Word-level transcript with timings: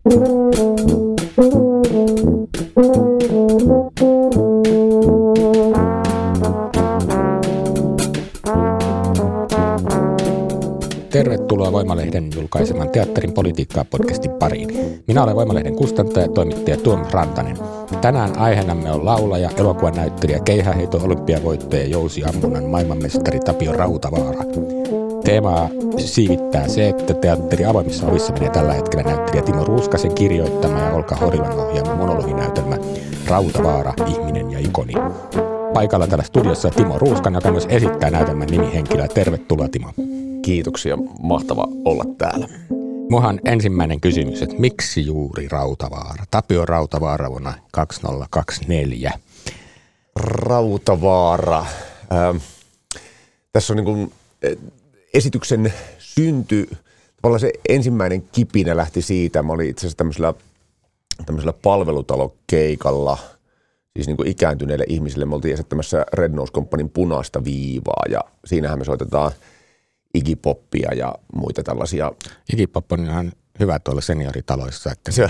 Tervetuloa 0.00 0.12
Voimalehden 11.72 12.28
julkaiseman 12.34 12.90
Teatterin 12.90 13.32
politiikkaa 13.32 13.84
podcastin 13.84 14.30
pariin. 14.30 14.68
Minä 15.06 15.22
olen 15.22 15.36
Voimalehden 15.36 15.76
kustantaja 15.76 16.26
ja 16.26 16.32
toimittaja 16.32 16.76
Tuom 16.76 17.06
Rantanen. 17.10 17.58
Tänään 18.00 18.38
aiheenamme 18.38 18.92
on 18.92 19.04
laulaja, 19.04 19.50
elokuvanäyttelijä, 19.56 20.40
keihäheito, 20.40 21.00
olympiavoittaja, 21.04 21.86
jousi 21.86 22.24
ammunnan 22.24 22.64
maailmanmestari 22.64 23.40
Tapio 23.40 23.72
Rautavaara. 23.72 24.44
Teemaa 25.30 25.68
siivittää 25.98 26.68
se, 26.68 26.88
että 26.88 27.14
teatteri 27.14 27.64
avoimissa 27.64 28.06
ovissa 28.06 28.32
menee 28.32 28.50
tällä 28.50 28.72
hetkellä 28.72 29.02
näyttelijä 29.02 29.42
Timo 29.42 29.64
Ruuskasen 29.64 30.14
kirjoittama 30.14 30.78
ja 30.78 30.92
Olka 30.92 31.16
Horilan 31.16 31.58
ohjaama 31.58 31.94
monologinäytelmä 31.94 32.76
Rautavaara, 33.26 33.94
ihminen 34.06 34.50
ja 34.50 34.58
ikoni. 34.58 34.92
Paikalla 35.74 36.06
täällä 36.06 36.24
studiossa 36.24 36.70
Timo 36.70 36.98
Ruuskan, 36.98 37.34
joka 37.34 37.50
myös 37.50 37.66
esittää 37.68 38.10
näytelmän 38.10 38.48
nimihenkilöä. 38.48 39.08
Tervetuloa 39.08 39.68
Timo. 39.68 39.92
Kiitoksia, 40.42 40.98
mahtava 41.22 41.68
olla 41.84 42.04
täällä. 42.18 42.48
Muhan 43.10 43.40
ensimmäinen 43.44 44.00
kysymys, 44.00 44.42
että 44.42 44.56
miksi 44.58 45.06
juuri 45.06 45.48
Rautavaara? 45.48 46.24
Tapio 46.30 46.64
Rautavaara 46.64 47.30
vuonna 47.30 47.52
2024. 47.72 49.12
Rautavaara. 50.16 51.66
Ähm, 52.12 52.36
tässä 53.52 53.72
on 53.72 53.76
niin 53.76 53.84
kuin, 53.84 54.12
esityksen 55.14 55.72
synty, 55.98 56.68
tavallaan 57.22 57.40
se 57.40 57.52
ensimmäinen 57.68 58.22
kipinä 58.22 58.76
lähti 58.76 59.02
siitä. 59.02 59.42
Mä 59.42 59.52
olin 59.52 59.70
itse 59.70 59.80
asiassa 59.80 59.96
tämmöisellä, 59.96 60.34
tämmöisellä 61.26 61.52
palvelutalokeikalla, 61.62 63.18
siis 63.96 64.06
niin 64.06 64.16
kuin 64.16 64.28
ikääntyneille 64.28 64.84
ihmisille. 64.88 65.24
Me 65.24 65.34
oltiin 65.34 65.54
esittämässä 65.54 66.06
Red 66.12 66.32
Nose 66.32 66.52
Companyn 66.52 66.90
punaista 66.90 67.44
viivaa 67.44 68.04
ja 68.10 68.20
siinähän 68.44 68.78
me 68.78 68.84
soitetaan 68.84 69.32
igipoppia 70.14 70.94
ja 70.94 71.14
muita 71.34 71.62
tällaisia. 71.62 72.12
Igipop 72.52 72.92
on 72.92 73.04
ihan 73.04 73.32
hyvä 73.60 73.78
tuolla 73.78 74.00
senioritaloissa, 74.00 74.92
että 74.92 75.12
se, 75.12 75.28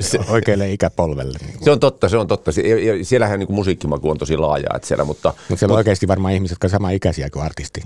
se, 0.00 0.18
oikealle 0.28 0.72
ikäpolvelle. 0.72 1.38
Niin 1.46 1.64
se 1.64 1.70
on 1.70 1.80
totta, 1.80 2.08
se 2.08 2.16
on 2.16 2.26
totta. 2.26 2.50
Siellähän 3.02 3.38
niin 3.38 3.46
kuin 3.46 3.54
musiikkimaku 3.54 4.10
on 4.10 4.18
tosi 4.18 4.36
laaja, 4.36 4.68
että 4.76 4.88
siellä, 4.88 5.04
mutta... 5.04 5.34
Mutta 5.48 5.58
siellä 5.58 5.72
on 5.72 5.78
oikeasti 5.78 6.08
varmaan 6.08 6.34
ihmiset, 6.34 6.52
jotka 6.54 6.66
ovat 6.66 6.72
sama 6.72 6.90
ikäisiä 6.90 7.30
kuin 7.30 7.44
artisti. 7.44 7.82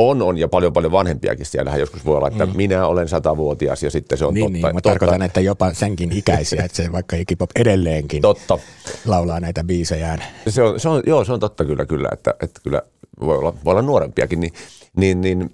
On, 0.00 0.22
on 0.22 0.38
ja 0.38 0.48
paljon 0.48 0.72
paljon 0.72 0.92
vanhempiakin. 0.92 1.46
Siellähän 1.46 1.80
joskus 1.80 2.06
voi 2.06 2.16
olla, 2.16 2.28
että 2.28 2.46
mm. 2.46 2.52
minä 2.56 2.86
olen 2.86 3.08
satavuotias 3.08 3.82
ja 3.82 3.90
sitten 3.90 4.18
se 4.18 4.24
on 4.24 4.34
niin, 4.34 4.44
totta. 4.44 4.52
Niin, 4.52 4.62
mä 4.62 4.72
totta. 4.72 4.88
tarkoitan, 4.88 5.22
että 5.22 5.40
jopa 5.40 5.74
senkin 5.74 6.12
ikäisiä, 6.12 6.62
että 6.64 6.76
se 6.76 6.92
vaikka 6.92 7.16
Igipop 7.16 7.50
edelleenkin 7.56 8.22
totta. 8.22 8.58
laulaa 9.06 9.40
näitä 9.40 9.64
biisejään. 9.64 10.22
Se 10.48 10.62
on, 10.62 10.80
se 10.80 10.88
on, 10.88 11.02
joo, 11.06 11.24
se 11.24 11.32
on 11.32 11.40
totta 11.40 11.64
kyllä, 11.64 11.86
kyllä 11.86 12.08
että, 12.12 12.34
että 12.42 12.60
kyllä 12.62 12.82
voi 13.20 13.38
olla, 13.38 13.54
voi 13.64 13.70
olla 13.70 13.82
nuorempiakin, 13.82 14.40
niin, 14.40 14.52
niin, 14.96 15.20
niin 15.20 15.50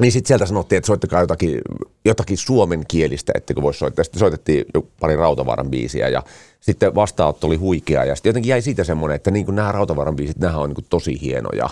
niin 0.00 0.12
sitten 0.12 0.28
sieltä 0.28 0.46
sanottiin, 0.46 0.76
että 0.76 0.86
soittakaa 0.86 1.20
jotakin, 1.20 1.60
jotakin 2.04 2.38
suomenkielistä, 2.38 3.32
kun 3.54 3.62
voisi 3.62 3.78
soittaa. 3.78 4.04
Sitten 4.04 4.20
soitettiin 4.20 4.64
pari 5.00 5.16
Rautavaaran 5.16 5.70
biisiä 5.70 6.08
ja 6.08 6.22
sitten 6.60 6.94
vastaanotto 6.94 7.46
oli 7.46 7.56
huikea. 7.56 8.04
Ja 8.04 8.14
sitten 8.14 8.30
jotenkin 8.30 8.50
jäi 8.50 8.62
siitä 8.62 8.84
semmoinen, 8.84 9.16
että 9.16 9.30
niin 9.30 9.46
nämä 9.50 9.72
Rautavaaran 9.72 10.16
biisit, 10.16 10.38
nämä 10.38 10.56
on 10.56 10.70
niin 10.70 10.86
tosi 10.90 11.20
hienoja. 11.20 11.68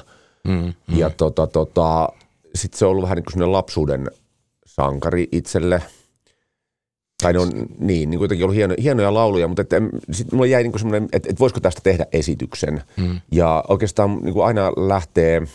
Mm, 0.48 0.54
mm. 0.54 0.98
Ja 0.98 1.10
tota, 1.10 1.46
tota, 1.46 2.08
sitten 2.54 2.78
se 2.78 2.84
on 2.84 2.90
ollut 2.90 3.02
vähän 3.02 3.16
niin 3.16 3.24
kuin 3.32 3.52
lapsuuden 3.52 4.10
sankari 4.66 5.28
itselle. 5.32 5.82
Tai 7.22 7.32
ne 7.32 7.38
on 7.38 7.50
niin, 7.78 8.10
niin 8.10 8.18
kuitenkin 8.18 8.44
ollut 8.44 8.56
hieno, 8.56 8.74
hienoja 8.82 9.14
lauluja, 9.14 9.48
mutta 9.48 9.62
sitten 10.12 10.36
mulle 10.36 10.48
jäi 10.48 10.62
niin 10.62 10.78
semmoinen, 10.78 11.08
että, 11.12 11.28
että 11.30 11.40
voisiko 11.40 11.60
tästä 11.60 11.80
tehdä 11.84 12.06
esityksen. 12.12 12.82
Mm. 12.96 13.20
Ja 13.32 13.64
oikeastaan 13.68 14.18
niin 14.22 14.34
kuin 14.34 14.46
aina 14.46 14.72
lähtee– 14.76 15.42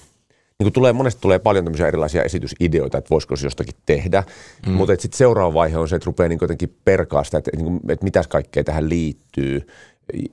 niin 0.59 0.65
kuin 0.65 0.73
tulee, 0.73 0.93
monesti 0.93 1.21
tulee 1.21 1.39
paljon 1.39 1.65
tämmöisiä 1.65 1.87
erilaisia 1.87 2.23
esitysideoita, 2.23 2.97
että 2.97 3.09
voisiko 3.09 3.35
se 3.35 3.45
jostakin 3.45 3.75
tehdä, 3.85 4.23
mm. 4.67 4.71
mutta 4.71 4.95
sitten 4.99 5.17
seuraava 5.17 5.53
vaihe 5.53 5.77
on 5.77 5.89
se, 5.89 5.95
että 5.95 6.05
rupeaa 6.05 6.29
niin 6.29 6.39
jotenkin 6.41 6.75
perkaa 6.85 7.23
sitä, 7.23 7.37
että, 7.37 7.51
niin 7.57 7.79
että 7.89 8.03
mitäs 8.03 8.27
kaikkea 8.27 8.63
tähän 8.63 8.89
liittyy. 8.89 9.67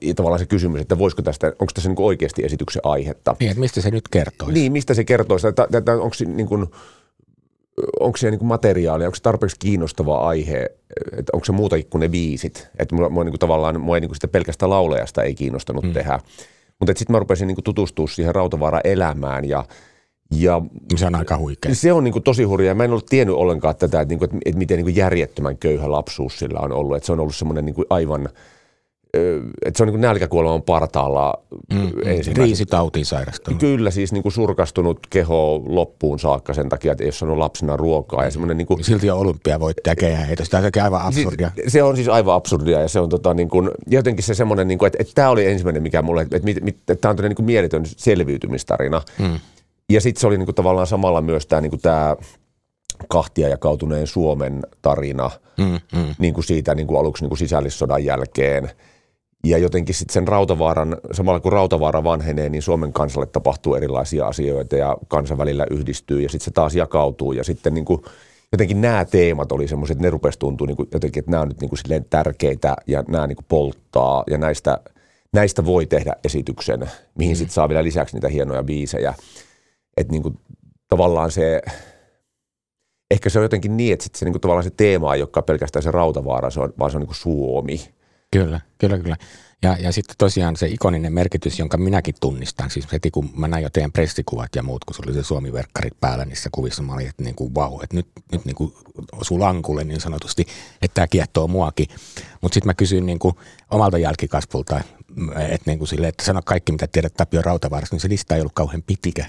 Ja 0.01 0.13
tavallaan 0.13 0.39
se 0.39 0.45
kysymys, 0.45 0.81
että 0.81 0.97
voisiko 0.97 1.21
tästä, 1.21 1.47
onko 1.47 1.71
tässä 1.73 1.89
niin 1.89 2.01
oikeasti 2.01 2.43
esityksen 2.45 2.81
aihetta. 2.85 3.35
Niin, 3.39 3.51
että 3.51 3.59
mistä 3.59 3.81
se 3.81 3.91
nyt 3.91 4.07
kertoo? 4.07 4.49
Niin, 4.51 4.71
mistä 4.71 4.93
se 4.93 5.03
kertoo? 5.03 5.37
Että, 5.49 5.67
että 5.77 5.93
onko 5.93 6.13
se 6.13 6.25
niin 6.25 6.47
kuin, 6.47 6.65
onko 7.99 8.17
siellä 8.17 8.37
niin 8.37 8.47
materiaalia, 8.47 9.07
onko 9.07 9.15
se 9.15 9.21
tarpeeksi 9.21 9.55
kiinnostava 9.59 10.17
aihe, 10.17 10.69
että 11.17 11.31
onko 11.33 11.45
se 11.45 11.51
muutakin 11.51 11.89
kuin 11.89 11.99
ne 11.99 12.09
biisit. 12.09 12.69
Että 12.79 12.95
mua, 12.95 13.09
mua 13.09 13.23
niin 13.23 13.31
kuin 13.31 13.39
tavallaan, 13.39 13.81
mua 13.81 13.97
ei 13.97 14.01
niin 14.01 14.09
kuin 14.09 14.15
sitä 14.15 14.27
pelkästä 14.27 14.69
laulajasta 14.69 15.23
ei 15.23 15.35
kiinnostanut 15.35 15.83
mm. 15.83 15.93
tehdä. 15.93 16.19
Mutta 16.79 16.93
sitten 16.97 17.13
mä 17.13 17.19
rupesin 17.19 17.47
niin 17.47 17.63
tutustua 17.63 18.07
siihen 18.07 18.35
Rautavaara-elämään 18.35 19.45
ja– 19.45 19.65
ja 20.31 20.61
se 20.95 21.05
on 21.05 21.15
aika 21.15 21.37
huikea. 21.37 21.75
Se 21.75 21.93
on 21.93 22.03
niin 22.03 22.23
tosi 22.23 22.43
hurjaa. 22.43 22.75
Mä 22.75 22.83
en 22.83 22.89
ollut 22.89 23.05
tiennyt 23.05 23.35
ollenkaan 23.35 23.75
tätä, 23.75 24.01
että, 24.01 24.11
niin 24.11 24.19
kuin, 24.19 24.29
että 24.45 24.57
miten 24.57 24.85
niin 24.85 24.95
järjettömän 24.95 25.57
köyhä 25.57 25.91
lapsuus 25.91 26.39
sillä 26.39 26.59
on 26.59 26.71
ollut. 26.71 26.97
Että 26.97 27.05
se 27.05 27.11
on 27.11 27.19
ollut 27.19 27.35
semmoinen 27.35 27.65
niin 27.65 27.75
aivan, 27.89 28.29
että 29.65 29.77
se 29.77 29.83
on 29.83 29.89
niin 29.89 30.01
nälkäkuoleman 30.01 30.61
partaalla 30.61 31.33
mm, 31.73 31.91
Riisitautiin 32.37 33.05
sairastunut. 33.05 33.59
Kyllä, 33.59 33.91
siis 33.91 34.11
niin 34.11 34.23
kuin 34.23 34.33
surkastunut 34.33 34.99
keho 35.09 35.63
loppuun 35.65 36.19
saakka 36.19 36.53
sen 36.53 36.69
takia, 36.69 36.91
että 36.91 37.03
ei 37.03 37.07
ole 37.07 37.13
saanut 37.13 37.37
lapsena 37.37 37.77
ruokaa. 37.77 38.23
Ja 38.23 38.31
semmoinen 38.31 38.57
niin 38.57 38.67
kuin, 38.67 38.83
Silti 38.83 39.09
on 39.09 39.19
olympiavoittaja 39.19 39.95
keihäheitä. 39.95 40.43
Tämä 40.49 40.63
on 40.75 40.83
aivan 40.83 41.01
absurdia. 41.01 41.51
Siis, 41.55 41.73
se 41.73 41.83
on 41.83 41.95
siis 41.95 42.07
aivan 42.07 42.35
absurdia 42.35 42.81
ja 42.81 42.87
se 42.87 42.99
on 42.99 43.09
tota, 43.09 43.33
niin 43.33 43.49
kuin, 43.49 43.71
jotenkin 43.87 44.23
se 44.23 44.33
semmoinen, 44.33 44.67
niin 44.67 44.77
kuin, 44.77 44.87
että, 44.87 44.97
että 45.01 45.13
tämä 45.15 45.29
oli 45.29 45.45
ensimmäinen, 45.45 45.83
mikä 45.83 46.01
mulle, 46.01 46.21
että, 46.21 46.37
että, 46.37 46.51
että, 46.51 46.69
että 46.69 46.95
tämä 46.95 47.11
on 47.11 47.17
niin 47.17 47.35
kuin 47.35 47.45
mieletön 47.45 47.83
selviytymistarina. 47.85 49.01
Mm 49.19 49.39
ja 49.91 50.01
sitten 50.01 50.21
se 50.21 50.27
oli 50.27 50.37
niinku 50.37 50.53
tavallaan 50.53 50.87
samalla 50.87 51.21
myös 51.21 51.47
tämä 51.47 51.61
niinku 51.61 51.77
kahtia 53.07 53.49
jakautuneen 53.49 54.07
Suomen 54.07 54.61
tarina 54.81 55.31
mm, 55.57 55.99
mm. 55.99 56.15
Niinku 56.19 56.41
siitä 56.41 56.75
niinku 56.75 56.97
aluksi 56.97 57.23
niinku 57.23 57.35
sisällissodan 57.35 58.05
jälkeen. 58.05 58.69
Ja 59.43 59.57
jotenkin 59.57 59.95
sitten 59.95 60.13
sen 60.13 60.27
Rautavaaran, 60.27 60.97
samalla 61.11 61.39
kun 61.39 61.51
Rautavaara 61.51 62.03
vanhenee, 62.03 62.49
niin 62.49 62.61
Suomen 62.61 62.93
kansalle 62.93 63.25
tapahtuu 63.25 63.75
erilaisia 63.75 64.25
asioita 64.25 64.75
ja 64.75 64.97
kansan 65.07 65.37
välillä 65.37 65.65
yhdistyy 65.71 66.21
ja 66.21 66.29
sitten 66.29 66.45
se 66.45 66.51
taas 66.51 66.75
jakautuu. 66.75 67.31
Ja 67.31 67.43
sitten 67.43 67.73
niinku, 67.73 68.05
jotenkin 68.51 68.81
nämä 68.81 69.05
teemat 69.05 69.51
oli 69.51 69.67
semmoiset, 69.67 69.95
että 69.95 70.03
ne 70.03 70.09
rupesi 70.09 70.39
tuntua 70.39 70.67
niinku 70.67 70.87
jotenkin, 70.93 71.21
että 71.21 71.31
nämä 71.31 71.41
on 71.41 71.47
nyt 71.47 71.61
niinku 71.61 71.75
silleen 71.75 72.05
tärkeitä 72.09 72.75
ja 72.87 73.03
nämä 73.07 73.27
niinku 73.27 73.43
polttaa 73.47 74.23
ja 74.29 74.37
näistä, 74.37 74.79
näistä 75.33 75.65
voi 75.65 75.85
tehdä 75.85 76.15
esityksen, 76.23 76.91
mihin 77.17 77.33
mm. 77.33 77.37
sitten 77.37 77.53
saa 77.53 77.69
vielä 77.69 77.83
lisäksi 77.83 78.15
niitä 78.15 78.27
hienoja 78.27 78.63
biisejä 78.63 79.13
että 79.97 80.11
niin 80.11 80.23
kuin, 80.23 80.39
tavallaan 80.87 81.31
se, 81.31 81.61
ehkä 83.11 83.29
se 83.29 83.39
on 83.39 83.45
jotenkin 83.45 83.77
niin, 83.77 83.93
että 83.93 84.03
sit 84.03 84.15
se 84.15 84.25
niin 84.25 84.33
kuin, 84.33 84.41
tavallaan 84.41 84.63
se 84.63 84.69
teema 84.69 85.15
ei 85.15 85.21
olekaan 85.21 85.43
pelkästään 85.43 85.83
se 85.83 85.91
rautavaara, 85.91 86.49
se 86.49 86.59
on, 86.59 86.73
vaan 86.79 86.91
se 86.91 86.97
on 86.97 87.01
niin 87.01 87.07
kuin 87.07 87.15
Suomi. 87.15 87.96
Kyllä, 88.31 88.61
kyllä, 88.77 88.97
kyllä. 88.97 89.17
Ja, 89.63 89.77
ja 89.79 89.91
sitten 89.91 90.15
tosiaan 90.17 90.55
se 90.55 90.67
ikoninen 90.67 91.13
merkitys, 91.13 91.59
jonka 91.59 91.77
minäkin 91.77 92.15
tunnistan, 92.19 92.69
siis 92.69 92.91
heti 92.91 93.11
kun 93.11 93.29
mä 93.35 93.47
näin 93.47 93.63
jo 93.63 93.69
teidän 93.69 93.91
pressikuvat 93.91 94.55
ja 94.55 94.63
muut, 94.63 94.85
kun 94.85 94.95
se 94.95 95.01
oli 95.05 95.13
se 95.13 95.23
Suomi-verkkarit 95.23 95.99
päällä 95.99 96.25
niissä 96.25 96.49
kuvissa, 96.51 96.83
mä 96.83 96.93
olin, 96.93 97.07
että 97.07 97.23
niin 97.23 97.35
kuin, 97.35 97.55
wow, 97.55 97.83
että 97.83 97.95
nyt, 97.95 98.07
nyt 98.31 98.45
niin 98.45 98.55
kuin 98.55 98.73
osuu 99.11 99.39
lankulle 99.39 99.83
niin 99.83 100.01
sanotusti, 100.01 100.47
että 100.81 100.95
tämä 100.95 101.07
kiehtoo 101.07 101.47
muakin. 101.47 101.87
Mutta 102.41 102.53
sitten 102.53 102.67
mä 102.69 102.73
kysyin 102.73 103.05
niin 103.05 103.19
kuin 103.19 103.35
omalta 103.71 103.97
jälkikasvulta, 103.97 104.81
että 105.37 105.71
niin 105.71 105.77
kuin 105.77 105.87
sille, 105.87 106.07
että 106.07 106.25
sano 106.25 106.41
kaikki, 106.45 106.71
mitä 106.71 106.87
tiedät 106.87 107.13
Tapio 107.13 107.41
Rautavaarasta, 107.41 107.95
niin 107.95 108.01
se 108.01 108.09
lista 108.09 108.35
ei 108.35 108.41
ollut 108.41 108.53
kauhean 108.53 108.83
pitikä. 108.87 109.25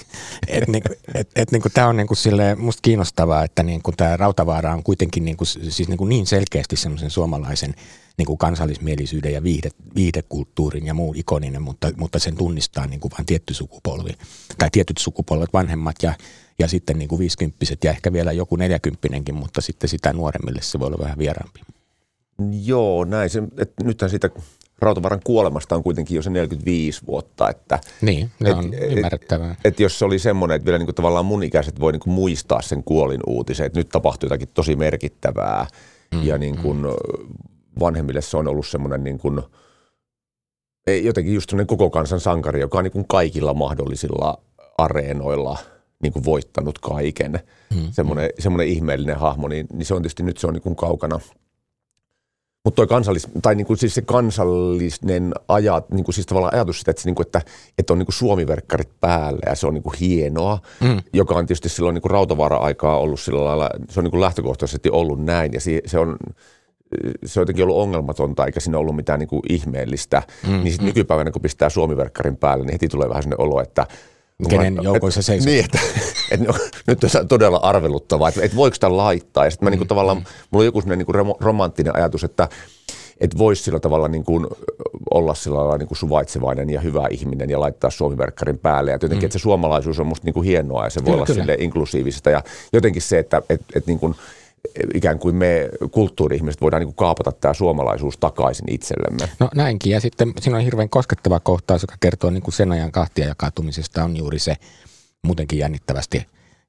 Että 0.46 0.72
niin 0.72 0.82
et, 1.14 1.30
et, 1.36 1.52
niin 1.52 1.62
tämä 1.74 1.88
on 1.88 1.96
niin 1.96 2.06
kuin 2.06 2.18
sille, 2.18 2.54
musta 2.54 2.80
kiinnostavaa, 2.82 3.44
että 3.44 3.62
niin 3.62 3.82
kuin 3.82 3.96
tämä 3.96 4.16
Rautavaara 4.16 4.72
on 4.74 4.82
kuitenkin 4.82 5.24
niin, 5.24 5.36
kuin, 5.36 5.48
siis 5.48 5.88
niin, 5.88 5.98
kuin 5.98 6.08
niin 6.08 6.26
selkeästi 6.26 6.76
semmoisen 6.76 7.10
suomalaisen 7.10 7.74
niin 8.18 8.26
kuin 8.26 8.38
kansallismielisyyden 8.38 9.32
ja 9.32 9.42
viihde, 9.42 9.70
viihdekulttuurin 9.94 10.86
ja 10.86 10.94
muun 10.94 11.16
ikoninen, 11.16 11.62
mutta, 11.62 11.90
mutta 11.96 12.18
sen 12.18 12.36
tunnistaa 12.36 12.86
niin 12.86 13.00
kuin 13.00 13.12
vain 13.18 13.26
tietty 13.26 13.54
sukupolvi 13.54 14.10
tai 14.58 14.68
tietyt 14.72 14.98
sukupolvet 14.98 15.52
vanhemmat 15.52 15.96
ja 16.02 16.14
ja 16.58 16.68
sitten 16.68 16.98
niin 16.98 17.08
kuin 17.08 17.18
50 17.18 17.56
ja 17.84 17.90
ehkä 17.90 18.12
vielä 18.12 18.32
joku 18.32 18.56
40 18.56 19.32
mutta 19.32 19.60
sitten 19.60 19.88
sitä 19.88 20.12
nuoremmille 20.12 20.62
se 20.62 20.78
voi 20.78 20.86
olla 20.86 21.04
vähän 21.04 21.18
vieraampi. 21.18 21.60
Joo, 22.64 23.04
näin. 23.04 23.30
Se, 23.30 23.42
että 23.58 23.84
nythän 23.84 24.10
siitä 24.10 24.30
Rautavaran 24.78 25.20
kuolemasta 25.24 25.76
on 25.76 25.82
kuitenkin 25.82 26.16
jo 26.16 26.22
se 26.22 26.30
45 26.30 27.06
vuotta. 27.06 27.50
Että, 27.50 27.78
niin, 28.00 28.30
se 28.44 28.54
on 28.54 28.74
et, 28.74 28.92
ymmärrettävää. 28.92 29.50
Et, 29.50 29.58
et 29.64 29.80
jos 29.80 29.98
se 29.98 30.04
oli 30.04 30.18
semmoinen, 30.18 30.56
että 30.56 30.66
vielä 30.66 30.78
niin 30.78 30.86
kuin 30.86 30.94
tavallaan 30.94 31.26
mun 31.26 31.42
ikäiset 31.42 31.80
voi 31.80 31.92
niin 31.92 32.00
kuin 32.00 32.14
muistaa 32.14 32.62
sen 32.62 32.84
kuolin 32.84 33.20
uutisen, 33.26 33.66
että 33.66 33.80
nyt 33.80 33.88
tapahtui 33.88 34.26
jotakin 34.26 34.48
tosi 34.54 34.76
merkittävää 34.76 35.66
mm, 36.14 36.22
ja 36.22 36.38
niin 36.38 36.58
kuin 36.58 36.76
mm. 36.76 36.84
Vanhemmille 37.80 38.20
se 38.20 38.36
on 38.36 38.48
ollut 38.48 38.66
semmoinen 38.66 39.04
niin 39.04 39.18
kuin, 39.18 39.40
jotenkin 41.02 41.34
just 41.34 41.50
semmoinen 41.50 41.66
koko 41.66 41.90
kansan 41.90 42.20
sankari, 42.20 42.60
joka 42.60 42.78
on 42.78 42.84
niin 42.84 42.92
kuin 42.92 43.08
kaikilla 43.08 43.54
mahdollisilla 43.54 44.38
areenoilla 44.78 45.58
niin 46.02 46.12
kuin 46.12 46.24
voittanut 46.24 46.78
kaiken. 46.78 47.40
Mm, 47.74 47.88
semmoinen, 47.90 48.24
mm. 48.24 48.42
semmoinen 48.42 48.68
ihmeellinen 48.68 49.18
hahmo, 49.18 49.48
niin, 49.48 49.66
niin 49.72 49.86
se 49.86 49.94
on 49.94 50.02
tietysti 50.02 50.22
nyt 50.22 50.38
se 50.38 50.46
on 50.46 50.54
niin 50.54 50.62
kuin 50.62 50.76
kaukana– 50.76 51.20
mutta 52.68 52.76
toi 52.76 52.86
kansallis, 52.86 53.28
tai 53.42 53.54
niinku 53.54 53.76
siis 53.76 53.94
se 53.94 54.02
kansallinen 54.02 55.34
ajat, 55.48 55.90
niinku 55.90 56.12
siis 56.12 56.26
tavallaan 56.26 56.54
ajatus 56.54 56.78
sitä, 56.78 56.90
että, 56.90 57.02
se 57.02 57.08
niinku, 57.08 57.22
että, 57.22 57.42
että 57.78 57.92
on 57.92 57.98
niinku 57.98 58.12
suomiverkkarit 58.12 59.00
päällä 59.00 59.40
ja 59.46 59.54
se 59.54 59.66
on 59.66 59.74
niinku 59.74 59.92
hienoa, 60.00 60.58
mm. 60.80 61.00
joka 61.12 61.34
on 61.34 61.46
tietysti 61.46 61.68
silloin 61.68 61.94
niinku 61.94 62.08
rautavaara-aikaa 62.08 62.98
ollut 62.98 63.20
sillä 63.20 63.44
lailla, 63.44 63.70
se 63.90 64.00
on 64.00 64.04
niinku 64.04 64.20
lähtökohtaisesti 64.20 64.90
ollut 64.90 65.24
näin 65.24 65.52
ja 65.52 65.60
se, 65.60 65.80
se 65.86 65.98
on 65.98 66.16
se 67.24 67.40
on 67.40 67.42
jotenkin 67.42 67.64
ollut 67.64 67.82
ongelmatonta, 67.82 68.46
eikä 68.46 68.60
siinä 68.60 68.78
ollut 68.78 68.96
mitään 68.96 69.18
niinku 69.18 69.42
ihmeellistä. 69.48 70.22
Mm, 70.46 70.52
niin 70.52 70.66
sitten 70.66 70.84
mm. 70.84 70.88
nykypäivänä, 70.88 71.30
kun 71.30 71.42
pistää 71.42 71.68
suomiverkkarin 71.68 72.36
päälle, 72.36 72.64
niin 72.64 72.72
heti 72.72 72.88
tulee 72.88 73.08
vähän 73.08 73.22
sellainen 73.22 73.46
olo, 73.46 73.60
että– 73.60 73.86
Kenen 74.48 74.78
joukoissa 74.82 75.22
seisoo. 75.22 75.46
Niin, 75.46 75.64
että, 75.64 75.78
että 76.30 76.46
no, 76.46 76.54
nyt 76.86 77.04
on 77.04 77.28
todella 77.28 77.56
arveluttavaa, 77.56 78.28
että, 78.28 78.42
että 78.42 78.56
voiko 78.56 78.74
sitä 78.74 78.96
laittaa. 78.96 79.44
Ja 79.44 79.50
sitten 79.50 79.66
mä 79.66 79.70
mm, 79.70 79.72
niin 79.72 79.78
kuin, 79.78 79.88
tavallaan, 79.88 80.16
mm. 80.16 80.24
mulla 80.50 80.62
on 80.62 80.64
joku 80.64 80.80
sellainen 80.80 80.98
niin 80.98 81.24
kuin 81.26 81.36
romanttinen 81.40 81.96
ajatus, 81.96 82.24
että, 82.24 82.48
että 83.20 83.38
voisi 83.38 83.62
sillä 83.62 83.80
tavalla 83.80 84.08
niin 84.08 84.24
kuin 84.24 84.46
olla 85.10 85.34
sillä 85.34 85.56
tavalla 85.56 85.78
niin 85.78 85.88
kuin 85.88 85.98
suvaitsevainen 85.98 86.70
ja 86.70 86.80
hyvä 86.80 87.06
ihminen 87.10 87.50
ja 87.50 87.60
laittaa 87.60 87.90
suomiverkkarin 87.90 88.58
päälle. 88.58 88.90
Ja 88.90 88.94
jotenkin, 88.94 89.18
mm. 89.18 89.26
että 89.26 89.38
se 89.38 89.42
suomalaisuus 89.42 90.00
on 90.00 90.06
musta 90.06 90.24
niin 90.24 90.34
kuin 90.34 90.46
hienoa 90.46 90.84
ja 90.84 90.90
se 90.90 91.00
voi 91.00 91.04
kyllä, 91.04 91.16
olla 91.16 91.34
sille 91.34 91.56
inklusiivista. 91.58 92.30
Ja 92.30 92.42
jotenkin 92.72 93.02
se, 93.02 93.18
että, 93.18 93.42
että, 93.48 93.66
että 93.74 93.90
niin 93.90 93.98
kuin– 93.98 94.14
ikään 94.94 95.18
kuin 95.18 95.36
me 95.36 95.68
kulttuuri-ihmiset 95.90 96.60
voidaan 96.60 96.80
niin 96.80 96.86
kuin 96.94 96.96
kaapata 96.96 97.32
tämä 97.32 97.54
suomalaisuus 97.54 98.18
takaisin 98.18 98.72
itsellemme. 98.72 99.28
No 99.40 99.50
näinkin, 99.54 99.92
ja 99.92 100.00
sitten 100.00 100.32
siinä 100.40 100.56
on 100.56 100.64
hirveän 100.64 100.88
koskettava 100.88 101.40
kohtaus, 101.40 101.82
joka 101.82 101.94
kertoo 102.00 102.30
niin 102.30 102.42
kuin 102.42 102.54
sen 102.54 102.72
ajan 102.72 102.92
kahtia 102.92 103.26
jakautumisesta, 103.26 104.04
on 104.04 104.16
juuri 104.16 104.38
se 104.38 104.56
muutenkin 105.22 105.58
jännittävästi, 105.58 106.26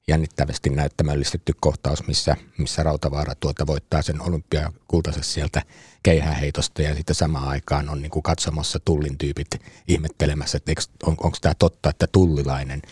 jännittävästi 0.08 0.70
näyttämällistetty 0.70 1.52
kohtaus, 1.60 2.06
missä, 2.06 2.36
missä 2.58 2.82
Rautavaara 2.82 3.34
tuota 3.34 3.66
voittaa 3.66 4.02
sen 4.02 4.22
olympiakultansa 4.22 5.22
sieltä 5.22 5.62
keihäheitosta 6.02 6.82
ja 6.82 6.94
sitten 6.94 7.16
samaan 7.16 7.48
aikaan 7.48 7.88
on 7.88 8.02
niin 8.02 8.10
kuin 8.10 8.22
katsomassa 8.22 8.78
tullin 8.84 9.18
tyypit 9.18 9.48
ihmettelemässä, 9.88 10.56
että 10.56 10.72
on, 11.06 11.16
onko 11.22 11.38
tämä 11.40 11.54
totta, 11.58 11.90
että 11.90 12.06
tullilainen 12.12 12.82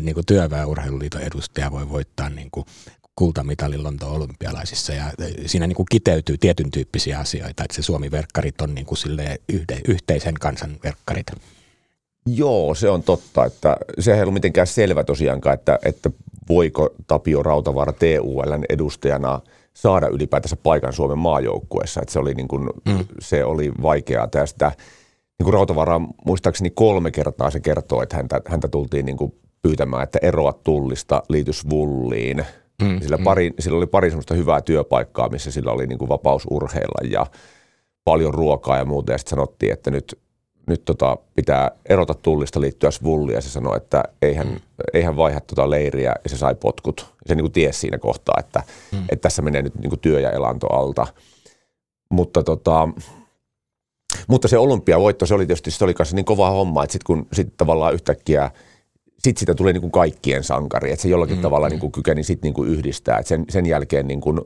niin 0.00 0.14
kuin 0.14 0.26
työväenurheiluliiton 0.26 1.20
edustaja 1.20 1.70
voi 1.70 1.88
voittaa 1.88 2.28
niin 2.30 2.50
kuin 2.50 2.66
kultamitalin 3.16 3.84
Lontoon 3.84 4.16
olympialaisissa 4.16 4.92
ja 4.92 5.04
siinä 5.46 5.66
niin 5.66 5.76
kuin 5.76 5.86
kiteytyy 5.90 6.38
tietyn 6.38 6.70
tyyppisiä 6.70 7.18
asioita, 7.18 7.64
että 7.64 7.74
se 7.74 7.82
Suomi-verkkarit 7.82 8.60
on 8.60 8.74
niin 8.74 8.86
kuin 8.86 8.98
yhde, 9.48 9.80
yhteisen 9.88 10.34
kansan 10.34 10.76
verkkarit. 10.84 11.26
Joo, 12.26 12.74
se 12.74 12.90
on 12.90 13.02
totta, 13.02 13.44
että 13.44 13.76
se 13.98 14.14
ei 14.14 14.20
ollut 14.20 14.34
mitenkään 14.34 14.66
selvä 14.66 15.04
tosiaankaan, 15.04 15.54
että, 15.54 15.78
että 15.84 16.10
voiko 16.48 16.90
Tapio 17.06 17.42
Rautavaara 17.42 17.92
TULn 17.92 18.64
edustajana 18.68 19.40
saada 19.74 20.08
ylipäätänsä 20.08 20.56
paikan 20.56 20.92
Suomen 20.92 21.18
maajoukkueessa, 21.18 22.00
että 22.00 22.12
se 22.12 22.18
oli, 22.18 22.34
niin 22.34 22.48
kuin, 22.48 22.70
mm. 22.84 23.04
se 23.20 23.44
oli 23.44 23.72
vaikeaa 23.82 24.28
tästä. 24.28 24.72
Niin 25.38 25.44
kuin 25.44 25.54
Rautavaara 25.54 26.00
muistaakseni 26.26 26.70
kolme 26.70 27.10
kertaa 27.10 27.50
se 27.50 27.60
kertoo, 27.60 28.02
että 28.02 28.16
häntä, 28.16 28.40
häntä 28.46 28.68
tultiin 28.68 29.06
niin 29.06 29.16
kuin 29.16 29.34
pyytämään, 29.62 30.02
että 30.02 30.18
eroa 30.22 30.52
tullista, 30.52 31.22
liitys 31.28 31.70
vulliin– 31.70 32.44
Mm, 32.82 33.00
sillä, 33.00 33.16
mm. 33.16 33.24
pari, 33.24 33.50
sillä 33.58 33.78
oli 33.78 33.86
pari 33.86 34.10
semmoista 34.10 34.34
hyvää 34.34 34.60
työpaikkaa, 34.60 35.28
missä 35.28 35.50
sillä 35.50 35.72
oli 35.72 35.86
niin 35.86 35.98
kuin 35.98 36.08
vapaus 36.08 36.46
urheilla 36.50 37.08
ja 37.10 37.26
paljon 38.04 38.34
ruokaa 38.34 38.78
ja 38.78 38.84
muuta. 38.84 39.12
Ja 39.12 39.18
sitten 39.18 39.30
sanottiin, 39.30 39.72
että 39.72 39.90
nyt, 39.90 40.18
nyt 40.66 40.84
tota, 40.84 41.16
pitää 41.34 41.70
erota 41.88 42.14
tullista 42.14 42.60
liittyä 42.60 42.90
svulliin. 42.90 43.34
Ja 43.34 43.40
se 43.40 43.50
sanoi, 43.50 43.76
että 43.76 44.04
eihän, 44.22 44.46
mm. 44.46 44.60
eihän 44.94 45.16
vaiha 45.16 45.40
tota 45.40 45.70
leiriä 45.70 46.14
ja 46.24 46.30
se 46.30 46.36
sai 46.36 46.54
potkut. 46.54 47.00
Ja 47.00 47.28
se 47.28 47.34
niin 47.34 47.44
kuin 47.44 47.52
tiesi 47.52 47.78
siinä 47.78 47.98
kohtaa, 47.98 48.36
että, 48.40 48.62
mm. 48.92 48.98
että 48.98 49.22
tässä 49.22 49.42
menee 49.42 49.62
nyt 49.62 49.74
niin 49.74 49.90
kuin 49.90 50.00
työ 50.00 50.20
ja 50.20 50.30
elanto 50.30 50.66
alta. 50.66 51.06
Mutta 52.10 52.42
tota, 52.42 52.88
mutta 54.28 54.48
se 54.48 54.58
olympiavoitto, 54.58 55.26
se 55.26 55.34
oli 55.34 55.46
tietysti 55.46 55.70
se 55.70 55.84
oli 55.84 55.94
kanssa 55.94 56.16
niin 56.16 56.24
kova 56.24 56.50
homma, 56.50 56.84
että 56.84 56.92
sitten 56.92 57.06
kun 57.06 57.26
sit 57.32 57.56
tavallaan 57.56 57.94
yhtäkkiä– 57.94 58.50
sitten 59.18 59.40
siitä 59.40 59.54
tuli 59.54 59.72
niin 59.72 59.80
kuin 59.80 59.90
kaikkien 59.90 60.44
sankari, 60.44 60.92
että 60.92 61.02
se 61.02 61.08
jollakin 61.08 61.36
mm, 61.36 61.42
tavalla 61.42 61.66
mm. 61.66 61.70
niin 61.70 61.80
kuin 61.80 61.92
kykeni 61.92 62.22
sitten 62.22 62.48
niin 62.48 62.54
kuin 62.54 62.70
yhdistää. 62.70 63.18
Et 63.18 63.26
sen, 63.26 63.44
sen 63.48 63.66
jälkeen 63.66 64.06
niin 64.08 64.20
kuin, 64.20 64.40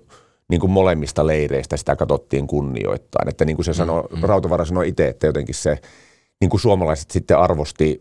niin 0.49 0.61
kuin 0.61 0.71
molemmista 0.71 1.27
leireistä 1.27 1.77
sitä 1.77 1.97
katsottiin 1.97 2.47
kunnioittaa. 2.47 3.23
Että 3.27 3.45
niin 3.45 3.57
kuin 3.57 3.65
se 3.65 3.75
sanoi, 3.75 4.03
mm, 4.03 4.17
mm. 4.17 4.23
Rautavara 4.23 4.65
sanoi 4.65 4.89
itse, 4.89 5.09
että 5.09 5.27
jotenkin 5.27 5.55
se 5.55 5.79
niin 6.41 6.51
kuin 6.51 6.61
suomalaiset 6.61 7.11
sitten 7.11 7.39
arvosti, 7.39 8.01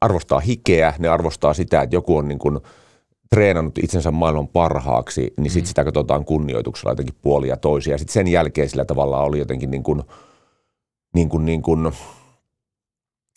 arvostaa 0.00 0.40
hikeä, 0.40 0.94
ne 0.98 1.08
arvostaa 1.08 1.54
sitä, 1.54 1.82
että 1.82 1.96
joku 1.96 2.16
on 2.16 2.28
niin 2.28 2.38
kuin 2.38 2.60
treenannut 3.30 3.78
itsensä 3.78 4.10
maailman 4.10 4.48
parhaaksi, 4.48 5.34
niin 5.36 5.50
sitten 5.50 5.62
mm. 5.62 5.68
sitä 5.68 5.84
katsotaan 5.84 6.24
kunnioituksella 6.24 6.92
jotenkin 6.92 7.14
puolia 7.22 7.56
toisia. 7.56 7.98
Sitten 7.98 8.12
sen 8.12 8.28
jälkeen 8.28 8.68
sillä 8.68 8.84
tavalla 8.84 9.22
oli 9.22 9.38
jotenkin 9.38 9.70
niin 9.70 9.82
kuin, 9.82 10.02
niin 11.14 11.28
kuin, 11.28 11.44
niin 11.44 11.62
kuin 11.62 11.92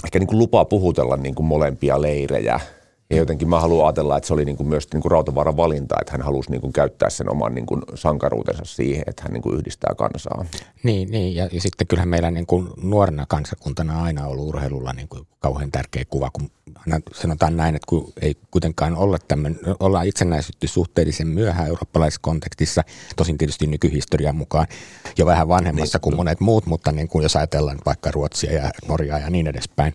ehkä 0.03 0.19
niin 0.19 0.27
kuin 0.27 0.39
lupa 0.39 0.65
puhutella 0.65 1.17
niin 1.17 1.35
kuin 1.35 1.45
molempia 1.45 2.01
leirejä. 2.01 2.59
Ja 3.09 3.17
jotenkin 3.17 3.49
mä 3.49 3.59
haluan 3.59 3.87
ajatella, 3.87 4.17
että 4.17 4.27
se 4.27 4.33
oli 4.33 4.45
niin 4.45 4.57
kuin 4.57 4.67
myös 4.67 4.87
niin 4.93 5.01
kuin 5.01 5.11
Rautavaaran 5.11 5.57
valinta, 5.57 5.95
että 6.01 6.11
hän 6.11 6.21
halusi 6.21 6.51
niin 6.51 6.61
kuin 6.61 6.73
käyttää 6.73 7.09
sen 7.09 7.31
oman 7.31 7.55
niin 7.55 7.65
kuin 7.65 7.81
sankaruutensa 7.95 8.65
siihen, 8.65 9.03
että 9.07 9.23
hän 9.23 9.33
niin 9.33 9.41
kuin 9.41 9.55
yhdistää 9.55 9.93
kansaa. 9.97 10.45
Niin, 10.83 11.11
niin 11.11 11.35
ja, 11.35 11.49
ja 11.51 11.61
sitten 11.61 11.87
kyllähän 11.87 12.09
meillä 12.09 12.31
niin 12.31 12.45
kuin 12.45 12.67
nuorena 12.81 13.25
kansakuntana 13.29 14.03
aina 14.03 14.27
ollut 14.27 14.47
urheilulla 14.47 14.93
niin 14.93 15.07
kuin 15.07 15.27
kauhean 15.39 15.71
tärkeä 15.71 16.03
kuva, 16.09 16.29
kun 16.33 16.49
sanotaan 17.13 17.57
näin, 17.57 17.75
että 17.75 17.85
kun 17.89 18.13
ei 18.21 18.35
kuitenkaan 18.51 18.95
olla 18.95 19.17
tämmöinen, 19.27 19.59
ollaan 19.79 20.07
itsenäisytty 20.07 20.67
suhteellisen 20.67 21.27
myöhään 21.27 21.67
eurooppalaisessa 21.67 22.21
kontekstissa, 22.21 22.83
tosin 23.15 23.37
tietysti 23.37 23.67
nykyhistorian 23.67 24.35
mukaan 24.35 24.67
jo 25.17 25.25
vähän 25.25 25.47
vanhemmassa 25.47 25.97
niin, 25.97 26.01
kuin 26.01 26.15
monet 26.15 26.39
muut, 26.39 26.65
mutta 26.65 26.91
niin 26.91 27.07
kuin 27.07 27.23
jos 27.23 27.35
ajatellaan 27.35 27.79
vaikka 27.85 28.11
Ruotsia 28.11 28.53
ja 28.53 28.69
Norjaa 28.87 29.19
ja 29.19 29.29
niin 29.29 29.47
edespäin, 29.47 29.93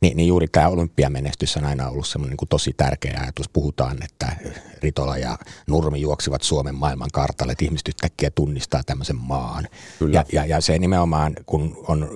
niin, 0.00 0.16
niin 0.16 0.28
juuri 0.28 0.48
tämä 0.48 0.68
olympiamenestys 0.68 1.56
on 1.56 1.64
aina 1.64 1.88
ollut 1.88 2.06
semmoinen 2.06 2.36
niin 2.40 2.48
tosi 2.48 2.72
tärkeä 2.76 3.18
ajatus. 3.22 3.48
Puhutaan, 3.48 4.02
että 4.02 4.36
Ritola 4.82 5.18
ja 5.18 5.38
Nurmi 5.66 6.00
juoksivat 6.00 6.42
Suomen 6.42 6.74
maailman 6.74 7.08
kartalle, 7.12 7.52
että 7.52 7.64
ihmiset 7.64 7.88
yhtäkkiä 7.88 8.30
tunnistaa 8.30 8.82
tämmöisen 8.86 9.16
maan. 9.16 9.68
Ja, 10.12 10.24
ja, 10.32 10.46
ja 10.46 10.60
se 10.60 10.78
nimenomaan, 10.78 11.32
kun 11.46 11.84
on 11.88 12.08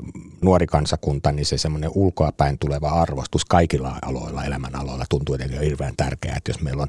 nuori 0.42 0.66
kansakunta, 0.66 1.32
niin 1.32 1.46
se 1.46 1.58
semmoinen 1.58 1.90
ulkoapäin 1.94 2.58
tuleva 2.58 2.88
arvostus 2.88 3.44
kaikilla 3.44 3.98
aloilla, 4.02 4.44
elämänaloilla 4.44 5.04
tuntuu 5.08 5.34
jotenkin 5.34 5.60
hirveän 5.60 5.96
tärkeää, 5.96 6.36
että 6.36 6.50
jos 6.50 6.60
meillä 6.60 6.82
on 6.82 6.88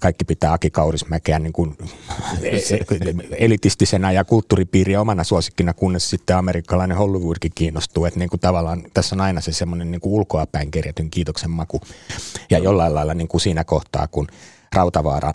kaikki 0.00 0.24
pitää 0.24 0.52
Aki 0.52 0.70
Kaurismäkeä 0.70 1.38
niin 1.38 1.52
kuin 1.52 1.76
elitistisena 3.38 4.12
ja 4.12 4.24
kulttuuripiiriä 4.24 5.00
omana 5.00 5.24
suosikkina, 5.24 5.74
kunnes 5.74 6.10
sitten 6.10 6.36
amerikkalainen 6.36 6.96
Hollywoodkin 6.96 7.52
kiinnostuu. 7.54 8.04
Että 8.04 8.18
niin 8.18 8.30
kuin 8.30 8.40
tavallaan 8.40 8.82
tässä 8.94 9.16
on 9.16 9.20
aina 9.20 9.40
se 9.40 9.52
semmoinen 9.52 9.90
niin 9.90 10.00
kuin 10.00 10.12
ulkoapäin 10.12 10.70
kirjatyn 10.70 11.10
kiitoksen 11.10 11.50
maku. 11.50 11.80
Ja 12.50 12.58
jollain 12.58 12.94
lailla 12.94 13.14
niin 13.14 13.28
kuin 13.28 13.40
siinä 13.40 13.64
kohtaa, 13.64 14.08
kun 14.08 14.26
Rautavaara 14.74 15.34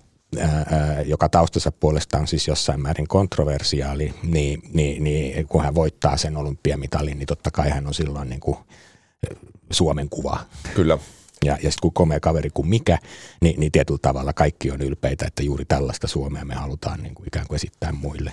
joka 1.06 1.30
taustassa 1.30 1.72
puolesta 1.72 2.18
on 2.18 2.28
siis 2.28 2.48
jossain 2.48 2.82
määrin 2.82 3.08
kontroversiaali, 3.08 4.14
niin, 4.24 4.62
niin, 4.74 5.04
niin 5.04 5.48
kun 5.48 5.64
hän 5.64 5.76
voittaa 5.76 6.18
sen 6.18 6.38
olympiamitalin, 6.38 7.20
niin 7.20 7.28
totta 7.28 7.52
kai 7.52 7.70
hän 7.70 7.88
on 7.88 7.94
silloin 7.94 8.30
niin 8.30 8.40
kuin 8.40 8.58
Suomen 9.72 10.10
kuva. 10.10 10.40
Kyllä. 10.74 10.98
Ja, 11.46 11.54
ja 11.54 11.72
sitten 11.72 11.82
kun 11.82 11.94
komea 11.94 12.20
kaveri 12.20 12.50
kuin 12.54 12.68
mikä, 12.68 12.98
niin, 13.42 13.60
niin 13.60 13.72
tietyllä 13.72 14.00
tavalla 14.02 14.34
kaikki 14.34 14.72
on 14.72 14.82
ylpeitä, 14.82 15.26
että 15.28 15.44
juuri 15.44 15.66
tällaista 15.66 16.08
Suomea 16.08 16.46
me 16.46 16.56
halutaan 16.56 17.04
niin 17.04 17.16
kuin 17.16 17.28
ikään 17.28 17.48
kuin 17.48 17.56
esittää 17.56 17.92
muille. 17.92 18.32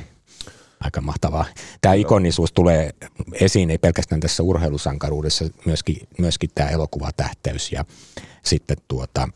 Aika 0.81 1.01
mahtavaa. 1.01 1.45
Tämä 1.81 1.95
ikonisuus 1.95 2.53
tulee 2.53 2.91
esiin 3.33 3.71
ei 3.71 3.79
pelkästään 3.79 4.21
tässä 4.21 4.43
urheilusankaruudessa, 4.43 5.45
myöskin, 5.65 5.97
myöskin 6.19 6.51
tämä 6.55 6.69
elokuvatähteys 6.71 7.73
ja 7.73 7.85
sitten 8.43 8.77
tuota, 8.89 9.29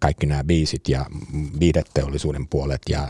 kaikki 0.00 0.26
nämä 0.26 0.44
biisit 0.44 0.88
ja 0.88 1.06
viideteollisuuden 1.60 2.48
puolet, 2.48 2.82
ja, 2.88 3.08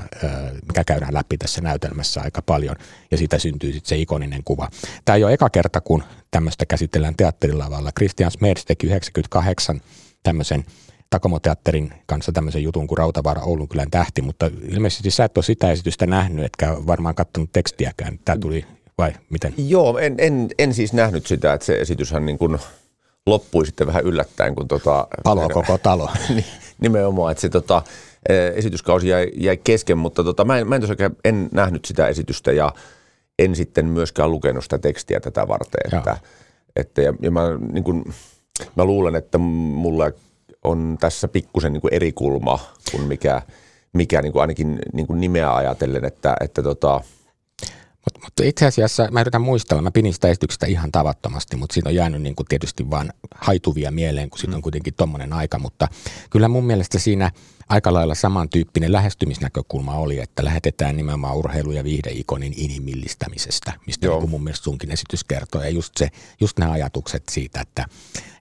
mikä 0.68 0.84
käydään 0.84 1.14
läpi 1.14 1.38
tässä 1.38 1.60
näytelmässä 1.60 2.20
aika 2.20 2.42
paljon, 2.42 2.76
ja 3.10 3.18
siitä 3.18 3.38
syntyy 3.38 3.72
sitten 3.72 3.88
se 3.88 3.96
ikoninen 3.96 4.42
kuva. 4.44 4.68
Tämä 5.04 5.16
ei 5.16 5.24
ole 5.24 5.32
eka 5.32 5.50
kerta, 5.50 5.80
kun 5.80 6.02
tämmöistä 6.30 6.66
käsitellään 6.66 7.16
teatterilavalla. 7.16 7.92
Christian 7.92 8.30
Smers 8.30 8.64
teki 8.64 8.86
98 8.86 9.80
tämmöisen 10.22 10.64
Takomo-teatterin 11.10 11.92
kanssa 12.06 12.32
tämmöisen 12.32 12.62
jutun 12.62 12.86
kuin 12.86 12.98
Rautavaara 12.98 13.42
Oulun 13.42 13.68
kylän 13.68 13.90
tähti, 13.90 14.22
mutta 14.22 14.50
ilmeisesti 14.68 15.10
sä 15.10 15.24
et 15.24 15.38
ole 15.38 15.44
sitä 15.44 15.70
esitystä 15.70 16.06
nähnyt, 16.06 16.44
etkä 16.44 16.76
varmaan 16.86 17.14
katsonut 17.14 17.52
tekstiäkään. 17.52 18.18
Tämä 18.24 18.38
tuli 18.38 18.64
vai 18.98 19.12
miten? 19.30 19.54
Joo, 19.56 19.98
en, 19.98 20.14
en, 20.18 20.48
en 20.58 20.74
siis 20.74 20.92
nähnyt 20.92 21.26
sitä, 21.26 21.52
että 21.52 21.66
se 21.66 21.80
esityshän 21.80 22.26
niin 22.26 22.38
kuin 22.38 22.58
loppui 23.26 23.66
sitten 23.66 23.86
vähän 23.86 24.04
yllättäen. 24.04 24.54
Kun 24.54 24.68
tota, 24.68 25.08
Palo 25.24 25.48
koko 25.48 25.78
talo. 25.78 26.10
nimenomaan, 26.80 27.32
että 27.32 27.40
se 27.40 27.48
tota, 27.48 27.82
esityskausi 28.54 29.08
jäi, 29.08 29.30
jäi 29.36 29.56
kesken, 29.56 29.98
mutta 29.98 30.24
tota, 30.24 30.44
mä 30.44 30.58
en, 30.58 30.68
mä 30.68 30.74
en 30.74 30.80
tosiaan 30.80 31.16
en 31.24 31.48
nähnyt 31.52 31.84
sitä 31.84 32.08
esitystä 32.08 32.52
ja 32.52 32.72
en 33.38 33.56
sitten 33.56 33.86
myöskään 33.86 34.30
lukenut 34.30 34.64
sitä 34.64 34.78
tekstiä 34.78 35.20
tätä 35.20 35.48
varten. 35.48 35.98
Että, 35.98 36.16
että, 36.76 37.02
ja, 37.02 37.14
ja 37.22 37.30
mä, 37.30 37.40
niin 37.72 37.84
kuin, 37.84 38.04
mä 38.76 38.84
luulen, 38.84 39.16
että 39.16 39.38
mulla 39.38 40.10
on 40.64 40.96
tässä 41.00 41.28
pikkusen 41.28 41.72
niin 41.72 41.82
eri 41.90 42.12
kulma 42.12 42.58
kuin 42.90 43.02
mikä, 43.02 43.42
mikä 43.92 44.22
niin 44.22 44.32
kuin 44.32 44.40
ainakin 44.40 44.78
niin 44.92 45.06
kuin 45.06 45.20
nimeä 45.20 45.54
ajatellen, 45.54 46.04
että, 46.04 46.36
että 46.40 46.62
tota, 46.62 47.00
mutta 48.04 48.20
mut 48.26 48.32
itse 48.46 48.66
asiassa 48.66 49.08
mä 49.10 49.20
yritän 49.20 49.42
muistella, 49.42 49.82
mä 49.82 49.90
pinin 49.90 50.14
sitä 50.14 50.28
esityksestä 50.28 50.66
ihan 50.66 50.92
tavattomasti, 50.92 51.56
mutta 51.56 51.74
siinä 51.74 51.88
on 51.88 51.94
jäänyt 51.94 52.22
niin 52.22 52.36
kuin 52.36 52.46
tietysti 52.46 52.90
vaan 52.90 53.12
haituvia 53.34 53.90
mieleen, 53.90 54.30
kun 54.30 54.38
siitä 54.38 54.56
on 54.56 54.60
mm. 54.60 54.62
kuitenkin 54.62 54.94
tommonen 54.94 55.32
aika, 55.32 55.58
mutta 55.58 55.88
kyllä 56.30 56.48
mun 56.48 56.64
mielestä 56.64 56.98
siinä 56.98 57.30
aika 57.70 57.92
lailla 57.92 58.14
samantyyppinen 58.14 58.92
lähestymisnäkökulma 58.92 59.94
oli, 59.94 60.20
että 60.20 60.44
lähetetään 60.44 60.96
nimenomaan 60.96 61.36
urheilu- 61.36 61.72
ja 61.72 61.84
viihdeikonin 61.84 62.54
inhimillistämisestä, 62.56 63.72
mistä 63.86 64.08
niin 64.08 64.30
mun 64.30 64.44
mielestä 64.44 64.64
sunkin 64.64 64.90
esitys 64.90 65.24
kertoo. 65.24 65.62
Ja 65.62 65.70
just, 65.70 65.92
se, 65.96 66.08
just 66.40 66.58
nämä 66.58 66.72
ajatukset 66.72 67.22
siitä, 67.30 67.60
että 67.60 67.84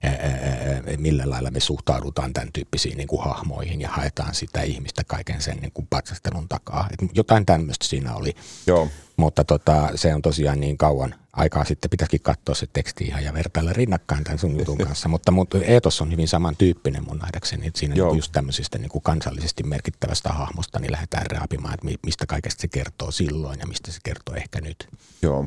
ää, 0.02 0.12
ää, 0.12 0.82
millä 0.96 1.30
lailla 1.30 1.50
me 1.50 1.60
suhtaudutaan 1.60 2.32
tämän 2.32 2.52
tyyppisiin 2.52 2.96
niin 2.96 3.08
kuin 3.08 3.24
hahmoihin 3.24 3.80
ja 3.80 3.88
haetaan 3.88 4.34
sitä 4.34 4.62
ihmistä 4.62 5.04
kaiken 5.04 5.42
sen 5.42 5.56
niin 5.56 5.72
kuin 5.72 5.86
patsastelun 5.90 6.48
takaa. 6.48 6.88
Et 6.92 7.10
jotain 7.14 7.46
tämmöistä 7.46 7.86
siinä 7.86 8.14
oli. 8.14 8.34
Joo. 8.66 8.88
Mutta 9.16 9.44
tota, 9.44 9.88
se 9.94 10.14
on 10.14 10.22
tosiaan 10.22 10.60
niin 10.60 10.78
kauan 10.78 11.14
aikaa 11.32 11.64
sitten, 11.64 11.90
pitäisikin 11.90 12.20
katsoa 12.20 12.54
se 12.54 12.66
teksti 12.72 13.04
ihan 13.04 13.24
ja 13.24 13.34
vertailla 13.34 13.72
rinnakkain 13.72 14.24
tämän 14.24 14.38
sun 14.38 14.58
jutun 14.58 14.78
kanssa. 14.78 15.08
mutta, 15.08 15.30
mutta 15.32 15.58
Eetos 15.58 16.00
on 16.00 16.12
hyvin 16.12 16.28
samantyyppinen 16.28 17.04
mun 17.04 17.18
nähdäkseni, 17.18 17.66
että 17.66 17.80
siinä 17.80 17.94
niin 17.94 18.16
just 18.16 18.32
tämmöisestä 18.32 18.78
niin 18.78 18.88
kuin 18.88 19.02
kansallisesti 19.02 19.62
merkittävästä 19.62 20.28
hahmosta 20.28 20.78
niin 20.78 20.92
lähdetään 20.92 21.26
raapimaan, 21.30 21.74
että 21.74 21.86
mistä 22.06 22.26
kaikesta 22.26 22.60
se 22.60 22.68
kertoo 22.68 23.10
silloin 23.10 23.60
ja 23.60 23.66
mistä 23.66 23.92
se 23.92 23.98
kertoo 24.02 24.34
ehkä 24.34 24.60
nyt. 24.60 24.88
Joo. 25.22 25.46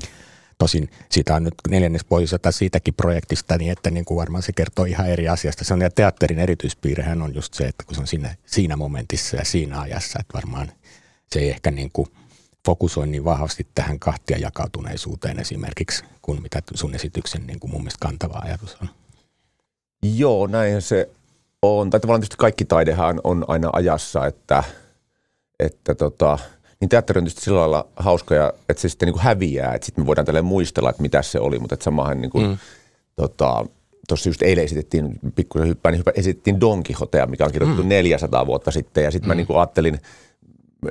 Tosin 0.57 0.89
siitä 1.09 1.35
on 1.35 1.43
nyt 1.43 1.53
neljännes 1.69 2.03
poisota 2.03 2.51
siitäkin 2.51 2.93
projektista, 2.93 3.57
niin 3.57 3.71
että 3.71 3.91
niin 3.91 4.05
kuin 4.05 4.17
varmaan 4.17 4.43
se 4.43 4.53
kertoo 4.53 4.85
ihan 4.85 5.09
eri 5.09 5.29
asiasta. 5.29 5.63
Se 5.63 5.73
on 5.73 5.81
ja 5.81 5.89
teatterin 5.89 6.39
erityispiirehän 6.39 7.21
on 7.21 7.35
just 7.35 7.53
se, 7.53 7.63
että 7.63 7.83
kun 7.83 7.95
se 7.95 8.01
on 8.01 8.07
siinä, 8.07 8.35
siinä 8.45 8.75
momentissa 8.75 9.37
ja 9.37 9.45
siinä 9.45 9.81
ajassa, 9.81 10.19
että 10.19 10.33
varmaan 10.33 10.71
se 11.31 11.39
ei 11.39 11.49
ehkä 11.49 11.71
niin 11.71 11.89
kuin– 11.93 12.07
fokusoi 12.67 13.07
niin 13.07 13.25
vahvasti 13.25 13.67
tähän 13.75 13.99
kahtia 13.99 14.37
jakautuneisuuteen 14.37 15.39
esimerkiksi, 15.39 16.03
kuin 16.21 16.41
mitä 16.41 16.61
sun 16.73 16.95
esityksen 16.95 17.47
niin 17.47 17.59
kuin 17.59 17.71
mun 17.71 17.81
mielestä 17.81 18.07
kantava 18.07 18.41
ajatus 18.43 18.77
on. 18.81 18.89
Joo, 20.03 20.47
näin 20.47 20.81
se 20.81 21.09
on. 21.61 21.89
Tai 21.89 21.99
tavallaan 21.99 22.21
tietysti 22.21 22.37
kaikki 22.37 22.65
taidehan 22.65 23.21
on 23.23 23.45
aina 23.47 23.69
ajassa, 23.73 24.25
että, 24.25 24.63
että 25.59 25.95
tota, 25.95 26.39
niin 26.79 26.89
teatteri 26.89 27.17
on 27.17 27.23
tietysti 27.23 27.41
sillä 27.41 27.59
lailla 27.59 27.87
hauska, 27.95 28.35
ja, 28.35 28.53
että 28.69 28.81
se 28.81 28.89
sitten 28.89 29.05
niin 29.05 29.13
kuin 29.13 29.23
häviää, 29.23 29.73
että 29.73 29.85
sitten 29.85 30.03
me 30.03 30.07
voidaan 30.07 30.25
tälleen 30.25 30.45
muistella, 30.45 30.89
että 30.89 31.01
mitä 31.01 31.21
se 31.21 31.39
oli, 31.39 31.59
mutta 31.59 31.73
että 31.73 31.83
samahan 31.83 32.21
niin 32.21 32.31
kuin, 32.31 32.47
mm. 32.47 32.57
tota, 33.15 33.65
tuossa 34.07 34.29
just 34.29 34.41
eilen 34.41 34.63
esitettiin, 34.63 35.19
pikkusen 35.35 35.67
hyppään, 35.67 35.93
niin 35.93 36.03
esitettiin 36.15 36.59
Don 36.59 36.83
Quixotea, 36.89 37.25
mikä 37.25 37.45
on 37.45 37.51
kirjoitettu 37.51 37.83
mm. 37.83 37.89
400 37.89 38.45
vuotta 38.45 38.71
sitten, 38.71 39.03
ja 39.03 39.11
sitten 39.11 39.27
mm. 39.27 39.31
mä 39.31 39.35
niin 39.35 39.47
kuin 39.47 39.57
ajattelin, 39.57 39.99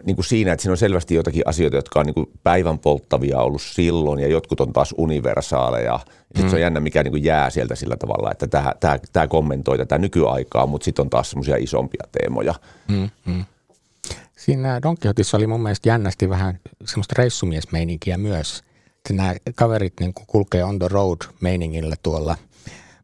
niin 0.04 0.16
kuin 0.16 0.26
siinä, 0.26 0.52
että 0.52 0.62
siinä 0.62 0.72
on 0.72 0.76
selvästi 0.76 1.14
jotakin 1.14 1.42
asioita, 1.46 1.76
jotka 1.76 2.00
on 2.00 2.06
niin 2.06 2.14
kuin 2.14 2.30
päivän 2.42 2.78
polttavia 2.78 3.40
ollut 3.40 3.62
silloin 3.62 4.20
ja 4.20 4.28
jotkut 4.28 4.60
on 4.60 4.72
taas 4.72 4.94
universaaleja. 4.98 6.00
Ja 6.36 6.42
mm. 6.42 6.48
se 6.48 6.56
on 6.56 6.60
mm. 6.60 6.62
jännä, 6.62 6.80
mikä 6.80 7.02
niin 7.02 7.12
kuin 7.12 7.24
jää 7.24 7.50
sieltä 7.50 7.74
sillä 7.74 7.96
tavalla, 7.96 8.30
että 8.30 8.46
tämä, 8.46 8.72
tämä, 8.80 8.98
tämä 9.12 9.28
kommentoi 9.28 9.78
tätä 9.78 9.98
nykyaikaa, 9.98 10.66
mutta 10.66 10.84
sitten 10.84 11.02
on 11.02 11.10
taas 11.10 11.30
semmoisia 11.30 11.56
isompia 11.56 12.04
teemoja. 12.12 12.54
Mm, 12.88 13.10
mm. 13.26 13.44
Siinä 14.36 14.80
Don 14.82 14.96
Quixotissa 15.04 15.36
oli 15.36 15.46
mun 15.46 15.62
mielestä 15.62 15.88
jännästi 15.88 16.28
vähän 16.28 16.58
semmoista 16.84 17.14
reissumiesmeininkiä 17.18 18.18
myös. 18.18 18.62
Että 18.96 19.12
nämä 19.12 19.34
kaverit 19.54 19.92
niin 20.00 20.14
kuin 20.14 20.26
kulkee 20.26 20.64
on 20.64 20.78
the 20.78 20.88
road 20.88 21.18
meiningillä 21.40 21.96
tuolla 22.02 22.36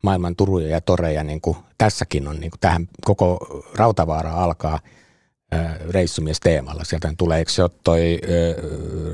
maailman 0.03 0.37
turuja 0.37 0.69
ja 0.69 0.81
toreja. 0.81 1.25
Niin 1.25 1.41
kuin 1.41 1.57
tässäkin 1.79 2.29
on, 2.29 2.41
niin 2.41 2.51
kuin 2.51 2.61
tähän 2.61 2.89
koko 3.05 3.39
Rautavaara 3.75 4.33
alkaa– 4.33 4.81
reissumies 5.91 6.41
teemalla. 6.41 6.85
Sieltä 6.85 7.15
tulee, 7.19 7.39
eikö 7.39 7.51
se 7.51 7.63
ole 7.63 7.71
toi 7.85 8.21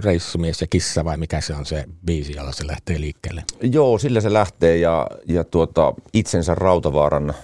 reissumies 0.04 0.60
ja 0.60 0.66
kissa 0.66 1.04
vai 1.04 1.16
mikä 1.16 1.40
se 1.40 1.54
on 1.54 1.66
se 1.66 1.84
biisi, 2.06 2.36
jolla 2.36 2.52
se 2.52 2.66
lähtee 2.66 3.00
liikkeelle? 3.00 3.44
Joo, 3.62 3.98
sillä 3.98 4.20
se 4.20 4.32
lähtee 4.32 4.76
ja, 4.76 5.06
ja 5.26 5.44
tuota, 5.44 5.94
itsensä 6.12 6.54
Rautavaaran, 6.54 7.34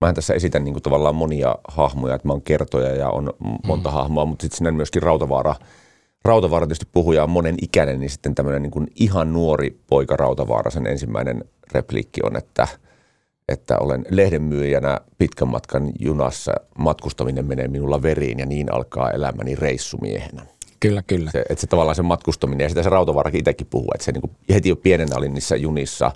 mä 0.00 0.12
tässä 0.12 0.34
esitän 0.34 0.64
niin 0.64 0.74
kuin 0.74 0.82
tavallaan 0.82 1.14
monia 1.14 1.54
hahmoja, 1.68 2.14
että 2.14 2.28
mä 2.28 2.32
oon 2.32 2.42
kertoja 2.42 2.94
ja 2.94 3.10
on 3.10 3.32
monta 3.66 3.88
mm. 3.88 3.94
hahmoa, 3.94 4.24
mutta 4.24 4.42
sitten 4.42 4.58
siinä 4.58 4.72
myöskin 4.72 5.02
Rautavaara, 5.02 5.54
Rautavaara 6.24 6.66
tietysti 6.66 6.88
puhuja 6.92 7.22
on 7.24 7.30
monen 7.30 7.56
ikäinen, 7.62 8.00
niin 8.00 8.10
sitten 8.10 8.34
tämmöinen 8.34 8.62
niin 8.62 8.88
ihan 8.94 9.32
nuori 9.32 9.80
poika 9.86 10.16
Rautavaara, 10.16 10.70
sen 10.70 10.86
ensimmäinen 10.86 11.44
repliikki 11.72 12.20
on, 12.24 12.36
että– 12.36 12.68
että 13.48 13.78
olen 13.78 14.04
lehdenmyyjänä 14.10 15.00
pitkän 15.18 15.48
matkan 15.48 15.92
junassa, 15.98 16.52
matkustaminen 16.78 17.46
menee 17.46 17.68
minulla 17.68 18.02
veriin 18.02 18.38
ja 18.38 18.46
niin 18.46 18.74
alkaa 18.74 19.10
elämäni 19.10 19.54
reissumiehenä. 19.54 20.46
Kyllä, 20.80 21.02
kyllä. 21.06 21.30
Se, 21.30 21.44
että 21.48 21.60
se 21.60 21.66
tavallaan 21.66 21.94
se 21.94 22.02
matkustaminen 22.02 22.64
ja 22.64 22.68
sitä 22.68 22.82
se 22.82 22.88
Rautavaarakin 22.88 23.38
itsekin 23.38 23.66
puhuu, 23.66 23.90
että 23.94 24.04
se 24.04 24.12
niin 24.12 24.20
kuin, 24.20 24.32
heti 24.48 24.68
jo 24.68 24.76
pienenä 24.76 25.16
oli 25.16 25.28
niissä 25.28 25.56
junissa 25.56 26.12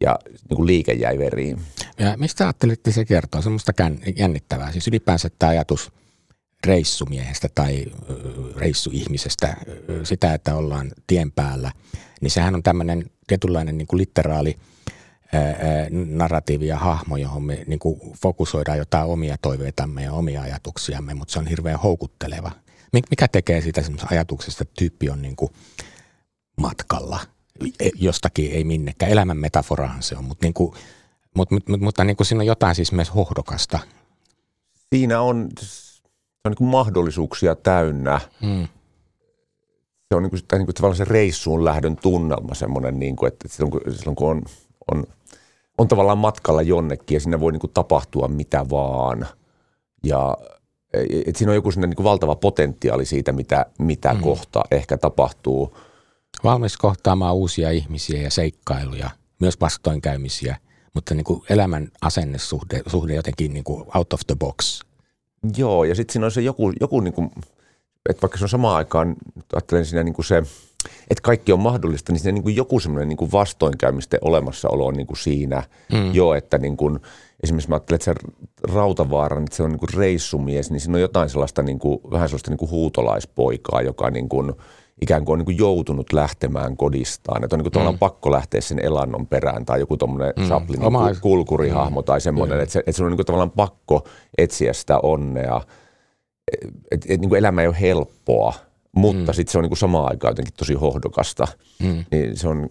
ja 0.00 0.18
niin 0.48 0.56
kuin 0.56 0.66
liike 0.66 0.92
jäi 0.92 1.18
veriin. 1.18 1.60
Ja 1.98 2.16
mistä 2.16 2.44
ajattelitte 2.44 2.92
se 2.92 3.04
kertoo? 3.04 3.42
Semmoista 3.42 3.72
jännittävää. 4.16 4.72
Siis 4.72 4.88
ylipäänsä 4.88 5.30
tämä 5.38 5.50
ajatus 5.50 5.92
reissumiehestä 6.66 7.48
tai 7.54 7.86
reissuihmisestä, 8.56 9.56
sitä, 10.02 10.34
että 10.34 10.54
ollaan 10.54 10.90
tien 11.06 11.32
päällä, 11.32 11.72
niin 12.20 12.30
sehän 12.30 12.54
on 12.54 12.62
tämmöinen 12.62 13.04
tietynlainen 13.26 13.78
niin 13.78 13.88
kuin 13.88 13.98
literaali– 13.98 14.56
narratiivi 15.90 16.66
ja 16.66 16.78
hahmo, 16.78 17.16
johon 17.16 17.42
me 17.42 17.64
niin 17.66 17.78
kuin 17.78 18.00
fokusoidaan 18.22 18.78
jotain 18.78 19.06
omia 19.06 19.36
toiveitamme 19.42 20.02
ja 20.02 20.12
omia 20.12 20.42
ajatuksiamme, 20.42 21.14
mutta 21.14 21.32
se 21.32 21.38
on 21.38 21.46
hirveän 21.46 21.78
houkutteleva. 21.78 22.50
Mikä 22.92 23.28
tekee 23.28 23.60
siitä 23.60 23.82
ajatuksesta, 24.10 24.62
että 24.62 24.74
tyyppi 24.78 25.10
on 25.10 25.22
niin 25.22 25.36
kuin 25.36 25.52
matkalla 26.56 27.20
e, 27.80 27.88
jostakin, 27.94 28.52
ei 28.52 28.64
minnekään. 28.64 29.12
Elämän 29.12 29.36
metaforahan 29.36 30.02
se 30.02 30.16
on, 30.16 30.24
mutta, 30.24 30.46
niin 30.46 30.54
kuin, 30.54 30.74
mutta, 31.34 31.54
mutta, 31.54 31.78
mutta 31.78 32.04
niin 32.04 32.16
kuin 32.16 32.26
siinä 32.26 32.40
on 32.40 32.46
jotain 32.46 32.74
siis 32.74 32.92
myös 32.92 33.14
hohdokasta. 33.14 33.78
Siinä 34.90 35.20
on, 35.20 35.48
se 35.60 36.10
on 36.44 36.50
niin 36.50 36.56
kuin 36.56 36.70
mahdollisuuksia 36.70 37.54
täynnä. 37.54 38.20
Hmm 38.40 38.68
se 40.10 40.16
on 40.16 40.22
niin 40.22 40.30
kuin, 40.30 40.40
niin 40.52 40.66
kuin 40.66 40.96
se 40.96 41.04
reissuun 41.04 41.64
lähdön 41.64 41.96
tunnelma 41.96 42.54
semmoinen, 42.54 42.98
niin 42.98 43.16
kuin, 43.16 43.32
että 43.32 43.48
silloin 43.48 43.70
kun, 43.70 43.80
silloin 43.94 44.16
kun 44.16 44.30
on, 44.30 44.42
on 44.90 45.04
on 45.80 45.88
tavallaan 45.88 46.18
matkalla 46.18 46.62
jonnekin 46.62 47.16
ja 47.16 47.20
siinä 47.20 47.40
voi 47.40 47.52
niin 47.52 47.60
kuin 47.60 47.72
tapahtua 47.74 48.28
mitä 48.28 48.66
vaan. 48.70 49.26
Ja 50.04 50.36
et 51.26 51.36
siinä 51.36 51.50
on 51.50 51.54
joku 51.54 51.70
niin 51.76 51.96
kuin 51.96 52.04
valtava 52.04 52.34
potentiaali 52.34 53.04
siitä, 53.06 53.32
mitä, 53.32 53.66
mitä 53.78 54.14
mm. 54.14 54.20
kohta 54.20 54.62
ehkä 54.70 54.96
tapahtuu. 54.96 55.76
Valmis 56.44 56.76
kohtaamaan 56.76 57.34
uusia 57.34 57.70
ihmisiä 57.70 58.22
ja 58.22 58.30
seikkailuja, 58.30 59.10
myös 59.40 59.60
vastoinkäymisiä, 59.60 60.56
mutta 60.94 61.14
niin 61.14 61.24
kuin 61.24 61.42
elämän 61.50 61.88
asennesuhde 62.00 62.82
suhde 62.86 63.14
jotenkin 63.14 63.52
niin 63.52 63.64
kuin 63.64 63.84
out 63.94 64.12
of 64.12 64.20
the 64.26 64.34
box. 64.34 64.80
Joo, 65.56 65.84
ja 65.84 65.94
sitten 65.94 66.12
siinä 66.12 66.26
on 66.26 66.32
se 66.32 66.40
joku, 66.40 66.72
joku 66.80 67.00
niin 67.00 67.14
kuin, 67.14 67.30
että 68.08 68.22
vaikka 68.22 68.38
se 68.38 68.44
on 68.44 68.48
samaan 68.48 68.76
aikaan, 68.76 69.16
ajattelen 69.52 69.86
siinä 69.86 70.02
niin 70.02 70.14
kuin 70.14 70.26
se– 70.26 70.42
että 71.10 71.22
kaikki 71.22 71.52
on 71.52 71.60
mahdollista, 71.60 72.12
niin 72.12 72.20
siinä 72.20 72.34
niin 72.34 72.42
kuin 72.42 72.56
joku 72.56 72.80
semmoinen 72.80 73.08
niin 73.08 73.16
kuin 73.16 73.32
vastoinkäymisten 73.32 74.20
olemassaolo 74.22 74.86
on 74.86 74.94
niin 74.94 75.06
kuin 75.06 75.16
siinä 75.16 75.62
mm. 75.92 76.14
jo, 76.14 76.34
että 76.34 76.58
niin 76.58 76.76
kuin, 76.76 77.00
esimerkiksi 77.42 77.68
mä 77.68 77.74
ajattelen, 77.74 77.96
että 77.96 78.04
se 78.04 78.14
Rautavaaran, 78.74 79.42
että 79.42 79.56
se 79.56 79.62
on 79.62 79.70
niin 79.70 79.80
kuin 79.80 79.94
reissumies, 79.94 80.70
niin 80.70 80.80
siinä 80.80 80.96
on 80.96 81.00
jotain 81.00 81.30
sellaista 81.30 81.62
niin 81.62 81.78
kuin, 81.78 82.00
vähän 82.10 82.28
sellaista 82.28 82.50
niin 82.50 82.58
kuin 82.58 82.70
huutolaispoikaa, 82.70 83.82
joka 83.82 84.10
niin 84.10 84.28
kuin, 84.28 84.52
ikään 85.02 85.24
kuin 85.24 85.32
on 85.32 85.38
niin 85.38 85.44
kuin 85.44 85.58
joutunut 85.58 86.12
lähtemään 86.12 86.76
kodistaan. 86.76 87.44
Että 87.44 87.56
on 87.56 87.62
niin 87.62 87.72
kuin 87.72 87.92
mm. 87.92 87.98
pakko 87.98 88.30
lähteä 88.30 88.60
sen 88.60 88.78
elannon 88.78 89.26
perään 89.26 89.64
tai 89.64 89.80
joku 89.80 89.96
tuommoinen 89.96 90.32
mm. 90.36 90.44
Chaplinin 90.44 90.86
Oma... 90.86 91.10
kulkurihahmo 91.20 92.00
mm. 92.00 92.04
tai 92.04 92.20
semmoinen, 92.20 92.58
mm. 92.58 92.62
että, 92.62 92.72
se, 92.72 92.78
että 92.78 92.92
se 92.92 93.04
on 93.04 93.10
niin 93.10 93.16
kuin 93.16 93.26
tavallaan 93.26 93.50
pakko 93.50 94.06
etsiä 94.38 94.72
sitä 94.72 94.98
onnea. 94.98 95.60
Että 96.52 96.66
et, 96.90 97.04
et, 97.08 97.20
niin 97.20 97.28
kuin 97.28 97.38
elämä 97.38 97.60
ei 97.60 97.68
ole 97.68 97.80
helppoa 97.80 98.54
mutta 98.96 99.32
mm. 99.32 99.36
sitten 99.36 99.52
se 99.52 99.58
on 99.58 99.62
niin 99.62 99.70
kuin 99.70 99.78
samaan 99.78 100.10
aikaan 100.10 100.30
jotenkin 100.30 100.54
tosi 100.54 100.74
hohdokasta. 100.74 101.48
Mm. 101.78 102.04
Niin 102.10 102.36
se 102.36 102.48
on... 102.48 102.70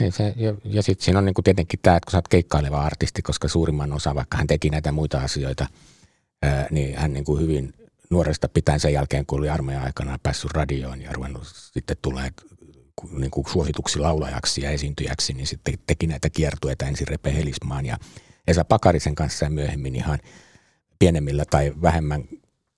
Niin 0.00 0.12
se, 0.12 0.34
ja, 0.36 0.54
ja 0.64 0.82
sitten 0.82 1.04
siinä 1.04 1.18
on 1.18 1.24
niin 1.24 1.34
kuin 1.34 1.44
tietenkin 1.44 1.80
tämä, 1.82 1.96
että 1.96 2.06
kun 2.06 2.12
sä 2.12 2.18
oot 2.18 2.28
keikkaileva 2.28 2.82
artisti, 2.82 3.22
koska 3.22 3.48
suurimman 3.48 3.92
osa, 3.92 4.14
vaikka 4.14 4.36
hän 4.36 4.46
teki 4.46 4.70
näitä 4.70 4.92
muita 4.92 5.20
asioita, 5.20 5.66
ää, 6.42 6.66
niin 6.70 6.98
hän 6.98 7.12
niin 7.12 7.24
kuin 7.24 7.42
hyvin 7.42 7.74
nuoresta 8.10 8.48
pitäen 8.48 8.80
sen 8.80 8.92
jälkeen, 8.92 9.26
kun 9.26 9.38
oli 9.38 9.48
armeijan 9.48 9.84
aikana 9.84 10.18
päässyt 10.22 10.50
radioon 10.50 11.02
ja 11.02 11.12
ruvennut 11.12 11.42
sitten 11.44 11.96
tulee 12.02 12.30
niin 13.10 13.30
kuin 13.30 13.46
suosituksi 13.48 13.98
laulajaksi 13.98 14.60
ja 14.60 14.70
esiintyjäksi, 14.70 15.32
niin 15.32 15.46
sitten 15.46 15.74
teki 15.86 16.06
näitä 16.06 16.30
kiertueita 16.30 16.86
ensin 16.86 17.08
Repe 17.08 17.34
Helismaan 17.34 17.86
ja 17.86 17.98
Esa 18.46 18.64
Pakarisen 18.64 19.14
kanssa 19.14 19.46
ja 19.46 19.50
myöhemmin 19.50 19.96
ihan 19.96 20.18
pienemmillä 20.98 21.44
tai 21.50 21.72
vähemmän 21.82 22.24